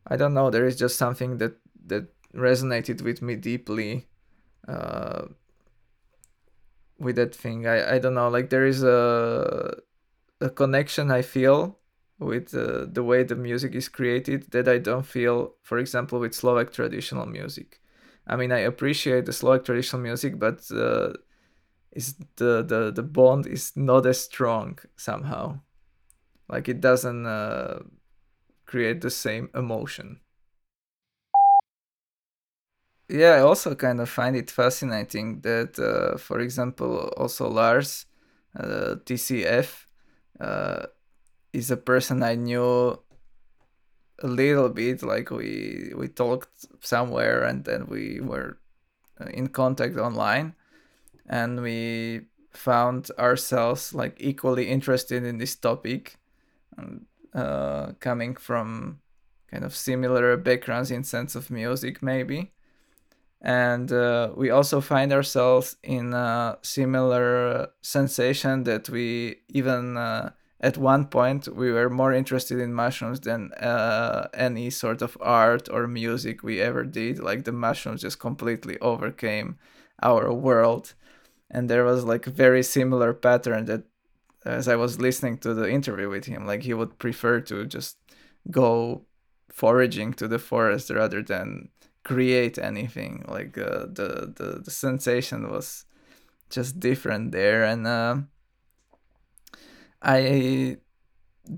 I 0.06 0.16
don't 0.16 0.34
know, 0.34 0.50
there 0.50 0.66
is 0.66 0.76
just 0.76 0.96
something 0.96 1.38
that 1.38 1.56
that 1.86 2.06
resonated 2.34 3.02
with 3.02 3.22
me 3.22 3.36
deeply. 3.36 4.06
Uh, 4.66 5.26
with 7.02 7.16
that 7.16 7.34
thing. 7.34 7.66
I 7.66 7.96
I 7.96 7.98
don't 7.98 8.14
know. 8.14 8.28
Like 8.28 8.50
there 8.50 8.64
is 8.64 8.82
a 8.82 9.76
a 10.42 10.50
connection 10.50 11.10
I 11.10 11.22
feel 11.22 11.78
with 12.18 12.54
uh, 12.54 12.86
the 12.90 13.02
way 13.02 13.24
the 13.24 13.36
music 13.36 13.74
is 13.74 13.88
created 13.88 14.50
that 14.52 14.68
I 14.68 14.78
don't 14.78 15.06
feel, 15.06 15.54
for 15.62 15.78
example, 15.78 16.20
with 16.20 16.34
Slovak 16.34 16.72
traditional 16.72 17.26
music. 17.26 17.80
I 18.26 18.36
mean, 18.36 18.52
I 18.52 18.60
appreciate 18.60 19.26
the 19.26 19.32
Slovak 19.32 19.64
traditional 19.64 20.02
music, 20.02 20.38
but 20.38 20.60
uh, 20.70 21.12
is 21.92 22.14
the, 22.36 22.62
the 22.62 22.92
the 22.94 23.02
bond 23.02 23.46
is 23.46 23.72
not 23.76 24.06
as 24.06 24.20
strong 24.20 24.78
somehow. 24.96 25.60
Like 26.48 26.68
it 26.68 26.80
doesn't 26.80 27.26
uh, 27.26 27.80
create 28.66 29.00
the 29.00 29.10
same 29.10 29.50
emotion 29.54 30.20
yeah, 33.08 33.32
I 33.32 33.40
also 33.40 33.74
kind 33.74 34.00
of 34.00 34.08
find 34.08 34.36
it 34.36 34.50
fascinating 34.50 35.40
that, 35.42 35.78
uh, 35.78 36.16
for 36.18 36.40
example, 36.40 37.12
also 37.16 37.48
Lars 37.48 38.06
uh, 38.58 38.96
TCF 39.04 39.86
uh, 40.42 40.86
is 41.52 41.70
a 41.70 41.76
person 41.76 42.22
I 42.22 42.34
knew 42.34 42.98
a 44.22 44.26
little 44.26 44.68
bit. 44.68 45.02
Like 45.02 45.30
we 45.30 45.92
we 45.96 46.08
talked 46.08 46.66
somewhere, 46.80 47.44
and 47.44 47.64
then 47.64 47.86
we 47.86 48.20
were 48.20 48.58
uh, 49.20 49.26
in 49.26 49.48
contact 49.48 49.96
online, 49.96 50.54
and 51.28 51.62
we 51.62 52.22
found 52.50 53.10
ourselves 53.18 53.94
like 53.94 54.16
equally 54.18 54.68
interested 54.68 55.24
in 55.24 55.38
this 55.38 55.56
topic, 55.56 56.18
and, 56.76 57.06
uh, 57.34 57.92
coming 58.00 58.36
from 58.36 59.00
kind 59.50 59.64
of 59.64 59.76
similar 59.76 60.36
backgrounds 60.36 60.90
in 60.90 61.04
sense 61.04 61.34
of 61.34 61.50
music, 61.50 62.02
maybe 62.02 62.52
and 63.42 63.92
uh, 63.92 64.30
we 64.36 64.50
also 64.50 64.80
find 64.80 65.12
ourselves 65.12 65.76
in 65.82 66.14
a 66.14 66.58
similar 66.62 67.68
sensation 67.82 68.62
that 68.64 68.88
we 68.88 69.36
even 69.48 69.96
uh, 69.96 70.30
at 70.60 70.78
one 70.78 71.06
point 71.06 71.48
we 71.48 71.72
were 71.72 71.90
more 71.90 72.12
interested 72.12 72.60
in 72.60 72.72
mushrooms 72.72 73.20
than 73.20 73.52
uh, 73.54 74.28
any 74.32 74.70
sort 74.70 75.02
of 75.02 75.18
art 75.20 75.68
or 75.68 75.88
music 75.88 76.44
we 76.44 76.60
ever 76.60 76.84
did. 76.84 77.18
Like 77.18 77.42
the 77.44 77.52
mushrooms 77.52 78.02
just 78.02 78.20
completely 78.20 78.78
overcame 78.80 79.58
our 80.00 80.32
world. 80.32 80.94
And 81.50 81.68
there 81.68 81.84
was 81.84 82.04
like 82.04 82.28
a 82.28 82.30
very 82.30 82.62
similar 82.62 83.12
pattern 83.12 83.64
that 83.66 83.82
as 84.44 84.68
i 84.68 84.76
was 84.76 85.00
listening 85.00 85.38
to 85.38 85.54
the 85.54 85.70
interview 85.70 86.08
with 86.08 86.24
him 86.26 86.46
like 86.46 86.62
he 86.62 86.74
would 86.74 86.98
prefer 86.98 87.40
to 87.40 87.64
just 87.66 87.96
go 88.50 89.02
foraging 89.52 90.12
to 90.12 90.26
the 90.26 90.38
forest 90.38 90.90
rather 90.90 91.22
than 91.22 91.68
create 92.04 92.58
anything 92.58 93.24
like 93.28 93.56
uh, 93.58 93.86
the, 93.86 94.32
the 94.36 94.62
the 94.64 94.70
sensation 94.70 95.50
was 95.50 95.84
just 96.50 96.80
different 96.80 97.32
there. 97.32 97.64
And 97.64 97.86
uh, 97.86 98.16
i 100.02 100.76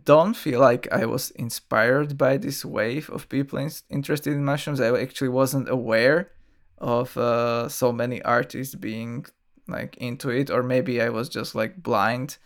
don't 0.05 0.35
feel 0.35 0.61
like 0.61 0.91
i 0.93 1.05
was 1.05 1.31
inspired 1.33 2.17
by 2.17 2.37
this 2.37 2.65
wave 2.65 3.11
of 3.11 3.29
people 3.29 3.59
in- 3.59 3.71
interested 3.91 4.33
in 4.33 4.45
mushrooms. 4.45 4.81
I 4.81 4.99
actually 5.01 5.29
wasn't 5.29 5.69
aware 5.69 6.31
of 6.79 7.17
uh, 7.17 7.69
so 7.69 7.93
many 7.93 8.23
artists 8.23 8.75
being 8.75 9.27
like 9.69 9.97
into 9.99 10.31
it 10.31 10.51
or 10.51 10.63
maybe 10.63 11.01
i 11.01 11.09
was 11.09 11.29
just 11.29 11.55
like 11.55 11.83
blind. 11.83 12.39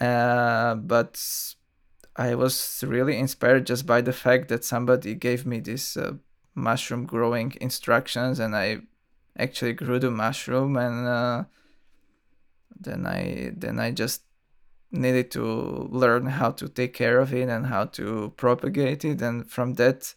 Uh, 0.00 0.74
but 0.74 1.20
i 2.16 2.34
was 2.34 2.84
really 2.86 3.16
inspired 3.18 3.66
just 3.66 3.86
by 3.86 4.00
the 4.00 4.12
fact 4.12 4.48
that 4.48 4.64
somebody 4.64 5.14
gave 5.14 5.46
me 5.46 5.60
this 5.60 5.96
uh, 5.96 6.12
mushroom 6.54 7.06
growing 7.06 7.54
instructions 7.60 8.38
and 8.38 8.54
I 8.56 8.80
actually 9.38 9.72
grew 9.72 9.98
the 9.98 10.10
mushroom 10.10 10.76
and 10.76 11.06
uh, 11.06 11.44
then 12.78 13.06
I 13.06 13.52
then 13.56 13.78
I 13.78 13.90
just 13.90 14.22
needed 14.90 15.30
to 15.32 15.42
learn 15.90 16.26
how 16.26 16.52
to 16.52 16.68
take 16.68 16.94
care 16.94 17.18
of 17.18 17.34
it 17.34 17.48
and 17.48 17.66
how 17.66 17.86
to 17.86 18.32
propagate 18.36 19.04
it 19.04 19.20
and 19.20 19.50
from 19.50 19.74
that 19.74 20.14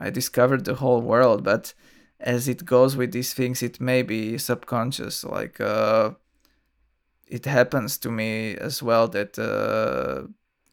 I 0.00 0.10
discovered 0.10 0.64
the 0.64 0.76
whole 0.76 1.02
world, 1.02 1.44
but 1.44 1.74
as 2.18 2.48
it 2.48 2.64
goes 2.64 2.96
with 2.96 3.12
these 3.12 3.34
things, 3.34 3.62
it 3.62 3.80
may 3.80 4.02
be 4.02 4.38
subconscious. 4.38 5.24
Like 5.24 5.60
uh, 5.60 6.12
it 7.26 7.44
happens 7.44 7.98
to 7.98 8.10
me 8.10 8.56
as 8.56 8.82
well 8.82 9.08
that 9.08 9.38
uh, 9.38 10.28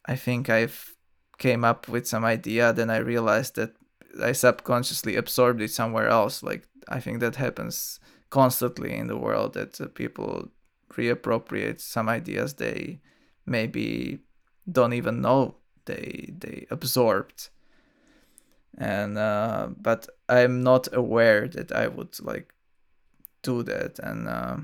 I 0.06 0.16
think 0.16 0.50
I've 0.50 0.96
came 1.38 1.66
up 1.66 1.88
with 1.88 2.08
some 2.08 2.24
idea, 2.26 2.74
then 2.74 2.90
I 2.90 2.98
realized 2.98 3.56
that 3.56 3.76
I 4.22 4.32
subconsciously 4.32 5.16
absorbed 5.16 5.62
it 5.62 5.72
somewhere 5.72 6.08
else. 6.08 6.44
Like 6.44 6.68
I 6.88 7.00
think 7.00 7.20
that 7.20 7.36
happens 7.36 8.00
constantly 8.30 8.96
in 8.96 9.08
the 9.08 9.18
world 9.18 9.54
that 9.54 9.80
uh, 9.80 9.88
people 9.88 10.50
reappropriate 10.94 11.80
some 11.80 12.10
ideas 12.10 12.56
they 12.56 13.00
maybe 13.46 14.20
don't 14.70 14.94
even 14.94 15.22
know 15.22 15.56
they 15.86 16.34
they 16.38 16.66
absorbed 16.70 17.50
and 18.78 19.18
uh, 19.18 19.70
but 19.80 20.08
i'm 20.28 20.64
not 20.64 20.88
aware 20.94 21.48
that 21.48 21.72
i 21.72 21.88
would 21.88 22.20
like 22.22 22.54
do 23.44 23.64
that 23.64 24.00
and 24.00 24.28
uh, 24.28 24.58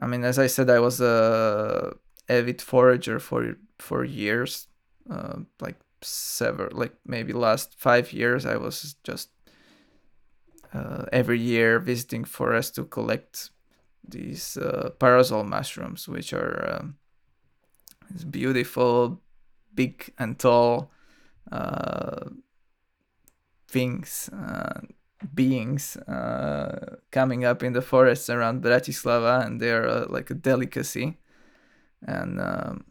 i 0.00 0.06
mean 0.06 0.24
as 0.24 0.38
i 0.38 0.46
said 0.46 0.68
i 0.68 0.78
was 0.78 1.00
a 1.00 1.94
avid 2.28 2.60
forager 2.60 3.18
for 3.18 3.56
for 3.78 4.04
years 4.04 4.66
uh, 5.10 5.36
like 5.60 5.76
several 6.04 6.76
like 6.76 6.94
maybe 7.06 7.32
last 7.32 7.74
five 7.78 8.12
years 8.12 8.46
i 8.46 8.56
was 8.56 8.96
just 9.04 9.30
uh, 10.74 11.04
every 11.12 11.38
year 11.38 11.78
visiting 11.78 12.24
forests 12.24 12.74
to 12.74 12.84
collect 12.84 13.50
these 14.06 14.56
uh, 14.56 14.90
parasol 14.98 15.44
mushrooms 15.44 16.08
which 16.08 16.32
are 16.32 16.78
um, 16.78 16.96
beautiful 18.30 19.20
big 19.74 20.12
and 20.18 20.38
tall 20.38 20.90
uh, 21.50 22.28
things 23.68 24.28
uh, 24.28 24.80
beings 25.34 25.96
uh, 25.96 26.96
coming 27.10 27.44
up 27.44 27.62
in 27.62 27.72
the 27.72 27.82
forests 27.82 28.28
around 28.28 28.62
bratislava 28.62 29.44
and 29.46 29.60
they're 29.60 29.88
uh, 29.88 30.06
like 30.08 30.30
a 30.30 30.34
delicacy. 30.34 31.18
And 32.02 32.40
um, 32.40 32.84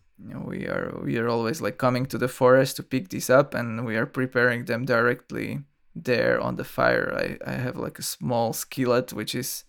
we 0.45 0.67
are 0.67 0.99
we 1.03 1.17
are 1.17 1.27
always 1.27 1.61
like 1.61 1.77
coming 1.77 2.05
to 2.07 2.17
the 2.17 2.27
forest 2.27 2.75
to 2.75 2.83
pick 2.83 3.09
these 3.09 3.29
up 3.29 3.53
and 3.53 3.85
we 3.85 3.95
are 3.95 4.05
preparing 4.05 4.65
them 4.65 4.85
directly 4.85 5.61
there 5.95 6.39
on 6.39 6.55
the 6.55 6.63
fire. 6.63 7.37
I, 7.45 7.51
I 7.51 7.53
have 7.53 7.75
like 7.75 7.99
a 7.99 8.03
small 8.03 8.53
skillet 8.53 9.13
which 9.13 9.35
is 9.35 9.63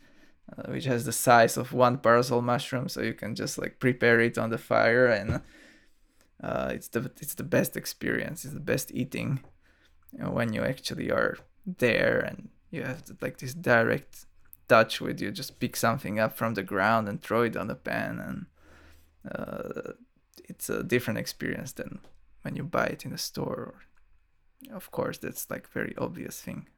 uh, 0.56 0.70
which 0.70 0.84
has 0.84 1.04
the 1.04 1.12
size 1.12 1.56
of 1.56 1.72
one 1.72 1.98
parasol 1.98 2.42
mushroom 2.42 2.88
so 2.88 3.00
you 3.00 3.14
can 3.14 3.34
just 3.34 3.58
like 3.58 3.80
prepare 3.80 4.20
it 4.20 4.38
on 4.38 4.50
the 4.50 4.58
fire 4.58 5.06
and 5.06 5.40
uh, 6.42 6.70
it's 6.72 6.88
the 6.88 7.10
it's 7.20 7.34
the 7.34 7.44
best 7.44 7.76
experience. 7.76 8.44
It's 8.44 8.54
the 8.54 8.60
best 8.60 8.90
eating 8.92 9.40
you 10.12 10.24
know, 10.24 10.30
when 10.30 10.52
you 10.52 10.62
actually 10.62 11.10
are 11.10 11.38
there 11.64 12.18
and 12.18 12.48
you 12.70 12.82
have 12.82 13.04
to, 13.04 13.16
like 13.20 13.38
this 13.38 13.54
direct 13.54 14.26
touch 14.68 15.00
with 15.00 15.20
you. 15.20 15.30
Just 15.30 15.60
pick 15.60 15.76
something 15.76 16.18
up 16.18 16.36
from 16.36 16.54
the 16.54 16.62
ground 16.62 17.08
and 17.08 17.22
throw 17.22 17.42
it 17.42 17.56
on 17.56 17.68
the 17.68 17.74
pan 17.74 18.18
and 18.18 18.46
uh, 19.30 19.92
it's 20.52 20.68
a 20.68 20.82
different 20.82 21.18
experience 21.18 21.72
than 21.72 22.00
when 22.42 22.56
you 22.56 22.62
buy 22.62 22.86
it 22.86 23.04
in 23.06 23.12
a 23.12 23.18
store. 23.18 23.74
Of 24.70 24.90
course, 24.90 25.18
that's 25.18 25.50
like 25.50 25.68
very 25.68 25.94
obvious 25.96 26.40
thing. 26.40 26.68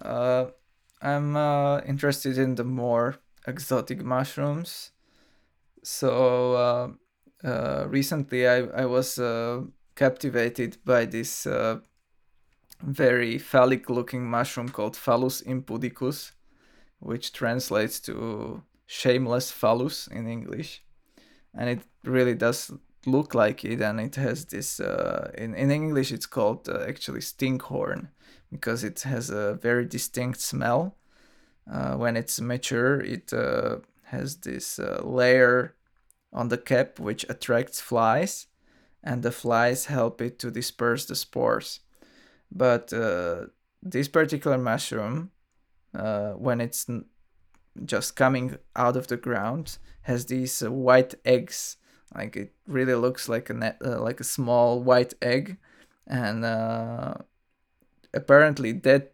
Uh, 0.00 0.46
I'm 1.00 1.36
uh, 1.36 1.80
interested 1.86 2.36
in 2.36 2.56
the 2.56 2.64
more 2.64 3.16
exotic 3.46 4.04
mushrooms. 4.04 4.92
So 5.82 6.54
uh, 6.54 6.88
uh 7.48 7.86
recently, 7.88 8.48
I 8.48 8.58
I 8.82 8.86
was 8.86 9.18
uh, 9.18 9.62
captivated 9.94 10.78
by 10.84 11.06
this 11.06 11.46
uh, 11.46 11.78
very 12.82 13.38
phallic-looking 13.38 14.28
mushroom 14.28 14.68
called 14.68 14.96
Phallus 14.96 15.42
impudicus, 15.42 16.32
which 16.98 17.32
translates 17.32 18.00
to 18.00 18.62
shameless 18.86 19.50
phallus 19.50 20.06
in 20.06 20.26
English, 20.26 20.82
and 21.54 21.68
it 21.68 21.80
really 22.04 22.34
does 22.34 22.72
look 23.06 23.34
like 23.34 23.64
it, 23.64 23.80
and 23.80 24.00
it 24.00 24.16
has 24.16 24.46
this 24.46 24.80
uh, 24.80 25.30
in 25.36 25.54
in 25.54 25.70
English 25.70 26.12
it's 26.12 26.26
called 26.26 26.68
uh, 26.68 26.84
actually 26.88 27.20
stinkhorn 27.20 28.08
because 28.50 28.84
it 28.84 29.00
has 29.02 29.30
a 29.30 29.54
very 29.54 29.84
distinct 29.84 30.40
smell. 30.40 30.96
Uh, 31.70 31.96
when 31.96 32.16
it's 32.16 32.40
mature, 32.40 33.00
it 33.00 33.32
uh, 33.32 33.78
has 34.04 34.36
this 34.36 34.78
uh, 34.78 35.00
layer 35.02 35.74
on 36.32 36.48
the 36.48 36.58
cap 36.58 37.00
which 37.00 37.26
attracts 37.28 37.80
flies, 37.80 38.46
and 39.02 39.22
the 39.22 39.32
flies 39.32 39.86
help 39.86 40.20
it 40.20 40.38
to 40.38 40.50
disperse 40.50 41.06
the 41.06 41.16
spores. 41.16 41.80
But 42.52 42.92
uh, 42.92 43.46
this 43.82 44.06
particular 44.08 44.58
mushroom, 44.58 45.30
when 45.92 46.60
it's 46.60 46.86
just 47.84 48.16
coming 48.16 48.56
out 48.74 48.96
of 48.96 49.08
the 49.08 49.16
ground 49.16 49.78
has 50.02 50.26
these 50.26 50.62
uh, 50.62 50.70
white 50.70 51.14
eggs. 51.24 51.76
Like 52.14 52.36
it 52.36 52.52
really 52.66 52.94
looks 52.94 53.28
like 53.28 53.50
a 53.50 53.54
net, 53.54 53.78
uh, 53.84 54.00
like 54.00 54.20
a 54.20 54.24
small 54.24 54.82
white 54.82 55.14
egg. 55.20 55.58
And 56.06 56.44
uh, 56.44 57.14
apparently 58.14 58.72
that 58.72 59.12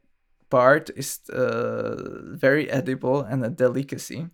part 0.50 0.90
is 0.96 1.20
uh, 1.30 2.20
very 2.36 2.70
edible 2.70 3.22
and 3.22 3.44
a 3.44 3.48
delicacy. 3.48 4.28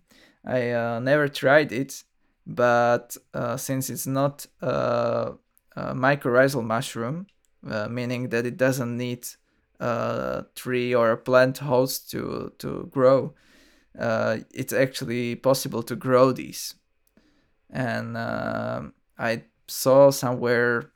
I 0.45 0.71
uh, 0.71 0.99
never 0.99 1.27
tried 1.27 1.71
it 1.71 2.03
but 2.47 3.15
uh, 3.33 3.55
since 3.57 3.91
it's 3.91 4.07
not 4.07 4.47
a 4.61 5.33
mycorrhizal 5.77 6.63
mushroom 6.63 7.27
meaning 7.89 8.29
that 8.29 8.45
it 8.45 8.57
doesn't 8.57 8.97
need 8.97 9.27
a 9.79 10.45
tree 10.55 10.95
or 10.95 11.11
a 11.11 11.17
plant 11.17 11.59
host 11.59 12.09
to 12.09 12.51
to 12.57 12.89
grow 12.91 13.33
uh, 13.97 14.37
it's 14.53 14.73
actually 14.73 15.35
possible 15.35 15.83
to 15.83 15.95
grow 15.95 16.31
these. 16.31 16.75
And 17.69 18.17
uh, 18.17 18.81
I 19.17 19.43
saw 19.67 20.11
somewhere 20.11 20.91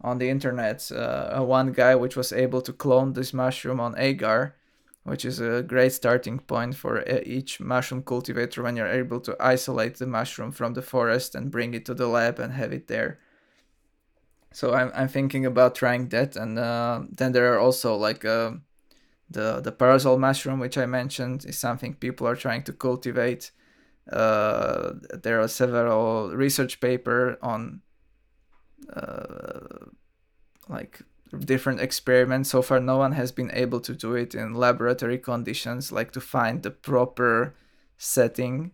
on 0.00 0.18
the 0.18 0.28
internet 0.28 0.90
uh, 0.92 1.40
one 1.40 1.72
guy 1.72 1.94
which 1.94 2.16
was 2.16 2.32
able 2.32 2.60
to 2.62 2.72
clone 2.72 3.14
this 3.14 3.32
mushroom 3.32 3.80
on 3.80 3.98
agar, 3.98 4.54
which 5.02 5.24
is 5.24 5.40
a 5.40 5.62
great 5.62 5.92
starting 5.92 6.38
point 6.38 6.76
for 6.76 7.02
each 7.24 7.60
mushroom 7.60 8.02
cultivator 8.02 8.62
when 8.62 8.76
you're 8.76 8.86
able 8.86 9.20
to 9.20 9.36
isolate 9.40 9.96
the 9.96 10.06
mushroom 10.06 10.52
from 10.52 10.74
the 10.74 10.82
forest 10.82 11.34
and 11.34 11.50
bring 11.50 11.74
it 11.74 11.84
to 11.86 11.94
the 11.94 12.06
lab 12.06 12.38
and 12.38 12.52
have 12.52 12.72
it 12.72 12.86
there. 12.86 13.18
So 14.52 14.74
I'm, 14.74 14.90
I'm 14.94 15.08
thinking 15.08 15.44
about 15.46 15.74
trying 15.74 16.08
that, 16.08 16.36
and 16.36 16.58
uh, 16.58 17.02
then 17.10 17.32
there 17.32 17.52
are 17.52 17.58
also 17.58 17.94
like 17.96 18.24
uh, 18.24 18.52
the 19.30 19.60
the 19.60 19.72
parasol 19.72 20.18
mushroom, 20.18 20.58
which 20.58 20.78
I 20.78 20.86
mentioned, 20.86 21.44
is 21.44 21.58
something 21.58 21.94
people 21.94 22.26
are 22.26 22.36
trying 22.36 22.62
to 22.64 22.72
cultivate. 22.72 23.50
Uh, 24.10 24.94
there 25.12 25.40
are 25.40 25.48
several 25.48 26.30
research 26.34 26.80
paper 26.80 27.38
on 27.42 27.82
uh, 28.94 29.86
like 30.68 31.02
different 31.44 31.80
experiments. 31.80 32.50
So 32.50 32.62
far, 32.62 32.80
no 32.80 32.96
one 32.96 33.12
has 33.12 33.32
been 33.32 33.50
able 33.52 33.80
to 33.80 33.94
do 33.94 34.14
it 34.14 34.34
in 34.34 34.54
laboratory 34.54 35.18
conditions, 35.18 35.92
like 35.92 36.12
to 36.12 36.20
find 36.20 36.62
the 36.62 36.70
proper 36.70 37.54
setting. 37.98 38.72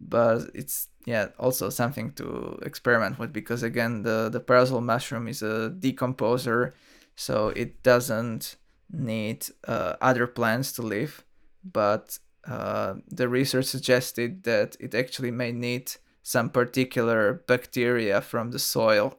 But 0.00 0.50
it's 0.54 0.88
yeah 1.06 1.28
also 1.38 1.70
something 1.70 2.12
to 2.12 2.58
experiment 2.62 3.18
with 3.18 3.32
because 3.32 3.64
again 3.64 4.02
the 4.02 4.28
the 4.30 4.40
parasol 4.40 4.80
mushroom 4.80 5.26
is 5.26 5.42
a 5.42 5.74
decomposer, 5.76 6.72
so 7.16 7.48
it 7.48 7.82
doesn't 7.82 8.56
need 8.90 9.46
uh, 9.66 9.94
other 10.00 10.26
plants 10.26 10.72
to 10.72 10.82
live, 10.82 11.24
but 11.64 12.18
uh, 12.46 12.94
the 13.08 13.28
research 13.28 13.66
suggested 13.66 14.44
that 14.44 14.76
it 14.80 14.94
actually 14.94 15.30
may 15.30 15.52
need 15.52 15.92
some 16.22 16.50
particular 16.50 17.42
bacteria 17.46 18.20
from 18.20 18.50
the 18.50 18.58
soil 18.58 19.18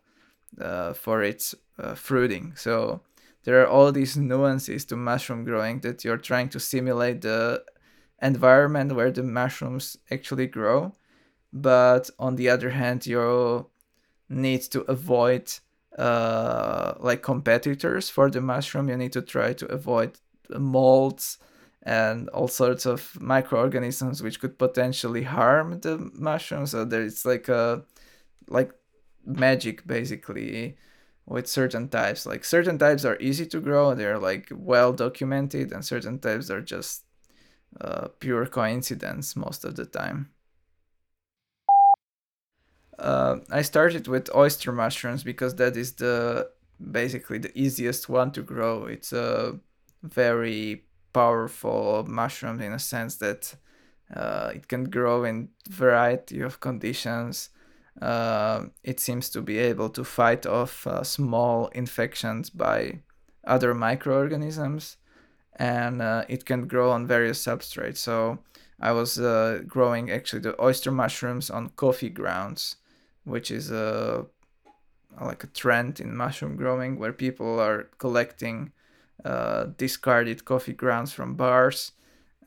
uh, 0.59 0.93
for 0.93 1.23
its 1.23 1.55
uh, 1.77 1.95
fruiting. 1.95 2.53
So 2.55 3.01
there 3.43 3.61
are 3.61 3.67
all 3.67 3.91
these 3.91 4.17
nuances 4.17 4.85
to 4.85 4.95
mushroom 4.95 5.43
growing 5.43 5.79
that 5.81 6.03
you're 6.03 6.17
trying 6.17 6.49
to 6.49 6.59
simulate 6.59 7.21
the 7.21 7.63
environment 8.21 8.95
where 8.95 9.11
the 9.11 9.23
mushrooms 9.23 9.97
actually 10.11 10.47
grow. 10.47 10.93
But 11.51 12.09
on 12.19 12.35
the 12.35 12.49
other 12.49 12.71
hand, 12.71 13.05
you 13.05 13.69
need 14.27 14.61
to 14.71 14.81
avoid 14.81 15.51
uh, 15.99 16.93
like 16.99 17.21
competitors 17.21 18.09
for 18.09 18.29
the 18.29 18.41
mushroom. 18.41 18.89
You 18.89 18.97
need 18.97 19.13
to 19.13 19.21
try 19.21 19.53
to 19.53 19.65
avoid 19.67 20.17
molds 20.49 21.37
and 21.83 22.29
all 22.29 22.47
sorts 22.47 22.85
of 22.85 23.17
microorganisms 23.21 24.21
which 24.21 24.39
could 24.39 24.57
potentially 24.57 25.23
harm 25.23 25.79
the 25.81 26.09
mushroom. 26.13 26.65
So 26.65 26.85
there's 26.85 27.25
like 27.25 27.49
a 27.49 27.83
like 28.47 28.71
magic 29.25 29.85
basically 29.85 30.77
with 31.25 31.47
certain 31.47 31.89
types. 31.89 32.25
Like 32.25 32.43
certain 32.45 32.77
types 32.77 33.05
are 33.05 33.17
easy 33.19 33.45
to 33.47 33.59
grow, 33.59 33.93
they're 33.93 34.19
like 34.19 34.49
well 34.51 34.93
documented, 34.93 35.71
and 35.71 35.85
certain 35.85 36.19
types 36.19 36.49
are 36.49 36.61
just 36.61 37.03
uh, 37.81 38.07
pure 38.19 38.45
coincidence 38.45 39.35
most 39.35 39.65
of 39.65 39.75
the 39.75 39.85
time. 39.85 40.29
Uh, 42.99 43.37
I 43.49 43.61
started 43.61 44.07
with 44.07 44.33
oyster 44.35 44.71
mushrooms 44.71 45.23
because 45.23 45.55
that 45.55 45.75
is 45.77 45.93
the 45.93 46.49
basically 46.91 47.39
the 47.39 47.57
easiest 47.57 48.09
one 48.09 48.31
to 48.31 48.41
grow. 48.41 48.85
It's 48.85 49.13
a 49.13 49.59
very 50.03 50.83
powerful 51.13 52.05
mushroom 52.07 52.61
in 52.61 52.73
a 52.73 52.79
sense 52.79 53.17
that 53.17 53.55
uh, 54.15 54.51
it 54.53 54.67
can 54.67 54.85
grow 54.85 55.23
in 55.23 55.49
variety 55.69 56.41
of 56.41 56.59
conditions. 56.59 57.49
Uh, 58.01 58.65
it 58.83 58.99
seems 58.99 59.29
to 59.29 59.41
be 59.41 59.57
able 59.57 59.89
to 59.89 60.03
fight 60.03 60.45
off 60.45 60.87
uh, 60.87 61.03
small 61.03 61.67
infections 61.67 62.49
by 62.49 63.01
other 63.45 63.73
microorganisms, 63.73 64.97
and 65.55 66.01
uh, 66.01 66.23
it 66.29 66.45
can 66.45 66.67
grow 66.67 66.91
on 66.91 67.07
various 67.07 67.43
substrates. 67.43 67.97
So 67.97 68.39
I 68.79 68.93
was 68.93 69.19
uh, 69.19 69.63
growing 69.67 70.09
actually 70.09 70.41
the 70.41 70.61
oyster 70.63 70.91
mushrooms 70.91 71.49
on 71.49 71.69
coffee 71.75 72.09
grounds, 72.09 72.77
which 73.23 73.51
is 73.51 73.71
a 73.71 74.25
like 75.21 75.43
a 75.43 75.47
trend 75.47 75.99
in 75.99 76.15
mushroom 76.15 76.55
growing 76.55 76.97
where 76.97 77.11
people 77.11 77.59
are 77.59 77.89
collecting 77.97 78.71
uh, 79.25 79.65
discarded 79.77 80.45
coffee 80.45 80.73
grounds 80.73 81.11
from 81.11 81.35
bars 81.35 81.91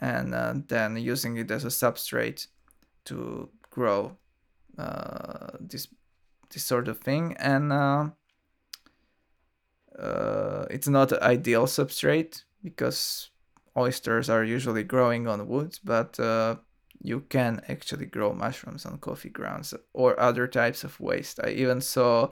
and 0.00 0.34
uh, 0.34 0.54
then 0.68 0.96
using 0.96 1.36
it 1.36 1.50
as 1.50 1.64
a 1.64 1.68
substrate 1.68 2.46
to 3.04 3.48
grow 3.70 4.16
uh, 4.78 5.50
this 5.60 5.88
this 6.50 6.64
sort 6.64 6.88
of 6.88 6.98
thing. 6.98 7.36
And 7.38 7.72
uh, 7.72 8.10
uh, 9.98 10.66
it's 10.70 10.88
not 10.88 11.12
an 11.12 11.22
ideal 11.22 11.66
substrate 11.66 12.44
because 12.62 13.30
oysters 13.76 14.28
are 14.28 14.44
usually 14.44 14.84
growing 14.84 15.26
on 15.26 15.48
wood 15.48 15.78
but 15.82 16.18
uh, 16.20 16.56
you 17.02 17.20
can 17.28 17.60
actually 17.68 18.06
grow 18.06 18.32
mushrooms 18.32 18.86
on 18.86 18.96
coffee 18.98 19.28
grounds 19.28 19.74
or 19.92 20.18
other 20.20 20.46
types 20.46 20.84
of 20.84 21.00
waste 21.00 21.40
i 21.42 21.50
even 21.50 21.80
saw 21.80 22.28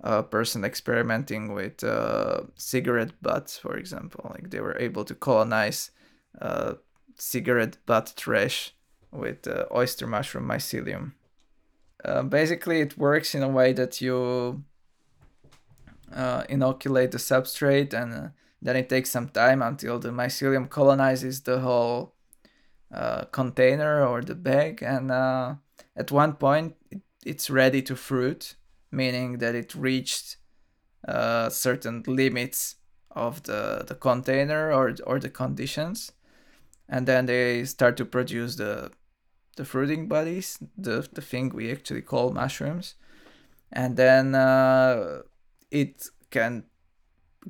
a 0.00 0.22
person 0.22 0.64
experimenting 0.64 1.52
with 1.52 1.82
uh, 1.82 2.42
cigarette 2.54 3.12
butts, 3.22 3.58
for 3.58 3.76
example. 3.76 4.30
Like 4.30 4.50
they 4.50 4.60
were 4.60 4.76
able 4.78 5.04
to 5.04 5.14
colonize 5.14 5.90
uh, 6.40 6.74
cigarette 7.16 7.78
butt 7.86 8.12
trash 8.16 8.74
with 9.10 9.46
uh, 9.48 9.64
oyster 9.74 10.06
mushroom 10.06 10.46
mycelium. 10.46 11.12
Uh, 12.04 12.22
basically, 12.22 12.80
it 12.80 12.98
works 12.98 13.34
in 13.34 13.42
a 13.42 13.48
way 13.48 13.72
that 13.72 14.00
you 14.00 14.64
uh, 16.14 16.44
inoculate 16.48 17.10
the 17.10 17.18
substrate 17.18 17.92
and 17.92 18.14
uh, 18.14 18.28
then 18.62 18.76
it 18.76 18.88
takes 18.88 19.10
some 19.10 19.28
time 19.28 19.62
until 19.62 19.98
the 19.98 20.10
mycelium 20.10 20.68
colonizes 20.68 21.42
the 21.42 21.60
whole 21.60 22.14
container 23.32 24.06
or 24.06 24.22
the 24.22 24.34
bag. 24.34 24.82
And 24.82 25.10
at 25.10 26.10
one 26.10 26.34
point, 26.34 26.76
it, 26.90 27.02
it's 27.24 27.50
ready 27.50 27.82
to 27.82 27.96
fruit 27.96 28.56
meaning 28.90 29.38
that 29.38 29.54
it 29.54 29.74
reached 29.74 30.36
uh, 31.06 31.48
certain 31.50 32.02
limits 32.06 32.76
of 33.10 33.42
the, 33.44 33.84
the 33.86 33.94
container 33.94 34.72
or, 34.72 34.94
or 35.04 35.18
the 35.18 35.30
conditions. 35.30 36.12
And 36.88 37.06
then 37.06 37.26
they 37.26 37.64
start 37.64 37.96
to 37.98 38.04
produce 38.04 38.56
the, 38.56 38.90
the 39.56 39.64
fruiting 39.64 40.08
bodies, 40.08 40.58
the, 40.76 41.06
the 41.12 41.20
thing 41.22 41.50
we 41.50 41.70
actually 41.70 42.02
call 42.02 42.32
mushrooms. 42.32 42.94
And 43.72 43.96
then 43.96 44.34
uh, 44.34 45.22
it 45.70 46.08
can 46.30 46.64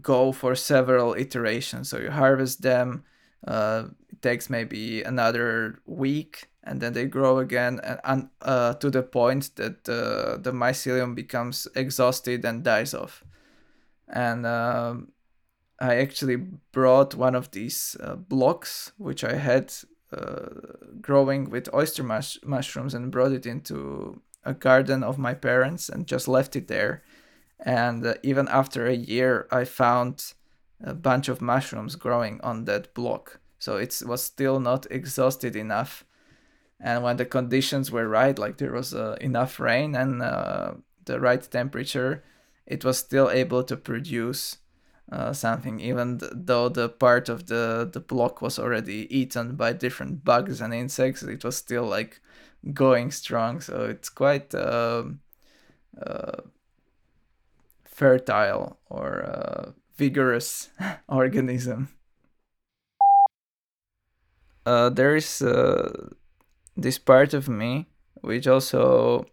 go 0.01 0.33
for 0.33 0.55
several 0.55 1.15
iterations. 1.15 1.91
So 1.91 1.99
you 1.99 2.11
harvest 2.11 2.63
them, 2.63 3.05
uh, 3.47 3.85
takes 4.27 4.51
maybe 4.51 5.03
another 5.03 5.79
week 5.87 6.49
and 6.67 6.81
then 6.81 6.93
they 6.93 7.07
grow 7.07 7.39
again 7.39 7.81
and, 8.05 8.29
uh, 8.43 8.75
to 8.75 8.91
the 8.91 9.03
point 9.03 9.55
that 9.55 9.89
uh, 9.89 10.37
the 10.43 10.53
mycelium 10.53 11.15
becomes 11.15 11.69
exhausted 11.77 12.45
and 12.45 12.65
dies 12.65 12.93
off. 12.93 13.23
And 14.09 14.45
um, 14.45 15.13
I 15.81 15.97
actually 15.97 16.37
brought 16.73 17.15
one 17.15 17.37
of 17.37 17.51
these 17.53 17.97
uh, 18.01 18.17
blocks, 18.17 18.93
which 18.99 19.23
I 19.23 19.37
had 19.37 19.73
uh, 20.13 20.49
growing 21.01 21.51
with 21.51 21.73
oyster 21.73 22.03
mush- 22.03 22.39
mushrooms, 22.45 22.95
and 22.95 23.13
brought 23.13 23.33
it 23.33 23.47
into 23.47 24.21
a 24.45 24.55
garden 24.55 25.03
of 25.05 25.19
my 25.19 25.35
parents 25.35 25.89
and 25.89 26.07
just 26.07 26.29
left 26.29 26.57
it 26.57 26.69
there. 26.69 27.03
And 27.61 28.05
uh, 28.05 28.15
even 28.23 28.49
after 28.49 28.87
a 28.87 28.97
year, 28.97 29.47
I 29.51 29.65
found 29.65 30.35
a 30.83 30.95
bunch 30.95 31.29
of 31.29 31.41
mushrooms 31.41 31.97
growing 31.97 32.41
on 32.43 32.65
that 32.65 32.95
block. 32.95 33.41
So 33.59 33.77
it 33.77 34.03
was 34.05 34.23
still 34.23 34.61
not 34.61 34.87
exhausted 34.91 35.57
enough. 35.57 36.05
And 36.81 37.03
when 37.03 37.17
the 37.17 37.25
conditions 37.25 37.91
were 37.91 38.09
right 38.09 38.39
like 38.39 38.59
there 38.59 38.73
was 38.73 38.95
uh, 38.95 39.17
enough 39.21 39.59
rain 39.59 39.95
and 39.95 40.23
uh, 40.23 40.75
the 41.07 41.19
right 41.21 41.43
temperature 41.43 42.23
it 42.67 42.85
was 42.85 42.99
still 42.99 43.31
able 43.31 43.63
to 43.65 43.77
produce 43.77 44.59
uh, 45.11 45.33
something 45.33 45.81
even 45.81 46.19
th- 46.19 46.33
though 46.35 46.69
the 46.69 46.89
part 46.89 47.29
of 47.29 47.47
the 47.47 47.89
the 47.91 48.01
block 48.01 48.43
was 48.43 48.59
already 48.59 49.07
eaten 49.17 49.57
by 49.57 49.73
different 49.73 50.25
bugs 50.25 50.61
and 50.61 50.75
insects 50.75 51.23
it 51.23 51.45
was 51.45 51.57
still 51.57 51.85
like 51.85 52.21
going 52.75 53.11
strong. 53.11 53.61
So 53.61 53.85
it's 53.85 54.09
quite 54.09 54.55
um, 54.55 55.21
uh, 56.01 56.43
fertile 57.85 58.79
or 58.91 59.25
uh, 59.25 59.73
vigorous 59.97 60.69
organism 61.09 61.89
uh, 64.67 64.91
there 64.91 65.17
is 65.17 65.43
this 66.77 66.99
part 66.99 67.33
of 67.33 67.49
me 67.49 67.87
which 68.21 68.47
also 68.47 69.25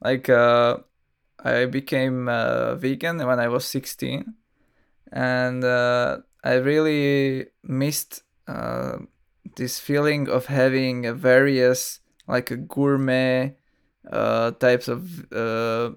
like 0.00 0.28
uh, 0.28 0.78
I 1.44 1.66
became 1.66 2.28
uh, 2.28 2.74
vegan 2.76 3.18
when 3.18 3.38
I 3.40 3.48
was 3.48 3.64
16 3.64 4.34
and 5.12 5.64
uh, 5.64 6.18
I 6.44 6.54
really 6.54 7.46
missed 7.62 8.22
uh, 8.46 8.98
this 9.56 9.78
feeling 9.78 10.28
of 10.28 10.46
having 10.46 11.14
various 11.16 12.00
like 12.26 12.50
a 12.50 12.56
gourmet 12.56 13.56
uh, 14.10 14.52
types 14.52 14.88
of 14.88 15.32
uh, 15.32 15.90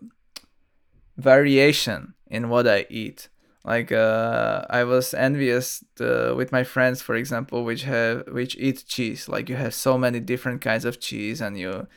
variation 1.17 2.13
in 2.27 2.49
what 2.49 2.67
I 2.67 2.85
eat 2.89 3.29
like 3.63 3.91
uh, 3.91 4.65
I 4.69 4.83
was 4.83 5.13
envious 5.13 5.83
uh, 5.99 6.33
with 6.35 6.51
my 6.51 6.63
friends, 6.63 7.01
for 7.01 7.15
example, 7.15 7.63
which 7.63 7.83
have 7.83 8.27
which 8.27 8.55
eat 8.57 8.83
cheese. 8.87 9.29
Like 9.29 9.49
you 9.49 9.55
have 9.55 9.73
so 9.73 9.97
many 9.97 10.19
different 10.19 10.61
kinds 10.61 10.83
of 10.83 10.99
cheese, 10.99 11.41
and 11.41 11.57
you 11.57 11.87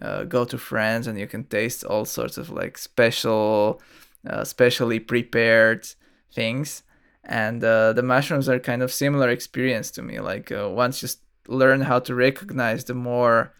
uh, 0.00 0.24
go 0.24 0.44
to 0.44 0.56
friends 0.58 1.08
and 1.08 1.18
you 1.18 1.26
can 1.26 1.44
taste 1.44 1.82
all 1.84 2.04
sorts 2.04 2.38
of 2.38 2.50
like 2.50 2.78
special, 2.78 3.82
uh, 4.28 4.44
specially 4.44 5.00
prepared 5.00 5.88
things. 6.32 6.84
And 7.24 7.62
uh, 7.64 7.92
the 7.94 8.02
mushrooms 8.02 8.48
are 8.48 8.60
kind 8.60 8.82
of 8.82 8.92
similar 8.92 9.28
experience 9.28 9.90
to 9.92 10.02
me. 10.02 10.20
Like 10.20 10.52
uh, 10.52 10.70
once 10.70 11.02
you 11.02 11.08
learn 11.48 11.80
how 11.80 11.98
to 11.98 12.14
recognize 12.14 12.84
the 12.84 12.94
more 12.94 13.52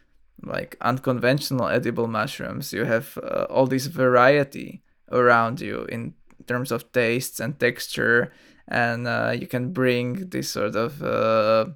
like 0.45 0.77
unconventional 0.81 1.67
edible 1.67 2.07
mushrooms, 2.07 2.73
you 2.73 2.85
have 2.85 3.19
all 3.51 3.67
this 3.67 3.87
variety 3.87 4.83
around 5.11 5.61
you 5.61 5.85
in 5.87 6.15
terms 6.49 6.73
of 6.73 6.91
tastes 6.93 7.41
and 7.41 7.59
texture, 7.61 8.33
and 8.67 9.07
uh, 9.07 9.33
you 9.41 9.47
can 9.47 9.73
bring 9.73 10.31
this 10.31 10.51
sort 10.51 10.75
of 10.75 11.03
uh, 11.03 11.67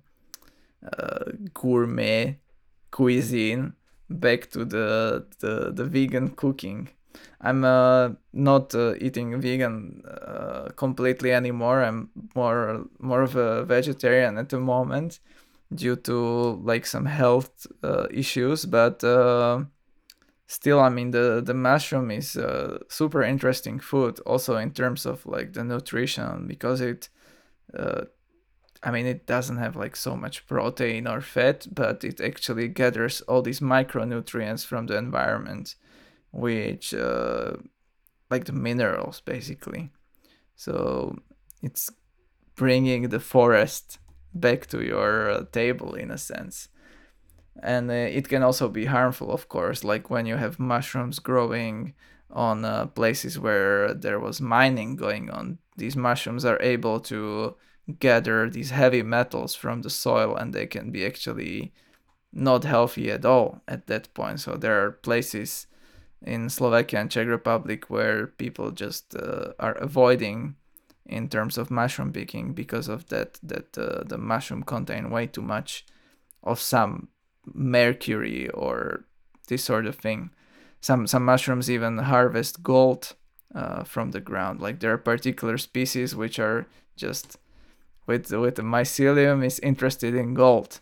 uh, 0.99 1.25
gourmet 1.55 2.39
cuisine 2.91 3.75
back 4.11 4.51
to 4.51 4.65
the 4.65 5.25
the, 5.41 5.73
the 5.73 5.85
vegan 5.85 6.31
cooking. 6.31 6.89
I'm 7.41 7.65
uh, 7.65 8.11
not 8.33 8.75
uh, 8.75 8.95
eating 9.01 9.41
vegan 9.41 10.03
uh, 10.07 10.69
completely 10.77 11.33
anymore. 11.33 11.83
I'm 11.83 12.11
more 12.35 12.87
more 12.99 13.23
of 13.23 13.37
a 13.37 13.65
vegetarian 13.65 14.39
at 14.39 14.49
the 14.49 14.61
moment 14.61 15.21
due 15.75 15.97
to 15.97 16.61
like 16.65 16.87
some 16.87 17.07
health 17.07 17.67
uh, 17.83 18.07
issues, 18.11 18.65
but 18.67 19.03
uh, 19.05 19.65
still 20.53 20.81
i 20.81 20.89
mean 20.89 21.11
the 21.11 21.43
the 21.45 21.55
mushroom 21.55 22.11
is 22.11 22.37
a 22.37 22.79
super 22.89 23.23
interesting 23.23 23.79
food 23.81 24.21
also 24.21 24.57
in 24.57 24.71
terms 24.71 25.07
of 25.07 25.25
like 25.27 25.53
the 25.53 25.65
nutrition 25.65 26.47
because 26.47 26.81
it 26.81 27.09
uh, 27.79 28.03
i 28.83 28.91
mean 28.91 29.07
it 29.07 29.27
doesn't 29.27 29.59
have 29.59 29.77
like 29.77 29.97
so 29.97 30.17
much 30.17 30.47
protein 30.47 31.07
or 31.07 31.21
fat 31.21 31.67
but 31.73 32.05
it 32.05 32.21
actually 32.21 32.69
gathers 32.69 33.21
all 33.23 33.43
these 33.43 33.61
micronutrients 33.61 34.67
from 34.67 34.87
the 34.87 34.97
environment 34.97 35.77
which 36.33 36.95
uh, 36.95 37.53
like 38.31 38.47
the 38.47 38.53
minerals 38.53 39.21
basically. 39.21 39.91
So 40.57 41.17
it's 41.63 41.91
bringing 42.57 43.11
the 43.11 43.21
forest 43.21 43.99
back 44.35 44.67
to 44.69 44.83
your 44.83 45.31
uh, 45.31 45.45
table 45.53 45.95
in 45.95 46.11
a 46.11 46.19
sense 46.19 46.69
and 47.63 47.91
uh, 47.91 47.95
it 47.95 48.29
can 48.29 48.43
also 48.43 48.69
be 48.69 48.87
harmful 48.87 49.31
of 49.31 49.49
course 49.49 49.85
like 49.85 50.09
when 50.11 50.27
you 50.27 50.37
have 50.37 50.59
mushrooms 50.59 51.19
growing 51.19 51.95
on 52.33 52.65
uh, 52.65 52.87
places 52.87 53.39
where 53.39 53.95
there 53.95 54.19
was 54.19 54.41
mining 54.41 54.97
going 54.97 55.31
on. 55.31 55.59
These 55.77 55.97
mushrooms 55.97 56.45
are 56.45 56.61
able 56.61 57.01
to 57.01 57.57
gather 57.99 58.49
these 58.49 58.71
heavy 58.71 59.03
metals 59.03 59.55
from 59.55 59.83
the 59.83 59.91
soil 59.91 60.35
and 60.35 60.53
they 60.53 60.67
can 60.67 60.91
be 60.91 61.05
actually 61.05 61.73
not 62.33 62.65
healthy 62.65 63.11
at 63.11 63.25
all 63.25 63.61
at 63.69 63.87
that 63.87 64.13
point. 64.15 64.41
So 64.41 64.55
there 64.55 64.83
are 64.83 64.93
places 64.93 65.67
in 66.23 66.49
Slovakia 66.49 67.01
and 67.01 67.11
Czech 67.11 67.27
Republic 67.27 67.91
where 67.91 68.27
people 68.27 68.71
just 68.71 69.15
uh, 69.15 69.53
are 69.59 69.75
avoiding 69.75 70.57
in 71.05 71.29
terms 71.29 71.59
of 71.59 71.71
mushroom 71.71 72.13
picking 72.13 72.55
because 72.55 72.89
of 72.89 73.09
that 73.09 73.39
that 73.43 73.77
uh, 73.77 74.05
the 74.07 74.17
mushroom 74.17 74.63
contain 74.63 75.11
way 75.11 75.27
too 75.27 75.43
much 75.43 75.85
of 76.45 76.61
some 76.61 77.09
mercury 77.47 78.49
or 78.51 79.05
this 79.49 79.65
sort 79.65 79.87
of 79.87 79.97
thing. 79.97 80.31
Some 80.81 81.07
some 81.07 81.25
mushrooms 81.25 81.71
even 81.71 81.99
harvest 81.99 82.63
gold 82.63 83.15
uh, 83.55 83.85
from 83.85 84.11
the 84.11 84.21
ground. 84.21 84.61
Like 84.61 84.81
there 84.81 84.93
are 84.93 84.99
particular 84.99 85.59
species 85.59 86.15
which 86.15 86.39
are 86.39 86.67
just 86.97 87.39
with 88.07 88.31
with 88.31 88.57
the 88.57 88.63
mycelium 88.63 89.45
is 89.45 89.59
interested 89.61 90.15
in 90.15 90.35
gold, 90.35 90.81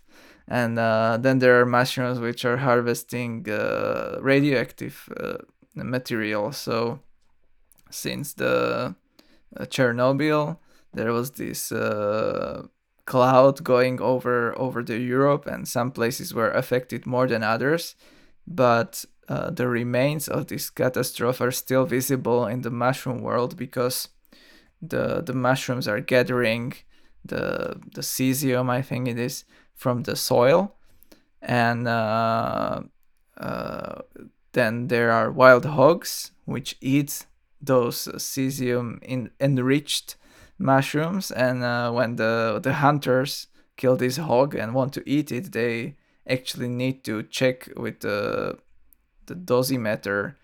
and 0.48 0.78
uh, 0.78 1.18
then 1.20 1.38
there 1.38 1.60
are 1.60 1.66
mushrooms 1.66 2.18
which 2.18 2.44
are 2.44 2.58
harvesting 2.58 3.48
uh, 3.50 4.18
radioactive 4.20 5.08
uh, 5.20 5.38
material. 5.74 6.52
So 6.52 7.00
since 7.90 8.32
the 8.34 8.94
uh, 9.56 9.64
Chernobyl, 9.66 10.58
there 10.94 11.12
was 11.12 11.32
this 11.32 11.72
uh, 11.72 12.62
cloud 13.04 13.64
going 13.64 14.00
over 14.00 14.58
over 14.58 14.82
the 14.82 14.98
Europe, 14.98 15.46
and 15.46 15.66
some 15.66 15.90
places 15.90 16.34
were 16.34 16.50
affected 16.50 17.06
more 17.06 17.26
than 17.26 17.42
others. 17.42 17.96
But 18.46 19.04
uh, 19.28 19.50
the 19.50 19.68
remains 19.68 20.28
of 20.28 20.46
this 20.46 20.70
catastrophe 20.70 21.44
are 21.44 21.52
still 21.52 21.84
visible 21.86 22.46
in 22.46 22.62
the 22.62 22.70
mushroom 22.70 23.20
world 23.20 23.56
because 23.56 24.08
the 24.82 25.22
the 25.22 25.34
mushrooms 25.34 25.86
are 25.86 26.00
gathering 26.00 26.74
the 27.24 27.80
the 27.94 28.00
cesium, 28.02 28.70
I 28.70 28.82
think 28.82 29.08
it 29.08 29.18
is, 29.18 29.44
from 29.74 30.02
the 30.02 30.16
soil, 30.16 30.74
and 31.42 31.86
uh, 31.86 32.82
uh, 33.36 34.02
then 34.52 34.88
there 34.88 35.10
are 35.12 35.30
wild 35.30 35.64
hogs 35.64 36.32
which 36.44 36.76
eat 36.80 37.26
those 37.60 38.08
cesium 38.16 39.02
in 39.02 39.30
enriched 39.38 40.16
mushrooms 40.60 41.30
and 41.30 41.62
uh, 41.62 41.90
when 41.90 42.16
the 42.16 42.60
the 42.62 42.74
hunters 42.74 43.48
kill 43.76 43.96
this 43.96 44.18
hog 44.18 44.54
and 44.54 44.74
want 44.74 44.92
to 44.92 45.02
eat 45.08 45.32
it 45.32 45.52
they 45.52 45.96
actually 46.28 46.68
need 46.68 47.02
to 47.04 47.22
check 47.24 47.68
with 47.76 48.00
the 48.00 48.58
the 49.26 49.34
dosimeter 49.34 50.34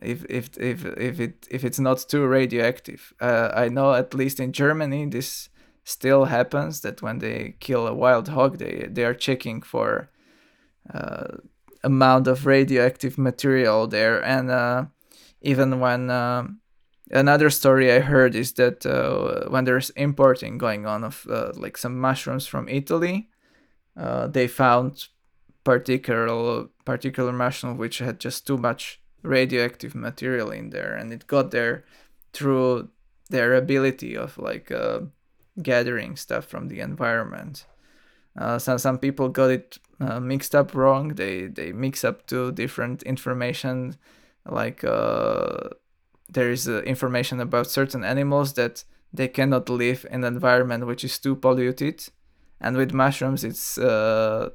if 0.00 0.24
if 0.28 0.56
if 0.58 0.84
if 0.84 1.20
it 1.20 1.48
if 1.50 1.64
it's 1.64 1.80
not 1.80 1.98
too 2.08 2.26
radioactive. 2.26 3.12
Uh, 3.20 3.50
i 3.54 3.68
know 3.68 3.92
at 3.92 4.14
least 4.14 4.38
in 4.40 4.52
germany 4.52 5.06
this 5.06 5.48
still 5.84 6.26
happens 6.26 6.80
that 6.80 7.02
when 7.02 7.18
they 7.18 7.56
kill 7.60 7.86
a 7.86 7.94
wild 7.94 8.28
hog 8.28 8.58
they 8.58 8.86
they 8.90 9.04
are 9.04 9.14
checking 9.14 9.62
for 9.62 10.10
uh, 10.92 11.38
amount 11.86 12.26
of 12.26 12.44
radioactive 12.44 13.16
material 13.16 13.86
there. 13.86 14.22
And 14.22 14.50
uh, 14.50 14.86
even 15.40 15.80
when 15.80 16.10
uh, 16.10 16.48
another 17.10 17.50
story 17.50 17.92
I 17.92 18.00
heard 18.00 18.34
is 18.34 18.52
that 18.54 18.84
uh, 18.84 19.48
when 19.48 19.64
there's 19.64 19.90
importing 19.90 20.58
going 20.58 20.86
on 20.86 21.04
of 21.04 21.26
uh, 21.30 21.52
like 21.54 21.76
some 21.76 21.98
mushrooms 21.98 22.46
from 22.46 22.68
Italy, 22.68 23.28
uh, 23.96 24.26
they 24.26 24.46
found 24.46 25.08
particular 25.64 26.68
particular 26.84 27.32
mushroom 27.32 27.76
which 27.76 27.98
had 27.98 28.20
just 28.20 28.46
too 28.46 28.56
much 28.56 29.00
radioactive 29.22 29.94
material 29.94 30.50
in 30.50 30.70
there, 30.70 30.94
and 30.94 31.12
it 31.12 31.26
got 31.26 31.50
there 31.50 31.84
through 32.32 32.88
their 33.30 33.54
ability 33.54 34.16
of 34.16 34.38
like 34.38 34.70
uh, 34.70 35.00
gathering 35.62 36.16
stuff 36.16 36.44
from 36.44 36.68
the 36.68 36.80
environment. 36.80 37.66
Uh, 38.38 38.58
some 38.58 38.78
some 38.78 38.98
people 38.98 39.28
got 39.28 39.50
it 39.50 39.78
uh, 40.00 40.20
mixed 40.20 40.54
up 40.54 40.74
wrong. 40.74 41.08
They 41.14 41.46
they 41.46 41.72
mix 41.72 42.04
up 42.04 42.26
two 42.26 42.52
different 42.52 43.02
information, 43.02 43.96
like 44.48 44.84
there 46.28 46.50
is 46.50 46.68
uh, 46.68 46.82
information 46.82 47.40
about 47.40 47.70
certain 47.70 48.04
animals 48.04 48.54
that 48.54 48.84
they 49.12 49.28
cannot 49.28 49.68
live 49.68 50.06
in 50.10 50.24
an 50.24 50.34
environment 50.34 50.86
which 50.86 51.04
is 51.04 51.18
too 51.18 51.36
polluted. 51.36 52.08
And 52.60 52.76
with 52.76 52.92
mushrooms 52.92 53.44
it's 53.44 53.78
uh, 53.78 54.50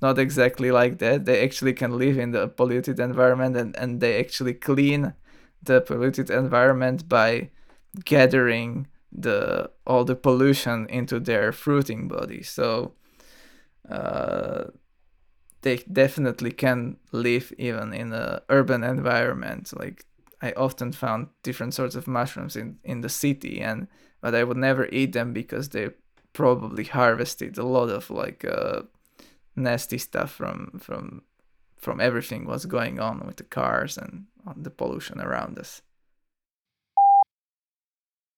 not 0.00 0.18
exactly 0.18 0.70
like 0.70 0.98
that. 0.98 1.24
They 1.24 1.42
actually 1.42 1.72
can 1.72 1.98
live 1.98 2.18
in 2.18 2.32
the 2.32 2.48
polluted 2.48 3.00
environment 3.00 3.56
and, 3.56 3.76
and 3.76 4.00
they 4.00 4.18
actually 4.18 4.54
clean 4.54 5.14
the 5.62 5.80
polluted 5.80 6.30
environment 6.30 7.08
by 7.08 7.50
gathering 8.04 8.88
the 9.12 9.70
all 9.86 10.04
the 10.04 10.16
pollution 10.16 10.86
into 10.88 11.20
their 11.20 11.52
fruiting 11.52 12.08
body. 12.08 12.42
So 12.42 12.94
uh, 13.88 14.64
they 15.62 15.76
definitely 15.92 16.50
can 16.50 16.96
live 17.12 17.52
even 17.58 17.92
in 17.92 18.12
an 18.12 18.40
urban 18.48 18.82
environment 18.82 19.72
like 19.78 20.04
I 20.42 20.52
often 20.52 20.92
found 20.92 21.28
different 21.42 21.72
sorts 21.72 21.94
of 21.94 22.08
mushrooms 22.08 22.56
in, 22.56 22.78
in 22.82 23.00
the 23.00 23.08
city 23.08 23.60
and 23.60 23.86
but 24.20 24.34
I 24.34 24.44
would 24.44 24.56
never 24.56 24.86
eat 24.86 25.12
them 25.12 25.32
because 25.32 25.68
they 25.68 25.90
probably 26.32 26.84
harvested 26.84 27.58
a 27.58 27.64
lot 27.64 27.88
of 27.88 28.10
like 28.10 28.44
uh, 28.44 28.82
nasty 29.56 29.98
stuff 29.98 30.30
from 30.30 30.80
from 30.80 31.22
from 31.76 32.00
everything 32.00 32.44
what's 32.44 32.64
going 32.64 33.00
on 33.00 33.26
with 33.26 33.36
the 33.36 33.44
cars 33.44 33.98
and 33.98 34.26
the 34.56 34.70
pollution 34.70 35.20
around 35.20 35.58
us. 35.58 35.82